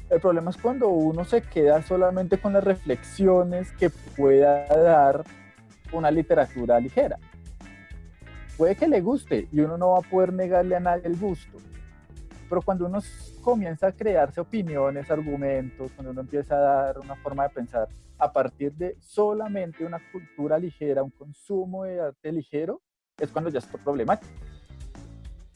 El 0.09 0.21
problema 0.21 0.51
es 0.51 0.57
cuando 0.57 0.89
uno 0.89 1.25
se 1.25 1.41
queda 1.41 1.81
solamente 1.81 2.37
con 2.37 2.53
las 2.53 2.63
reflexiones 2.63 3.71
que 3.71 3.89
pueda 3.89 4.67
dar 4.67 5.23
una 5.91 6.11
literatura 6.11 6.79
ligera. 6.79 7.17
Puede 8.57 8.75
que 8.75 8.87
le 8.87 9.01
guste 9.01 9.47
y 9.51 9.59
uno 9.61 9.77
no 9.77 9.91
va 9.91 9.99
a 9.99 10.09
poder 10.09 10.31
negarle 10.33 10.75
a 10.75 10.79
nadie 10.79 11.07
el 11.07 11.17
gusto. 11.17 11.57
Pero 12.47 12.61
cuando 12.61 12.85
uno 12.85 12.99
comienza 13.41 13.87
a 13.87 13.91
crearse 13.91 14.39
opiniones, 14.39 15.09
argumentos, 15.09 15.91
cuando 15.93 16.11
uno 16.11 16.21
empieza 16.21 16.55
a 16.55 16.59
dar 16.59 16.99
una 16.99 17.15
forma 17.15 17.43
de 17.43 17.49
pensar 17.49 17.87
a 18.17 18.31
partir 18.31 18.73
de 18.73 18.95
solamente 18.99 19.85
una 19.85 19.99
cultura 20.11 20.57
ligera, 20.57 21.03
un 21.03 21.11
consumo 21.11 21.83
de 21.83 21.99
arte 21.99 22.31
ligero, 22.31 22.81
es 23.17 23.31
cuando 23.31 23.49
ya 23.49 23.59
es 23.59 23.65
problemático. 23.65 24.31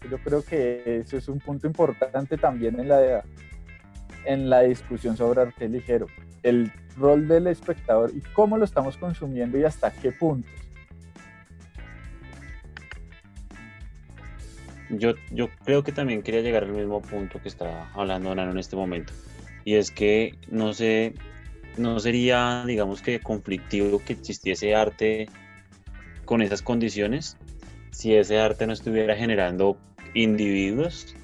Yo 0.09 0.17
creo 0.19 0.43
que 0.43 1.01
eso 1.01 1.17
es 1.17 1.27
un 1.27 1.39
punto 1.39 1.67
importante 1.67 2.37
también 2.37 2.79
en 2.79 2.87
la, 2.87 3.23
en 4.25 4.49
la 4.49 4.61
discusión 4.61 5.17
sobre 5.17 5.41
arte 5.41 5.67
ligero. 5.67 6.07
El 6.41 6.71
rol 6.97 7.27
del 7.27 7.47
espectador 7.47 8.11
y 8.15 8.21
cómo 8.33 8.57
lo 8.57 8.63
estamos 8.63 8.97
consumiendo 8.97 9.57
y 9.57 9.65
hasta 9.65 9.91
qué 9.91 10.11
puntos. 10.11 10.51
Yo, 14.89 15.13
yo 15.31 15.49
creo 15.65 15.83
que 15.83 15.91
también 15.91 16.23
quería 16.23 16.41
llegar 16.41 16.63
al 16.63 16.71
mismo 16.71 17.01
punto 17.01 17.39
que 17.41 17.49
está 17.49 17.91
hablando 17.93 18.33
Nano 18.33 18.51
en 18.51 18.57
este 18.57 18.75
momento. 18.75 19.13
Y 19.65 19.75
es 19.75 19.91
que 19.91 20.35
no 20.49 20.73
sé, 20.73 21.13
no 21.77 21.99
sería, 21.99 22.63
digamos 22.65 23.01
que 23.01 23.19
conflictivo 23.19 24.01
que 24.03 24.13
existiese 24.13 24.73
arte 24.73 25.27
con 26.25 26.41
esas 26.41 26.61
condiciones 26.61 27.37
si 27.91 28.15
ese 28.15 28.39
arte 28.39 28.67
no 28.67 28.73
estuviera 28.73 29.15
generando 29.15 29.77
individuos 30.13 31.15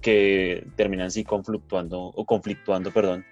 que 0.00 0.66
terminan 0.76 1.10
sí 1.10 1.24
conflictuando 1.24 1.98
o 2.00 2.24
conflictuando, 2.26 2.90
perdón, 2.92 3.24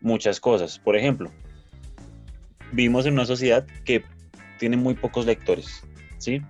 muchas 0.00 0.40
cosas. 0.40 0.78
Por 0.78 0.96
ejemplo, 0.96 1.30
vivimos 2.72 3.06
en 3.06 3.14
una 3.14 3.24
sociedad 3.24 3.66
que 3.84 4.04
tiene 4.58 4.76
muy 4.76 4.94
pocos 4.94 5.26
lectores, 5.26 5.84
¿sí? 6.18 6.42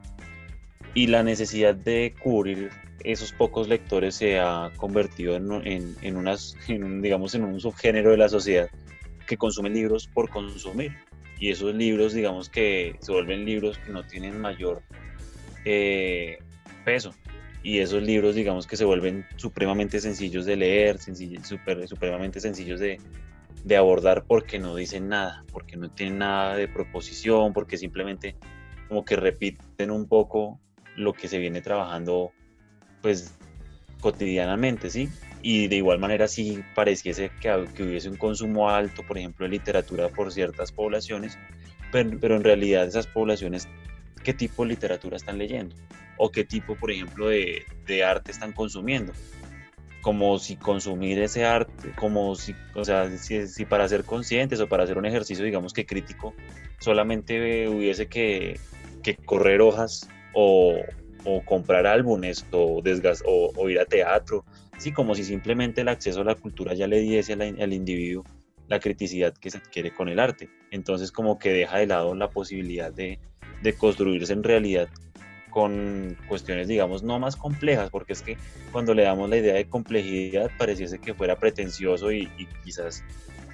y 0.94 1.07
la 1.07 1.22
necesidad 1.22 1.75
de 1.75 2.14
cubrir 2.22 2.70
esos 3.05 3.33
pocos 3.33 3.68
lectores 3.68 4.14
se 4.14 4.38
ha 4.38 4.70
convertido 4.77 5.37
en, 5.37 5.51
en, 5.66 5.96
en 6.03 6.16
unas, 6.16 6.57
digamos, 6.68 7.35
en 7.35 7.44
un 7.44 7.61
subgénero 7.61 8.11
de 8.11 8.16
la 8.16 8.29
sociedad 8.29 8.68
que 9.27 9.37
consume 9.37 9.70
libros 9.70 10.07
por 10.07 10.29
consumir. 10.31 10.92
Y 11.40 11.51
esos 11.51 11.75
libros, 11.75 12.12
digamos 12.12 12.48
que 12.48 12.94
se 13.01 13.11
vuelven 13.11 13.44
libros 13.44 13.79
que 13.79 13.90
no 13.90 14.07
tienen 14.07 14.40
mayor 14.40 14.83
eh, 15.64 16.38
peso. 16.85 17.14
Y 17.62 17.79
esos 17.79 18.03
libros, 18.03 18.35
digamos 18.35 18.66
que 18.66 18.77
se 18.77 18.85
vuelven 18.85 19.25
supremamente 19.37 20.01
sencillos 20.01 20.46
de 20.46 20.57
leer, 20.57 20.98
sencillos, 20.98 21.46
super, 21.46 21.87
supremamente 21.87 22.40
sencillos 22.40 22.81
de, 22.81 22.98
de 23.64 23.77
abordar 23.77 24.25
porque 24.25 24.59
no 24.59 24.75
dicen 24.75 25.09
nada, 25.09 25.44
porque 25.53 25.77
no 25.77 25.90
tienen 25.90 26.18
nada 26.18 26.57
de 26.57 26.66
proposición, 26.66 27.53
porque 27.53 27.77
simplemente 27.77 28.35
como 28.88 29.05
que 29.05 29.16
repiten 29.16 29.90
un 29.90 30.07
poco 30.07 30.61
lo 30.96 31.12
que 31.12 31.29
se 31.29 31.38
viene 31.38 31.61
trabajando 31.61 32.33
pues 33.01 33.35
cotidianamente, 34.01 34.90
¿sí? 34.90 35.09
Y 35.42 35.69
de 35.69 35.77
igual 35.77 35.98
manera 35.98 36.29
si 36.29 36.63
pareciese 36.75 37.31
que, 37.40 37.67
que, 37.75 37.83
hubiese 37.83 38.08
un 38.08 38.17
consumo 38.17 38.71
alto, 38.71 39.02
por 39.06 39.19
ejemplo, 39.19 39.44
de 39.44 39.50
literatura 39.50 40.08
por 40.08 40.33
ciertas 40.33 40.73
poblaciones, 40.73 41.38
pero, 41.90 42.19
pero, 42.21 42.37
en 42.37 42.44
realidad 42.44 42.87
esas 42.87 43.06
poblaciones, 43.06 43.69
¿qué 44.23 44.35
tipo 44.35 44.62
de 44.62 44.70
literatura 44.70 45.16
están 45.16 45.38
leyendo? 45.38 45.75
O 46.16 46.31
qué 46.31 46.44
tipo, 46.44 46.77
por 46.77 46.90
ejemplo, 46.90 47.29
de, 47.29 47.64
arte 48.04 48.31
están 48.31 48.52
consumiendo. 48.52 49.12
Como 50.00 50.38
si 50.38 50.56
consumir 50.56 51.20
ese 51.20 51.44
arte, 51.44 51.92
como 51.96 52.35
si, 52.35 52.54
o 52.75 52.85
sea, 52.85 53.08
si, 53.16 53.64
para 53.64 53.88
ser 53.88 54.04
conscientes 54.04 54.60
o 54.60 54.68
para 54.68 54.85
hacer 54.85 54.98
un 54.98 55.06
ejercicio, 55.06 55.44
digamos 55.44 55.73
que 55.73 55.87
crítico, 55.87 56.35
solamente 56.81 57.68
hubiese 57.68 58.08
que, 58.08 58.58
correr 59.25 59.60
hojas 59.60 60.08
o, 60.35 60.75
comprar 61.44 61.87
álbumes 61.87 62.44
o, 62.50 62.81
desgas 62.83 63.23
o, 63.27 63.68
ir 63.68 63.79
a 63.79 63.85
teatro, 63.85 64.44
sí, 64.79 64.92
como 64.92 65.14
si 65.14 65.25
simplemente 65.25 65.83
el 65.83 65.88
acceso 65.88 66.23
a 66.23 66.25
la 66.25 66.35
cultura 66.35 66.75
ya 66.75 66.88
le 66.88 67.00
diese 67.00 67.33
al, 67.35 67.42
al 67.42 67.73
individuo 67.73 68.25
la 68.68 68.81
criticidad 68.81 69.35
que 69.35 69.50
se 69.50 69.58
adquiere 69.58 69.92
con 69.92 70.08
el 70.08 70.18
arte. 70.18 70.48
entonces 70.70 71.12
como 71.12 71.38
que 71.38 71.52
deja 71.52 71.79
de 71.79 71.87
lado 71.87 72.14
la 72.14 72.31
posibilidad 72.31 72.90
de, 72.90 73.20
de 73.63 73.75
construirse 73.75 74.33
en 74.33 74.42
realidad 74.42 74.88
con 75.50 76.17
cuestiones, 76.29 76.67
digamos, 76.67 77.02
no 77.02 77.19
más 77.19 77.37
complejas, 77.37 77.90
porque 77.90 78.15
es 78.15 78.23
que 78.23 78.38
cuando 78.73 78.94
le 78.94 79.02
damos 79.02 79.29
la 79.29 79.37
idea 79.37 79.54
de 79.54 79.67
complejidad 79.67 80.50
pareciese 80.56 80.98
que 80.98 81.15
fuera 81.15 81.37
pretencioso 81.37 82.10
y, 82.10 82.31
y 82.38 82.46
quizás 82.65 83.04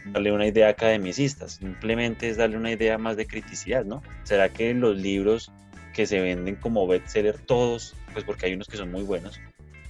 darle 0.07 0.33
una 0.33 0.47
idea 0.47 0.69
academicista, 0.69 1.49
simplemente 1.49 2.29
es 2.29 2.37
darle 2.37 2.57
una 2.57 2.71
idea 2.71 2.99
más 2.99 3.17
de 3.17 3.27
criticidad, 3.27 3.85
¿no? 3.85 4.03
¿Será 4.23 4.49
que 4.49 4.73
los 4.75 4.97
libros 4.97 5.51
que 5.93 6.07
se 6.07 6.21
venden 6.21 6.55
como 6.55 6.87
bestseller 6.87 7.39
todos, 7.39 7.97
pues 8.13 8.25
porque 8.25 8.47
hay 8.47 8.55
unos 8.55 8.69
que 8.69 8.77
son 8.77 8.93
muy 8.93 9.03
buenos, 9.03 9.41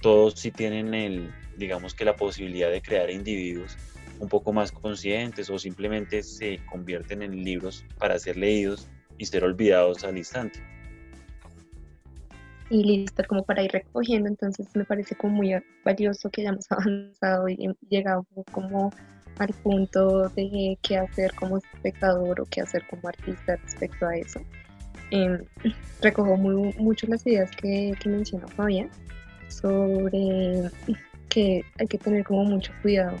todos 0.01 0.33
sí 0.33 0.49
tienen 0.49 0.95
el, 0.95 1.31
digamos 1.57 1.93
que 1.93 2.05
la 2.05 2.15
posibilidad 2.15 2.71
de 2.71 2.81
crear 2.81 3.11
individuos 3.11 3.77
un 4.19 4.27
poco 4.27 4.51
más 4.51 4.71
conscientes 4.71 5.49
o 5.49 5.59
simplemente 5.59 6.23
se 6.23 6.59
convierten 6.65 7.21
en 7.21 7.43
libros 7.43 7.85
para 7.97 8.17
ser 8.19 8.37
leídos 8.37 8.89
y 9.19 9.25
ser 9.25 9.43
olvidados 9.43 10.03
al 10.03 10.17
instante. 10.17 10.59
Y 12.71 12.83
listo, 12.83 13.23
como 13.27 13.43
para 13.43 13.63
ir 13.63 13.71
recogiendo, 13.71 14.29
entonces 14.29 14.67
me 14.75 14.85
parece 14.85 15.15
como 15.15 15.37
muy 15.37 15.55
valioso 15.83 16.29
que 16.29 16.41
hayamos 16.41 16.65
avanzado 16.71 17.47
y 17.49 17.69
llegado 17.89 18.25
como 18.51 18.91
al 19.37 19.53
punto 19.63 20.29
de 20.29 20.77
qué 20.81 20.97
hacer 20.97 21.33
como 21.35 21.57
espectador 21.57 22.41
o 22.41 22.45
qué 22.45 22.61
hacer 22.61 22.85
como 22.87 23.07
artista 23.07 23.55
respecto 23.55 24.07
a 24.07 24.15
eso. 24.15 24.39
Eh, 25.11 25.39
recojo 26.01 26.35
muy, 26.37 26.73
mucho 26.77 27.07
las 27.07 27.25
ideas 27.25 27.49
que, 27.51 27.93
que 27.99 28.09
mencionó 28.09 28.47
Fabián 28.49 28.89
sobre 29.47 30.69
que 31.29 31.63
hay 31.79 31.87
que 31.87 31.97
tener 31.97 32.23
como 32.23 32.43
mucho 32.43 32.71
cuidado 32.81 33.17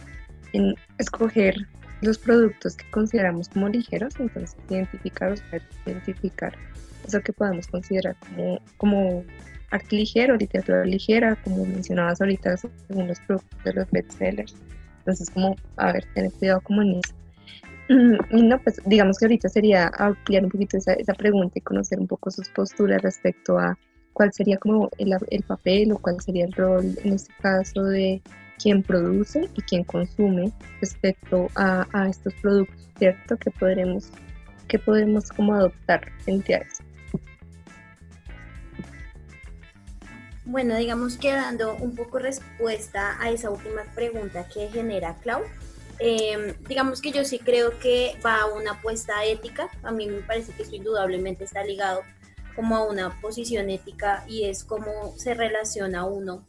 en 0.53 0.75
escoger 0.97 1.55
los 2.01 2.17
productos 2.17 2.75
que 2.75 2.89
consideramos 2.91 3.49
como 3.49 3.67
ligeros, 3.69 4.13
entonces 4.19 4.55
identificar, 4.69 5.31
o 5.33 5.89
identificar 5.89 6.57
eso 7.05 7.21
que 7.21 7.33
podemos 7.33 7.67
considerar 7.67 8.15
como, 8.19 8.61
como 8.77 9.23
arte 9.71 9.95
ligero, 9.95 10.35
literatura 10.35 10.85
ligera, 10.85 11.35
como 11.43 11.65
mencionabas 11.65 12.21
ahorita, 12.21 12.57
según 12.57 13.07
los 13.07 13.19
productos 13.21 13.63
de 13.63 13.73
los 13.73 13.91
bestsellers. 13.91 14.55
Entonces, 14.99 15.29
como, 15.29 15.55
a 15.77 15.93
ver, 15.93 16.05
tener 16.13 16.31
cuidado 16.33 16.61
como 16.61 16.81
en 16.81 16.99
eso. 16.99 17.13
Y 18.31 18.43
no, 18.43 18.59
pues 18.59 18.79
digamos 18.85 19.17
que 19.17 19.25
ahorita 19.25 19.49
sería 19.49 19.91
ampliar 19.97 20.43
un 20.43 20.51
poquito 20.51 20.77
esa, 20.77 20.93
esa 20.93 21.13
pregunta 21.13 21.57
y 21.57 21.61
conocer 21.61 21.99
un 21.99 22.07
poco 22.07 22.29
sus 22.29 22.47
posturas 22.49 23.01
respecto 23.01 23.57
a 23.57 23.77
cuál 24.13 24.31
sería 24.31 24.57
como 24.57 24.89
el, 24.99 25.15
el, 25.31 25.43
papel 25.43 25.91
o 25.91 25.97
cuál 25.97 26.21
sería 26.21 26.45
el 26.45 26.53
rol 26.53 26.85
en 27.03 27.13
este 27.13 27.33
caso 27.41 27.83
de 27.85 28.21
quien 28.61 28.83
produce 28.83 29.49
y 29.55 29.61
quien 29.61 29.83
consume 29.83 30.51
respecto 30.81 31.47
a, 31.55 32.07
estos 32.09 32.33
productos, 32.35 32.89
¿cierto? 32.97 33.37
Que 33.37 33.51
podremos, 33.51 34.09
que 34.67 34.77
podemos 34.77 35.29
como 35.29 35.53
adoptar 35.53 36.11
frente 36.23 36.55
a 36.55 36.57
eso. 36.59 36.83
Bueno, 40.45 40.75
digamos 40.75 41.17
que 41.17 41.31
dando 41.31 41.75
un 41.75 41.95
poco 41.95 42.17
respuesta 42.19 43.21
a 43.21 43.29
esa 43.29 43.51
última 43.51 43.83
pregunta 43.93 44.47
que 44.47 44.67
genera 44.69 45.15
Clau, 45.21 45.43
eh, 45.99 46.55
digamos 46.67 47.01
que 47.01 47.11
yo 47.11 47.23
sí 47.23 47.39
creo 47.39 47.77
que 47.79 48.17
va 48.25 48.41
a 48.41 48.45
una 48.47 48.71
apuesta 48.71 49.23
ética, 49.25 49.69
a 49.83 49.91
mí 49.91 50.07
me 50.07 50.21
parece 50.21 50.53
que 50.53 50.63
eso 50.63 50.73
indudablemente 50.75 51.43
está 51.43 51.63
ligado 51.63 52.01
como 52.55 52.75
a 52.77 52.85
una 52.85 53.21
posición 53.21 53.69
ética 53.69 54.23
y 54.27 54.45
es 54.45 54.63
cómo 54.63 55.13
se 55.17 55.33
relaciona 55.33 56.05
uno 56.05 56.45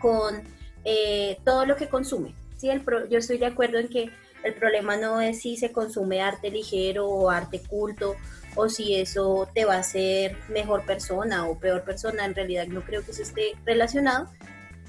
con 0.00 0.42
eh, 0.84 1.38
todo 1.44 1.66
lo 1.66 1.76
que 1.76 1.88
consume. 1.88 2.34
¿sí? 2.56 2.70
El 2.70 2.82
yo 3.08 3.18
estoy 3.18 3.38
de 3.38 3.46
acuerdo 3.46 3.78
en 3.78 3.88
que 3.88 4.10
el 4.44 4.54
problema 4.54 4.96
no 4.96 5.20
es 5.20 5.40
si 5.40 5.56
se 5.56 5.72
consume 5.72 6.20
arte 6.20 6.50
ligero 6.50 7.06
o 7.06 7.30
arte 7.30 7.60
culto 7.60 8.16
o 8.54 8.68
si 8.68 8.96
eso 8.96 9.48
te 9.54 9.64
va 9.64 9.74
a 9.74 9.80
hacer 9.80 10.36
mejor 10.48 10.84
persona 10.84 11.48
o 11.48 11.58
peor 11.58 11.84
persona. 11.84 12.24
En 12.24 12.34
realidad 12.34 12.66
no 12.66 12.82
creo 12.82 13.04
que 13.04 13.12
eso 13.12 13.22
esté 13.22 13.52
relacionado, 13.64 14.28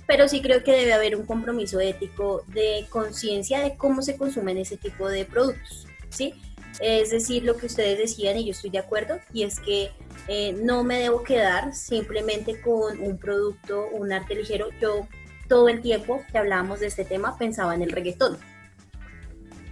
pero 0.08 0.28
sí 0.28 0.42
creo 0.42 0.64
que 0.64 0.72
debe 0.72 0.94
haber 0.94 1.16
un 1.16 1.26
compromiso 1.26 1.80
ético 1.80 2.44
de 2.48 2.86
conciencia 2.90 3.60
de 3.60 3.76
cómo 3.76 4.02
se 4.02 4.18
consumen 4.18 4.58
ese 4.58 4.78
tipo 4.78 5.08
de 5.08 5.26
productos. 5.26 5.88
¿sí? 6.10 6.34
Es 6.80 7.12
decir, 7.12 7.44
lo 7.44 7.58
que 7.58 7.66
ustedes 7.66 7.98
decían 7.98 8.38
y 8.38 8.46
yo 8.46 8.52
estoy 8.52 8.70
de 8.70 8.80
acuerdo, 8.80 9.20
y 9.34 9.44
es 9.44 9.60
que 9.60 9.92
eh, 10.28 10.54
no 10.54 10.84
me 10.84 11.00
debo 11.00 11.24
quedar 11.24 11.74
simplemente 11.74 12.62
con 12.62 13.02
un 13.02 13.18
producto, 13.18 13.88
un 13.92 14.14
arte 14.14 14.36
ligero. 14.36 14.70
Yo 14.80 15.08
todo 15.50 15.68
el 15.68 15.82
tiempo 15.82 16.24
que 16.32 16.38
hablábamos 16.38 16.80
de 16.80 16.88
este 16.88 17.04
tema 17.04 17.38
pensaba 17.38 17.76
en 17.76 17.82
el 17.82 17.92
reggaetón. 17.92 18.38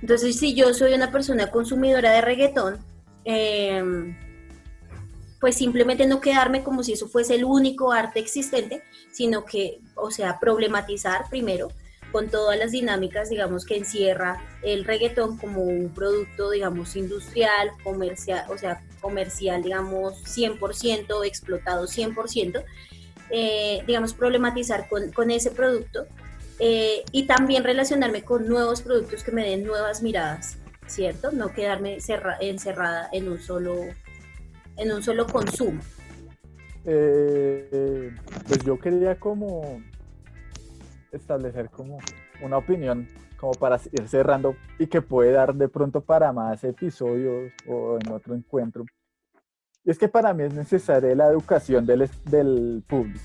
Entonces, 0.01 0.37
si 0.37 0.53
yo 0.53 0.73
soy 0.73 0.93
una 0.93 1.11
persona 1.11 1.49
consumidora 1.49 2.11
de 2.11 2.21
reggaetón, 2.21 2.77
em, 3.23 4.17
pues 5.39 5.55
simplemente 5.55 6.05
no 6.07 6.19
quedarme 6.19 6.63
como 6.63 6.83
si 6.83 6.93
eso 6.93 7.07
fuese 7.07 7.35
el 7.35 7.45
único 7.45 7.91
arte 7.91 8.19
existente, 8.19 8.83
sino 9.11 9.45
que, 9.45 9.79
o 9.95 10.11
sea, 10.11 10.39
problematizar 10.39 11.29
primero 11.29 11.69
con 12.11 12.29
todas 12.29 12.57
las 12.57 12.71
dinámicas, 12.71 13.29
digamos, 13.29 13.65
que 13.65 13.77
encierra 13.77 14.41
el 14.63 14.85
reggaetón 14.85 15.37
como 15.37 15.61
un 15.63 15.93
producto, 15.93 16.51
digamos, 16.51 16.95
industrial, 16.95 17.71
comercial, 17.83 18.45
o 18.49 18.57
sea, 18.57 18.83
comercial, 19.01 19.61
digamos, 19.61 20.23
100%, 20.23 21.23
explotado 21.25 21.85
100%, 21.85 22.63
eh, 23.29 23.83
digamos, 23.85 24.13
problematizar 24.13 24.87
con, 24.87 25.11
con 25.11 25.31
ese 25.31 25.51
producto 25.51 26.07
eh, 26.59 27.03
y 27.11 27.27
también 27.27 27.63
relacionarme 27.63 28.23
con 28.23 28.47
nuevos 28.47 28.81
productos 28.81 29.23
que 29.23 29.31
me 29.31 29.43
den 29.43 29.63
nuevas 29.63 30.01
miradas, 30.01 30.57
¿cierto? 30.87 31.31
No 31.31 31.53
quedarme 31.53 31.97
encerrada 32.41 33.09
en 33.11 33.29
un 33.29 33.39
solo, 33.39 33.81
en 34.77 34.91
un 34.91 35.03
solo 35.03 35.27
consumo. 35.27 35.81
Eh, 36.85 38.15
pues 38.47 38.63
yo 38.63 38.79
quería 38.79 39.19
como 39.19 39.81
establecer 41.11 41.69
como 41.69 41.99
una 42.41 42.57
opinión 42.57 43.07
como 43.37 43.53
para 43.53 43.79
ir 43.91 44.07
cerrando 44.07 44.55
y 44.79 44.87
que 44.87 45.01
puede 45.01 45.31
dar 45.31 45.53
de 45.53 45.69
pronto 45.69 46.01
para 46.01 46.31
más 46.33 46.63
episodios 46.63 47.53
o 47.67 47.99
en 48.01 48.11
otro 48.11 48.33
encuentro. 48.33 48.85
Es 49.87 49.97
que 49.97 50.07
para 50.07 50.33
mí 50.33 50.43
es 50.43 50.53
necesaria 50.53 51.15
la 51.15 51.27
educación 51.27 51.85
del, 51.85 52.09
del 52.25 52.83
público. 52.85 53.19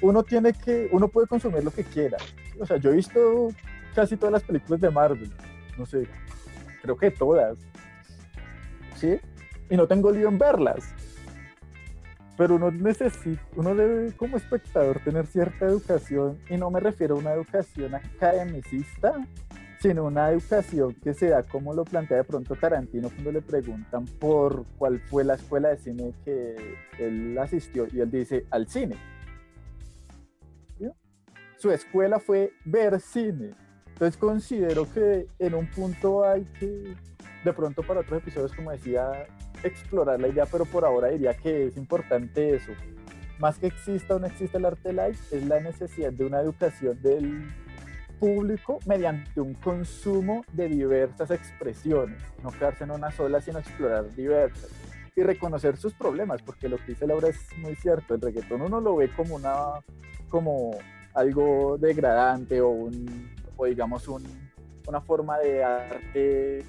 Uno 0.00 0.22
tiene 0.22 0.52
que, 0.52 0.88
uno 0.92 1.08
puede 1.08 1.26
consumir 1.26 1.64
lo 1.64 1.72
que 1.72 1.82
quiera. 1.82 2.16
O 2.60 2.64
sea, 2.64 2.76
yo 2.76 2.90
he 2.90 2.94
visto 2.94 3.48
casi 3.94 4.16
todas 4.16 4.32
las 4.32 4.44
películas 4.44 4.80
de 4.80 4.90
Marvel, 4.90 5.30
no 5.76 5.84
sé, 5.84 6.06
creo 6.82 6.96
que 6.96 7.10
todas. 7.10 7.58
¿Sí? 8.94 9.18
Y 9.68 9.76
no 9.76 9.86
tengo 9.86 10.10
lío 10.12 10.28
en 10.28 10.38
verlas 10.38 10.94
pero 12.38 12.54
uno 12.54 12.70
necesita, 12.70 13.42
uno 13.56 13.74
debe 13.74 14.12
como 14.12 14.36
espectador 14.36 15.00
tener 15.00 15.26
cierta 15.26 15.66
educación 15.66 16.38
y 16.48 16.56
no 16.56 16.70
me 16.70 16.78
refiero 16.78 17.16
a 17.16 17.18
una 17.18 17.32
educación 17.32 17.96
academicista, 17.96 19.12
sino 19.80 20.04
una 20.04 20.30
educación 20.30 20.94
que 20.94 21.14
se 21.14 21.28
da 21.28 21.44
como 21.44 21.72
lo 21.72 21.84
plantea 21.84 22.18
de 22.18 22.24
pronto 22.24 22.56
Tarantino 22.56 23.10
cuando 23.10 23.32
le 23.32 23.42
preguntan 23.42 24.04
por 24.18 24.64
cuál 24.76 25.00
fue 25.00 25.24
la 25.24 25.34
escuela 25.34 25.68
de 25.68 25.76
cine 25.78 26.14
que 26.24 26.56
él 26.98 27.38
asistió 27.38 27.86
y 27.92 28.00
él 28.00 28.10
dice 28.10 28.44
al 28.50 28.68
cine. 28.68 28.96
Su 31.56 31.72
escuela 31.72 32.20
fue 32.20 32.52
ver 32.64 33.00
cine. 33.00 33.50
Entonces 33.88 34.16
considero 34.16 34.86
que 34.92 35.26
en 35.40 35.54
un 35.54 35.68
punto 35.68 36.24
hay 36.24 36.44
que, 36.60 36.94
de 37.44 37.52
pronto 37.52 37.82
para 37.82 38.00
otros 38.00 38.22
episodios, 38.22 38.52
como 38.54 38.70
decía 38.70 39.26
explorar 39.64 40.20
la 40.20 40.28
idea, 40.28 40.46
pero 40.46 40.64
por 40.66 40.84
ahora 40.84 41.08
diría 41.08 41.34
que 41.34 41.66
es 41.66 41.76
importante 41.76 42.54
eso. 42.54 42.70
Más 43.40 43.58
que 43.58 43.66
exista 43.66 44.14
o 44.14 44.18
no 44.20 44.28
exista 44.28 44.58
el 44.58 44.66
arte 44.66 44.92
live, 44.92 45.16
es 45.32 45.46
la 45.46 45.58
necesidad 45.60 46.12
de 46.12 46.24
una 46.24 46.40
educación 46.40 47.02
del 47.02 47.48
público 48.18 48.78
mediante 48.86 49.40
un 49.40 49.54
consumo 49.54 50.44
de 50.52 50.68
diversas 50.68 51.30
expresiones, 51.30 52.22
no 52.42 52.50
quedarse 52.50 52.84
en 52.84 52.90
una 52.90 53.10
sola, 53.10 53.40
sino 53.40 53.58
explorar 53.58 54.14
diversas 54.14 54.70
y 55.14 55.22
reconocer 55.22 55.76
sus 55.76 55.94
problemas, 55.94 56.42
porque 56.42 56.68
lo 56.68 56.76
que 56.76 56.92
dice 56.92 57.06
Laura 57.06 57.28
es 57.28 57.40
muy 57.58 57.74
cierto, 57.74 58.14
el 58.14 58.20
reggaetón 58.20 58.62
uno 58.62 58.80
lo 58.80 58.96
ve 58.96 59.10
como 59.14 59.34
una 59.34 59.82
como 60.28 60.78
algo 61.14 61.76
degradante 61.78 62.60
o 62.60 62.68
un 62.68 63.30
o 63.56 63.66
digamos 63.66 64.06
un, 64.06 64.24
una 64.86 65.00
forma 65.00 65.38
de 65.38 65.64
arte 65.64 66.64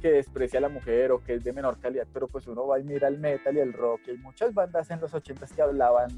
que 0.00 0.10
desprecia 0.10 0.58
a 0.58 0.62
la 0.62 0.68
mujer 0.68 1.12
o 1.12 1.22
que 1.22 1.34
es 1.34 1.44
de 1.44 1.52
menor 1.52 1.78
calidad, 1.78 2.06
pero 2.12 2.26
pues 2.26 2.46
uno 2.46 2.66
va 2.66 2.80
y 2.80 2.84
mira 2.84 3.08
el 3.08 3.18
metal 3.18 3.56
y 3.56 3.60
el 3.60 3.72
rock 3.72 4.00
y 4.06 4.10
hay 4.12 4.18
muchas 4.18 4.54
bandas 4.54 4.90
en 4.90 5.00
los 5.00 5.12
80 5.12 5.46
que 5.46 5.62
hablaban 5.62 6.08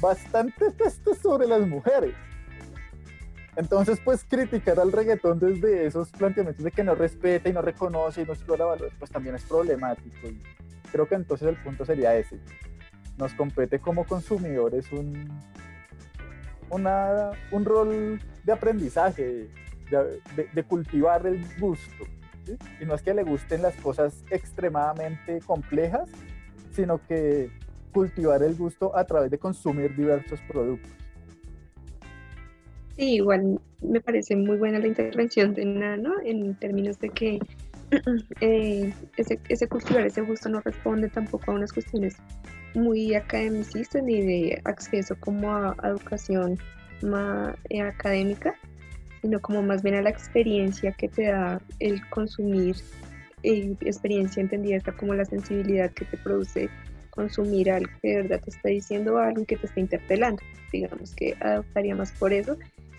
bastante 0.00 0.70
texto 0.72 1.14
sobre 1.14 1.46
las 1.46 1.66
mujeres. 1.66 2.14
Entonces, 3.56 3.98
pues 4.04 4.24
criticar 4.24 4.78
al 4.78 4.92
reggaetón 4.92 5.38
desde 5.38 5.86
esos 5.86 6.10
planteamientos 6.10 6.62
de 6.62 6.70
que 6.70 6.84
no 6.84 6.94
respeta 6.94 7.48
y 7.48 7.52
no 7.54 7.62
reconoce 7.62 8.22
y 8.22 8.26
no 8.26 8.34
explora 8.34 8.66
valores, 8.66 8.92
pues 8.98 9.10
también 9.10 9.34
es 9.34 9.44
problemático. 9.44 10.28
Y 10.28 10.42
creo 10.92 11.08
que 11.08 11.14
entonces 11.14 11.48
el 11.48 11.56
punto 11.56 11.86
sería 11.86 12.14
ese. 12.14 12.38
Nos 13.16 13.32
compete 13.32 13.78
como 13.78 14.04
consumidores 14.04 14.92
un, 14.92 15.40
un 16.70 17.64
rol 17.64 18.20
de 18.44 18.52
aprendizaje, 18.52 19.48
de, 19.90 20.62
cultivar 20.64 21.26
el 21.26 21.42
gusto. 21.58 22.04
Y 22.80 22.84
no 22.84 22.94
es 22.94 23.02
que 23.02 23.14
le 23.14 23.24
gusten 23.24 23.62
las 23.62 23.74
cosas 23.76 24.22
extremadamente 24.30 25.40
complejas, 25.40 26.10
sino 26.72 27.00
que 27.06 27.50
cultivar 27.92 28.42
el 28.42 28.54
gusto 28.54 28.94
a 28.94 29.04
través 29.04 29.30
de 29.30 29.38
consumir 29.38 29.96
diversos 29.96 30.40
productos. 30.42 31.05
Sí, 32.96 33.16
igual 33.16 33.60
me 33.82 34.00
parece 34.00 34.36
muy 34.36 34.56
buena 34.56 34.78
la 34.78 34.86
intervención 34.86 35.52
de 35.52 35.66
Nano 35.66 36.14
en 36.24 36.54
términos 36.54 36.98
de 36.98 37.10
que 37.10 37.38
eh, 38.40 38.92
ese, 39.16 39.38
ese 39.48 39.68
cultivar 39.68 40.06
ese 40.06 40.22
gusto 40.22 40.48
no 40.48 40.60
responde 40.60 41.08
tampoco 41.08 41.50
a 41.50 41.54
unas 41.54 41.72
cuestiones 41.72 42.16
muy 42.74 43.14
academicistas 43.14 44.02
ni 44.02 44.22
de 44.22 44.62
acceso 44.64 45.14
como 45.20 45.54
a, 45.54 45.76
educación 45.84 46.58
más 47.02 47.54
académica, 47.82 48.54
sino 49.20 49.40
como 49.40 49.62
más 49.62 49.82
bien 49.82 49.96
a 49.96 50.02
la 50.02 50.10
experiencia 50.10 50.92
que 50.92 51.08
te 51.08 51.26
da 51.26 51.60
el 51.80 52.06
consumir, 52.08 52.76
eh, 53.42 53.74
experiencia 53.82 54.40
entendida 54.40 54.80
como 54.92 55.14
la 55.14 55.26
sensibilidad 55.26 55.90
que 55.90 56.06
te 56.06 56.16
produce 56.16 56.70
consumir 57.10 57.70
algo 57.70 57.90
que 58.00 58.08
de 58.08 58.22
verdad 58.22 58.40
te 58.42 58.50
está 58.50 58.68
diciendo 58.68 59.18
algo 59.18 59.42
y 59.42 59.46
que 59.46 59.56
te 59.56 59.66
está 59.66 59.80
interpelando. 59.80 60.42
Digamos 60.72 61.14
que 61.14 61.34
adoptaría 61.40 61.94
más 61.94 62.12
por 62.12 62.32
eso 62.32 62.56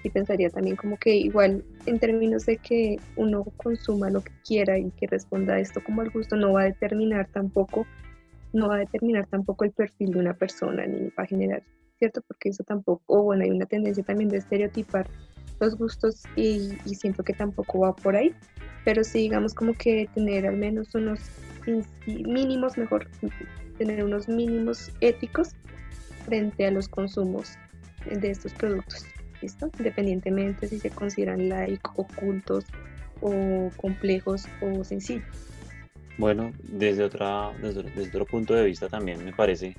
y 0.08 0.10
pensaría 0.10 0.50
también 0.50 0.76
como 0.76 0.98
que 0.98 1.16
igual 1.16 1.64
en 1.86 2.00
términos 2.00 2.46
de 2.46 2.58
que 2.58 2.98
uno 3.16 3.44
consuma 3.58 4.10
lo 4.10 4.22
que 4.22 4.32
quiera 4.46 4.78
y 4.80 4.90
que 4.92 5.08
responda 5.08 5.56
a 5.56 5.60
esto 5.60 5.84
como 5.84 6.02
al 6.02 6.10
gusto 6.10 6.36
no 6.36 6.54
va 6.54 6.62
a 6.62 6.66
determinar 6.66 7.28
tampoco 7.28 7.86
no 8.54 8.70
va 8.70 8.76
a 8.76 8.80
determinar 8.80 9.28
tampoco 9.28 9.66
el 9.66 9.72
perfil 9.72 10.12
de 10.12 10.20
una 10.20 10.34
persona 10.34 10.86
ni 10.88 11.10
va 11.10 11.24
a 11.24 11.26
generar 11.26 11.62
cierto 12.00 12.22
porque 12.28 12.50
eso 12.50 12.64
tampoco 12.64 13.04
o 13.08 13.24
bueno 13.24 13.44
hay 13.44 13.52
una 13.52 13.66
tendencia 13.66 14.04
también 14.04 14.30
de 14.30 14.38
estereotipar 14.38 15.08
los 15.60 15.76
gustos 15.76 16.24
y, 16.36 16.70
siento 16.86 17.24
que 17.24 17.34
tampoco 17.34 17.80
va 17.80 17.96
por 17.96 18.16
ahí 18.16 18.34
pero 18.86 19.04
sí 19.04 19.20
digamos 19.20 19.54
como 19.54 19.74
que 19.74 20.08
tener 20.14 20.48
al 20.48 20.58
menos 20.58 20.96
unos 20.96 21.20
mínimos 22.06 22.78
mejor 22.78 23.08
tener 23.78 24.04
unos 24.04 24.28
mínimos 24.30 24.92
éticos 25.02 25.50
frente 26.26 26.66
a 26.66 26.72
los 26.72 26.88
consumos 26.88 27.58
de 28.10 28.32
estos 28.32 28.54
productos 28.54 29.06
¿listo? 29.42 29.70
Independientemente 29.78 30.68
si 30.68 30.80
se 30.80 30.90
consideran 30.90 31.50
like, 31.50 31.82
ocultos 31.96 32.66
o 33.22 33.70
complejos 33.78 34.46
o 34.62 34.84
sencillos. 34.84 35.26
Bueno, 36.18 36.52
desde 36.64 37.04
otra, 37.04 37.52
desde, 37.62 38.08
otro 38.10 38.26
punto 38.26 38.54
de 38.54 38.66
vista 38.66 38.90
también 38.90 39.24
me 39.24 39.34
parece 39.34 39.76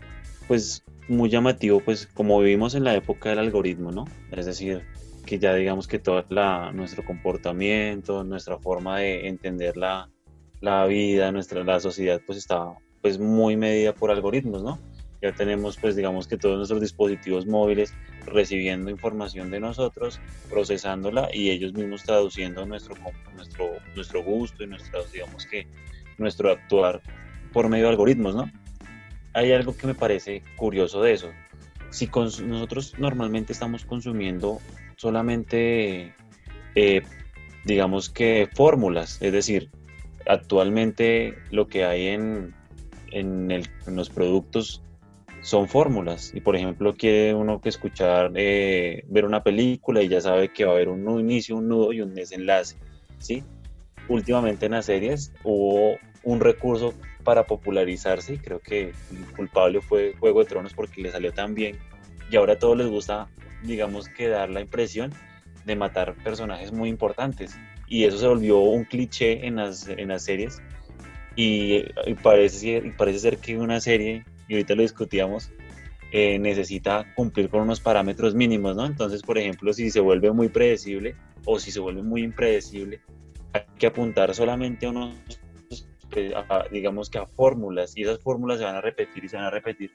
pues 0.47 0.85
muy 1.09 1.29
llamativo 1.29 1.81
pues 1.81 2.07
como 2.07 2.41
vivimos 2.41 2.75
en 2.75 2.85
la 2.85 2.95
época 2.95 3.31
del 3.31 3.41
algoritmo, 3.41 3.91
¿no? 3.91 4.05
Es 4.31 4.47
decir, 4.47 4.83
que 5.27 5.39
ya 5.39 5.55
digamos 5.55 5.89
que 5.89 5.99
todo 5.99 6.25
nuestro 6.73 7.05
comportamiento, 7.05 8.25
nuestra 8.25 8.59
forma 8.59 8.99
de 8.99 9.29
entender 9.29 9.77
la, 9.77 10.09
la 10.61 10.87
vida, 10.87 11.33
nuestra 11.33 11.65
la 11.65 11.81
sociedad 11.81 12.21
pues 12.25 12.39
está 12.39 12.73
pues 13.03 13.19
muy 13.19 13.57
medida 13.57 13.93
por 13.93 14.11
algoritmos, 14.11 14.63
¿no? 14.63 14.79
Ya 15.21 15.33
tenemos 15.33 15.77
pues 15.77 15.97
digamos 15.97 16.29
que 16.29 16.37
todos 16.37 16.57
nuestros 16.57 16.81
dispositivos 16.81 17.47
móviles 17.47 17.93
recibiendo 18.27 18.91
información 18.91 19.51
de 19.51 19.59
nosotros, 19.59 20.21
procesándola 20.49 21.29
y 21.33 21.51
ellos 21.51 21.73
mismos 21.73 22.05
traduciendo 22.05 22.65
nuestro, 22.67 22.95
nuestro, 23.35 23.67
nuestro 23.97 24.23
gusto 24.23 24.63
y 24.63 24.69
nuestra, 24.69 25.01
digamos 25.13 25.45
que 25.47 25.67
nuestro 26.19 26.51
actuar 26.53 27.01
por 27.53 27.69
medio 27.69 27.85
de 27.87 27.91
algoritmos, 27.91 28.35
¿no? 28.37 28.51
Hay 29.35 29.53
algo 29.53 29.77
que 29.77 29.87
me 29.87 29.95
parece 29.95 30.43
curioso 30.57 31.03
de 31.03 31.13
eso. 31.15 31.33
Si 31.91 32.07
nosotros 32.07 32.95
normalmente 32.99 33.53
estamos 33.53 33.85
consumiendo 33.85 34.61
solamente, 34.97 36.13
eh, 36.75 37.03
digamos 37.65 38.09
que 38.11 38.49
fórmulas, 38.55 39.19
es 39.23 39.33
decir, 39.33 39.71
actualmente 40.27 41.39
lo 41.51 41.67
que 41.69 41.85
hay 41.85 42.09
en, 42.09 42.55
en, 43.11 43.51
el- 43.51 43.69
en 43.87 43.97
los 43.97 44.11
productos 44.11 44.83
son 45.41 45.69
fórmulas. 45.69 46.33
Y 46.35 46.41
por 46.41 46.57
ejemplo, 46.57 46.95
quiere 46.95 47.35
uno 47.35 47.61
que 47.61 47.69
escuchar, 47.69 48.33
eh, 48.35 49.05
ver 49.09 49.25
una 49.25 49.43
película 49.43 50.03
y 50.03 50.09
ya 50.09 50.21
sabe 50.21 50.49
que 50.49 50.65
va 50.65 50.73
a 50.73 50.75
haber 50.75 50.89
un 50.89 51.21
inicio, 51.21 51.57
un 51.57 51.69
nudo 51.69 51.93
y 51.93 52.01
un 52.01 52.15
desenlace, 52.15 52.77
¿sí? 53.19 53.45
Últimamente 54.09 54.67
en 54.67 54.73
las 54.73 54.87
series 54.87 55.33
hubo 55.45 55.97
un 56.23 56.41
recurso 56.41 56.95
para 57.25 57.45
popularizarse 57.47 58.35
y 58.35 58.39
creo 58.39 58.61
que 58.61 58.93
el 59.11 59.35
culpable 59.37 59.81
fue 59.81 60.15
Juego 60.19 60.41
de 60.41 60.47
Tronos 60.47 60.75
porque 60.75 61.03
le 61.03 61.11
salió 61.11 61.33
tan 61.33 61.55
bien 61.55 61.79
y 62.31 62.37
ahora 62.37 62.55
a 62.55 62.59
todos 62.59 62.77
les 62.77 62.89
gusta, 62.89 63.29
digamos 63.63 64.09
que 64.09 64.29
dar 64.29 64.49
la 64.51 64.61
impresión 64.61 65.13
de 65.65 65.77
matar 65.77 66.15
personajes 66.15 66.73
muy 66.73 66.89
importantes 66.89 67.59
y 67.87 68.05
eso 68.05 68.19
se 68.19 68.27
volvió 68.27 68.59
un 68.61 68.85
cliché 68.85 69.47
en 69.47 69.57
las, 69.57 69.89
en 69.89 70.09
las 70.09 70.25
series 70.25 70.63
y, 71.37 71.85
y 72.07 72.15
parece, 72.15 72.83
y 72.85 72.91
parece 72.91 73.19
ser 73.19 73.39
que 73.39 73.59
una 73.59 73.81
serie, 73.81 74.25
y 74.49 74.55
ahorita 74.55 74.75
lo 74.75 74.83
discutíamos, 74.83 75.53
eh, 76.11 76.39
necesita 76.39 77.13
cumplir 77.15 77.51
con 77.51 77.61
unos 77.61 77.81
parámetros 77.81 78.35
mínimos, 78.35 78.75
¿no? 78.75 78.87
Entonces, 78.87 79.23
por 79.23 79.37
ejemplo, 79.39 79.73
si 79.73 79.91
se 79.91 80.01
vuelve 80.01 80.33
muy 80.33 80.49
predecible 80.49 81.15
o 81.45 81.59
si 81.59 81.71
se 81.71 81.81
vuelve 81.81 82.03
muy 82.03 82.23
impredecible, 82.23 83.01
hay 83.53 83.63
que 83.79 83.87
apuntar 83.87 84.35
solamente 84.35 84.87
a 84.87 84.91
unos, 84.91 85.17
eh, 86.17 86.33
a- 86.35 86.65
digamos 86.71 87.11
que 87.11 87.19
a 87.19 87.27
fórmulas, 87.27 87.97
y 87.97 88.03
esas 88.03 88.21
fórmulas 88.21 88.59
se 88.59 88.65
van 88.65 88.77
a 88.77 88.81
repetir 88.81 89.25
y 89.25 89.29
se 89.29 89.37
van 89.37 89.45
a 89.45 89.51
repetir 89.51 89.93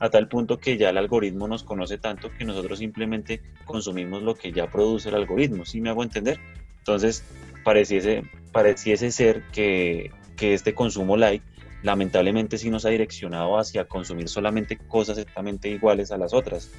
a 0.00 0.10
tal 0.10 0.26
punto 0.28 0.58
que 0.58 0.76
ya 0.76 0.90
el 0.90 0.98
algoritmo 0.98 1.46
nos 1.46 1.62
conoce 1.62 1.96
tanto 1.96 2.28
que 2.36 2.44
nosotros 2.44 2.80
simplemente 2.80 3.40
consumimos 3.64 4.22
lo 4.22 4.34
que 4.34 4.50
ya 4.52 4.68
produce 4.68 5.10
el 5.10 5.14
algoritmo, 5.14 5.64
¿sí 5.64 5.80
me 5.80 5.90
hago 5.90 6.02
entender? 6.02 6.40
Entonces, 6.78 7.24
pareciese, 7.62 8.24
pareciese 8.50 9.12
ser 9.12 9.42
que, 9.52 10.10
que 10.36 10.54
este 10.54 10.74
consumo 10.74 11.16
light 11.16 11.42
lamentablemente 11.82 12.58
sí 12.58 12.70
nos 12.70 12.84
ha 12.84 12.90
direccionado 12.90 13.58
hacia 13.58 13.86
consumir 13.86 14.28
solamente 14.28 14.76
cosas 14.76 15.18
exactamente 15.18 15.68
iguales 15.68 16.12
a 16.12 16.18
las 16.18 16.32
otras. 16.32 16.70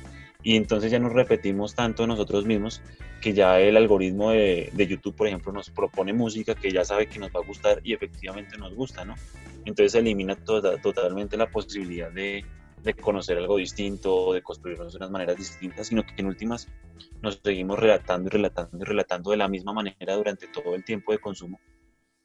Y 0.41 0.58
entonces 0.58 0.91
ya 0.91 0.99
nos 0.99 1.14
repetimos 1.14 1.74
tanto 1.74 2.06
nosotros 2.06 2.45
mismos 2.45 2.82
que 3.22 3.34
ya 3.34 3.60
el 3.60 3.78
algoritmo 3.78 4.32
de, 4.32 4.70
de 4.74 4.88
YouTube, 4.88 5.16
por 5.16 5.28
ejemplo, 5.28 5.54
nos 5.54 5.70
propone 5.70 6.12
música 6.12 6.56
que 6.56 6.72
ya 6.72 6.84
sabe 6.84 7.08
que 7.08 7.20
nos 7.20 7.30
va 7.30 7.39
a 7.39 7.45
gustar 7.45 7.80
y 7.84 7.93
efectivamente 7.93 8.58
nos 8.58 8.76
gusta, 8.76 9.06
¿no? 9.06 9.16
Entonces 9.64 9.95
elimina 9.95 10.36
toda, 10.36 10.82
totalmente 10.82 11.38
la 11.38 11.49
posibilidad 11.49 12.12
de, 12.12 12.43
de 12.84 12.93
conocer 12.93 13.38
algo 13.38 13.58
distinto, 13.58 14.34
de 14.34 14.41
construirnos 14.41 14.91
de 14.91 14.97
unas 14.97 15.10
maneras 15.10 15.38
distintas, 15.38 15.88
sino 15.88 16.04
que 16.04 16.14
en 16.18 16.28
últimas 16.28 16.68
nos 17.22 17.39
seguimos 17.41 17.80
relatando 17.80 18.28
y 18.28 18.32
relatando 18.32 18.78
y 18.78 18.84
relatando 18.84 19.32
de 19.32 19.38
la 19.38 19.47
misma 19.47 19.72
manera 19.72 20.16
durante 20.16 20.47
todo 20.47 20.76
el 20.76 20.84
tiempo 20.84 21.14
de 21.14 21.20
consumo, 21.20 21.62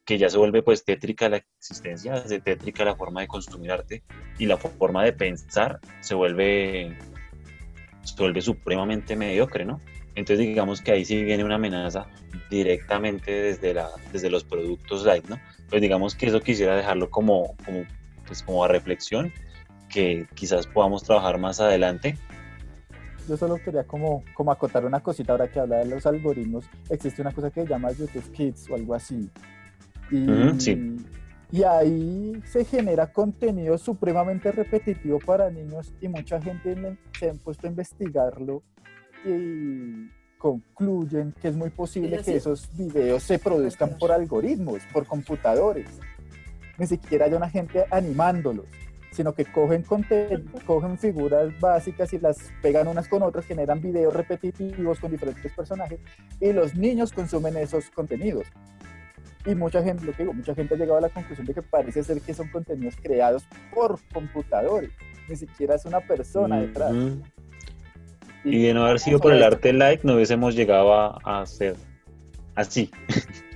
que 0.09 0.17
ya 0.17 0.27
se 0.27 0.39
vuelve 0.39 0.63
pues 0.63 0.83
tétrica 0.83 1.29
la 1.29 1.37
existencia, 1.37 2.17
se 2.25 2.39
tétrica 2.39 2.83
la 2.83 2.95
forma 2.95 3.21
de 3.21 3.27
consumir 3.27 3.71
arte 3.71 4.01
y 4.39 4.47
la 4.47 4.57
forma 4.57 5.03
de 5.03 5.13
pensar 5.13 5.79
se 5.99 6.15
vuelve, 6.15 6.97
se 8.01 8.15
vuelve 8.17 8.41
supremamente 8.41 9.15
mediocre, 9.15 9.65
¿no? 9.65 9.79
Entonces 10.15 10.47
digamos 10.47 10.81
que 10.81 10.93
ahí 10.93 11.05
sí 11.05 11.23
viene 11.23 11.43
una 11.43 11.55
amenaza 11.55 12.07
directamente 12.49 13.31
desde, 13.31 13.75
la, 13.75 13.87
desde 14.11 14.31
los 14.31 14.43
productos 14.43 15.05
light, 15.05 15.27
¿no? 15.27 15.39
Pues 15.69 15.79
digamos 15.79 16.15
que 16.15 16.25
eso 16.25 16.41
quisiera 16.41 16.75
dejarlo 16.75 17.11
como, 17.11 17.55
como, 17.63 17.83
pues 18.25 18.41
como 18.41 18.63
a 18.63 18.67
reflexión, 18.67 19.31
que 19.89 20.25
quizás 20.33 20.65
podamos 20.65 21.03
trabajar 21.03 21.37
más 21.37 21.59
adelante. 21.59 22.17
Yo 23.27 23.37
solo 23.37 23.57
quería 23.63 23.83
como, 23.83 24.23
como 24.33 24.51
acotar 24.51 24.85
una 24.85 25.01
cosita 25.01 25.33
ahora 25.33 25.51
que 25.51 25.59
habla 25.59 25.77
de 25.77 25.85
los 25.85 26.07
algoritmos. 26.07 26.65
Existe 26.89 27.21
una 27.21 27.31
cosa 27.31 27.51
que 27.51 27.61
se 27.61 27.67
llama 27.67 27.91
YouTube 27.91 28.31
Kids 28.31 28.71
o 28.71 28.73
algo 28.73 28.95
así. 28.95 29.29
Y, 30.11 30.29
Ujú, 30.29 30.59
sí. 30.59 30.97
y 31.51 31.63
ahí 31.63 32.41
se 32.45 32.65
genera 32.65 33.11
contenido 33.11 33.77
supremamente 33.77 34.51
repetitivo 34.51 35.19
para 35.19 35.49
niños 35.49 35.93
y 36.01 36.07
mucha 36.07 36.41
gente 36.41 36.97
se 37.19 37.29
ha 37.29 37.33
puesto 37.33 37.67
a 37.67 37.69
investigarlo 37.69 38.63
y 39.25 40.09
concluyen 40.39 41.33
que 41.39 41.49
es 41.49 41.55
muy 41.55 41.69
posible 41.69 42.15
¿Es 42.15 42.25
que 42.25 42.37
esos 42.37 42.69
videos 42.75 43.23
se 43.23 43.37
produzcan 43.37 43.97
por 43.99 44.11
algoritmos, 44.11 44.81
por 44.91 45.05
computadores. 45.05 45.87
Ni 46.77 46.87
siquiera 46.87 47.25
hay 47.25 47.33
una 47.33 47.49
gente 47.49 47.85
animándolos, 47.91 48.65
sino 49.11 49.33
que 49.33 49.43
cogen, 49.43 49.83
cogen 50.65 50.97
figuras 50.97 51.51
básicas 51.59 52.13
y 52.13 52.19
las 52.19 52.37
pegan 52.61 52.87
unas 52.87 53.09
con 53.09 53.21
otras, 53.21 53.45
generan 53.45 53.81
videos 53.81 54.13
repetitivos 54.13 54.99
con 54.99 55.11
diferentes 55.11 55.51
personajes 55.51 55.99
y 56.39 56.53
los 56.53 56.73
niños 56.73 57.11
consumen 57.11 57.57
esos 57.57 57.89
contenidos. 57.89 58.47
Y 59.45 59.55
mucha 59.55 59.81
gente, 59.81 60.05
lo 60.05 60.11
que 60.11 60.23
digo, 60.23 60.33
mucha 60.33 60.53
gente 60.53 60.75
ha 60.75 60.77
llegado 60.77 60.97
a 60.97 61.01
la 61.01 61.09
conclusión 61.09 61.47
de 61.47 61.53
que 61.53 61.61
parece 61.61 62.03
ser 62.03 62.21
que 62.21 62.33
son 62.33 62.49
contenidos 62.49 62.95
creados 63.01 63.43
por 63.73 63.99
computadores, 64.13 64.91
ni 65.29 65.35
siquiera 65.35 65.75
es 65.75 65.85
una 65.85 66.01
persona 66.01 66.59
detrás. 66.59 66.93
Y 68.43 68.63
de 68.63 68.73
no 68.73 68.85
haber 68.85 68.99
sido 68.99 69.19
por 69.19 69.33
el 69.33 69.43
arte 69.43 69.73
like, 69.73 70.05
no 70.05 70.15
hubiésemos 70.15 70.55
llegado 70.55 70.93
a, 70.93 71.17
a 71.23 71.41
hacer 71.41 71.75
así. 72.55 72.91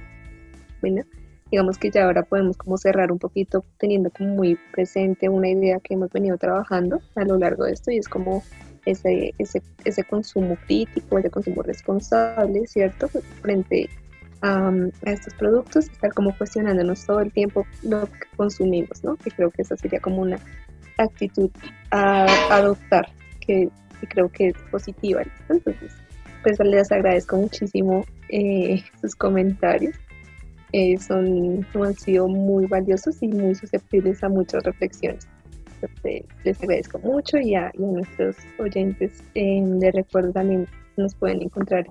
Bueno, 0.81 1.01
digamos 1.49 1.77
que 1.77 1.89
ya 1.89 2.03
ahora 2.03 2.23
podemos 2.23 2.57
como 2.57 2.77
cerrar 2.77 3.09
un 3.09 3.17
poquito 3.17 3.63
teniendo 3.77 4.09
como 4.09 4.36
muy 4.36 4.59
presente 4.73 5.29
una 5.29 5.47
idea 5.47 5.79
que 5.79 5.93
hemos 5.93 6.11
venido 6.11 6.38
trabajando 6.38 6.99
a 7.15 7.23
lo 7.23 7.38
largo 7.38 7.63
de 7.63 7.71
esto 7.71 7.89
y 7.89 7.99
es 7.99 8.09
como 8.09 8.43
ese, 8.86 9.34
ese, 9.38 9.61
ese 9.86 10.03
consumo 10.03 10.57
crítico, 10.65 11.17
ese 11.17 11.29
consumo 11.29 11.61
responsable, 11.61 12.67
¿cierto? 12.67 13.07
Frente 13.41 13.89
a, 14.43 14.67
a, 14.67 15.11
estos 15.11 15.33
productos, 15.33 15.89
estar 15.89 16.13
como 16.13 16.37
cuestionándonos 16.37 17.05
todo 17.05 17.21
el 17.21 17.31
tiempo 17.31 17.65
lo 17.81 18.05
que 18.05 18.27
consumimos, 18.35 19.03
¿no? 19.03 19.15
Que 19.15 19.31
creo 19.31 19.49
que 19.49 19.63
esa 19.63 19.75
sería 19.77 19.99
como 19.99 20.21
una 20.21 20.37
actitud 20.97 21.49
a 21.91 22.25
adoptar, 22.51 23.07
que, 23.39 23.69
creo 24.09 24.29
que 24.29 24.49
es 24.49 24.57
positiva. 24.69 25.23
Entonces, 25.49 25.95
pues 26.43 26.59
les 26.59 26.91
agradezco 26.91 27.37
muchísimo 27.37 28.05
eh, 28.29 28.83
sus 29.01 29.15
comentarios. 29.15 29.95
Eh, 30.73 30.97
son, 30.97 31.65
han 31.75 31.93
sido 31.93 32.27
muy 32.27 32.65
valiosos 32.65 33.21
y 33.21 33.27
muy 33.27 33.55
susceptibles 33.55 34.23
a 34.23 34.29
muchas 34.29 34.63
reflexiones. 34.63 35.27
Les 36.43 36.61
agradezco 36.61 36.97
mucho 36.99 37.37
y 37.37 37.55
a, 37.55 37.71
y 37.77 37.83
a 37.83 37.87
nuestros 37.87 38.37
oyentes 38.57 39.23
eh, 39.35 39.61
les 39.79 39.93
recuerdo 39.93 40.31
también 40.31 40.67
nos 40.97 41.13
pueden 41.15 41.41
encontrar 41.41 41.85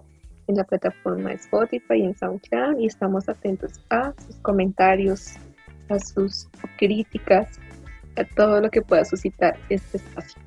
en 0.47 0.57
la 0.57 0.65
plataforma 0.65 1.33
Spotify 1.33 1.95
y 1.95 2.03
en 2.03 2.17
SoundCloud 2.17 2.79
y 2.79 2.87
estamos 2.87 3.29
atentos 3.29 3.81
a 3.91 4.13
sus 4.27 4.37
comentarios, 4.37 5.35
a 5.89 5.99
sus 5.99 6.49
críticas, 6.79 7.49
a 8.17 8.25
todo 8.25 8.61
lo 8.61 8.71
que 8.71 8.83
pueda 8.83 9.05
suscitar 9.05 9.57
este 9.69 9.99
espacio. 9.99 10.41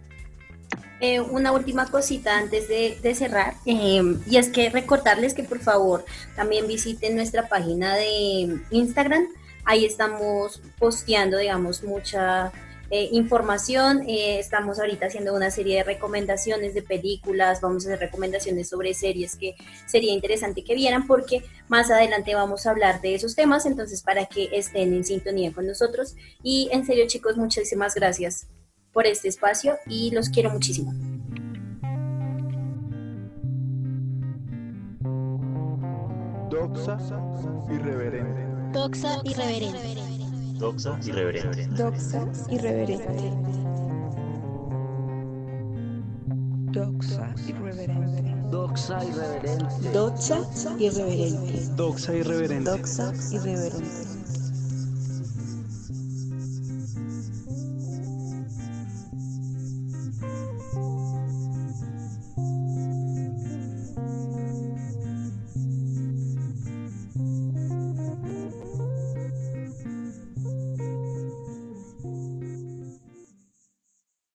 Eh, 1.01 1.19
una 1.19 1.51
última 1.51 1.87
cosita 1.91 2.37
antes 2.37 2.69
de, 2.69 3.15
cerrar, 3.15 3.53
eh, 3.65 4.01
y 4.27 4.37
es 4.37 4.49
que 4.49 4.69
recordarles 4.69 5.33
que 5.33 5.43
por 5.43 5.59
favor 5.59 6.05
también 6.35 6.67
visiten 6.67 7.15
nuestra 7.15 7.49
página 7.49 7.95
de 7.95 8.59
Instagram. 8.71 9.27
Ahí 9.65 9.83
estamos 9.83 10.61
posteando, 10.79 11.37
digamos, 11.37 11.83
mucha 11.83 12.53
eh, 12.89 13.09
información. 13.11 14.03
Eh, 14.07 14.39
estamos 14.39 14.79
ahorita 14.79 15.07
haciendo 15.07 15.33
una 15.33 15.51
serie 15.51 15.77
de 15.77 15.83
recomendaciones 15.83 16.73
de 16.73 16.81
películas, 16.81 17.61
vamos 17.61 17.85
a 17.85 17.89
hacer 17.89 17.99
recomendaciones 17.99 18.69
sobre 18.69 18.93
series 18.93 19.35
que 19.35 19.55
sería 19.85 20.13
interesante 20.13 20.63
que 20.63 20.75
vieran 20.75 21.07
porque 21.07 21.43
más 21.67 21.89
adelante 21.89 22.35
vamos 22.35 22.65
a 22.65 22.71
hablar 22.71 23.01
de 23.01 23.15
esos 23.15 23.35
temas, 23.35 23.65
entonces 23.65 24.01
para 24.01 24.25
que 24.25 24.49
estén 24.51 24.93
en 24.93 25.03
sintonía 25.03 25.51
con 25.51 25.65
nosotros. 25.65 26.15
Y 26.43 26.69
en 26.71 26.85
serio 26.85 27.05
chicos, 27.07 27.37
muchísimas 27.37 27.95
gracias 27.95 28.47
por 28.91 29.07
este 29.07 29.27
espacio 29.27 29.77
y 29.87 30.11
los 30.11 30.29
quiero 30.29 30.51
muchísimo. 30.51 30.93
Doxa 36.49 36.97
irreverente. 37.69 38.41
Doxa 38.71 39.19
irreverente. 39.25 40.14
Doxa 40.57 40.97
irreverente. 41.05 41.67
Doxa 41.75 42.31
irreverente. 42.49 43.67
Doxa 46.71 47.35
irreverente. 47.47 48.35
Doxa 48.49 49.03
irreverente. 49.03 49.89
Doxa 49.91 50.75
irreverente. 50.79 51.69
Doxa 51.75 52.15
irreverente. 52.15 52.63
Doxa 52.63 53.13
irreverente. 53.31 54.14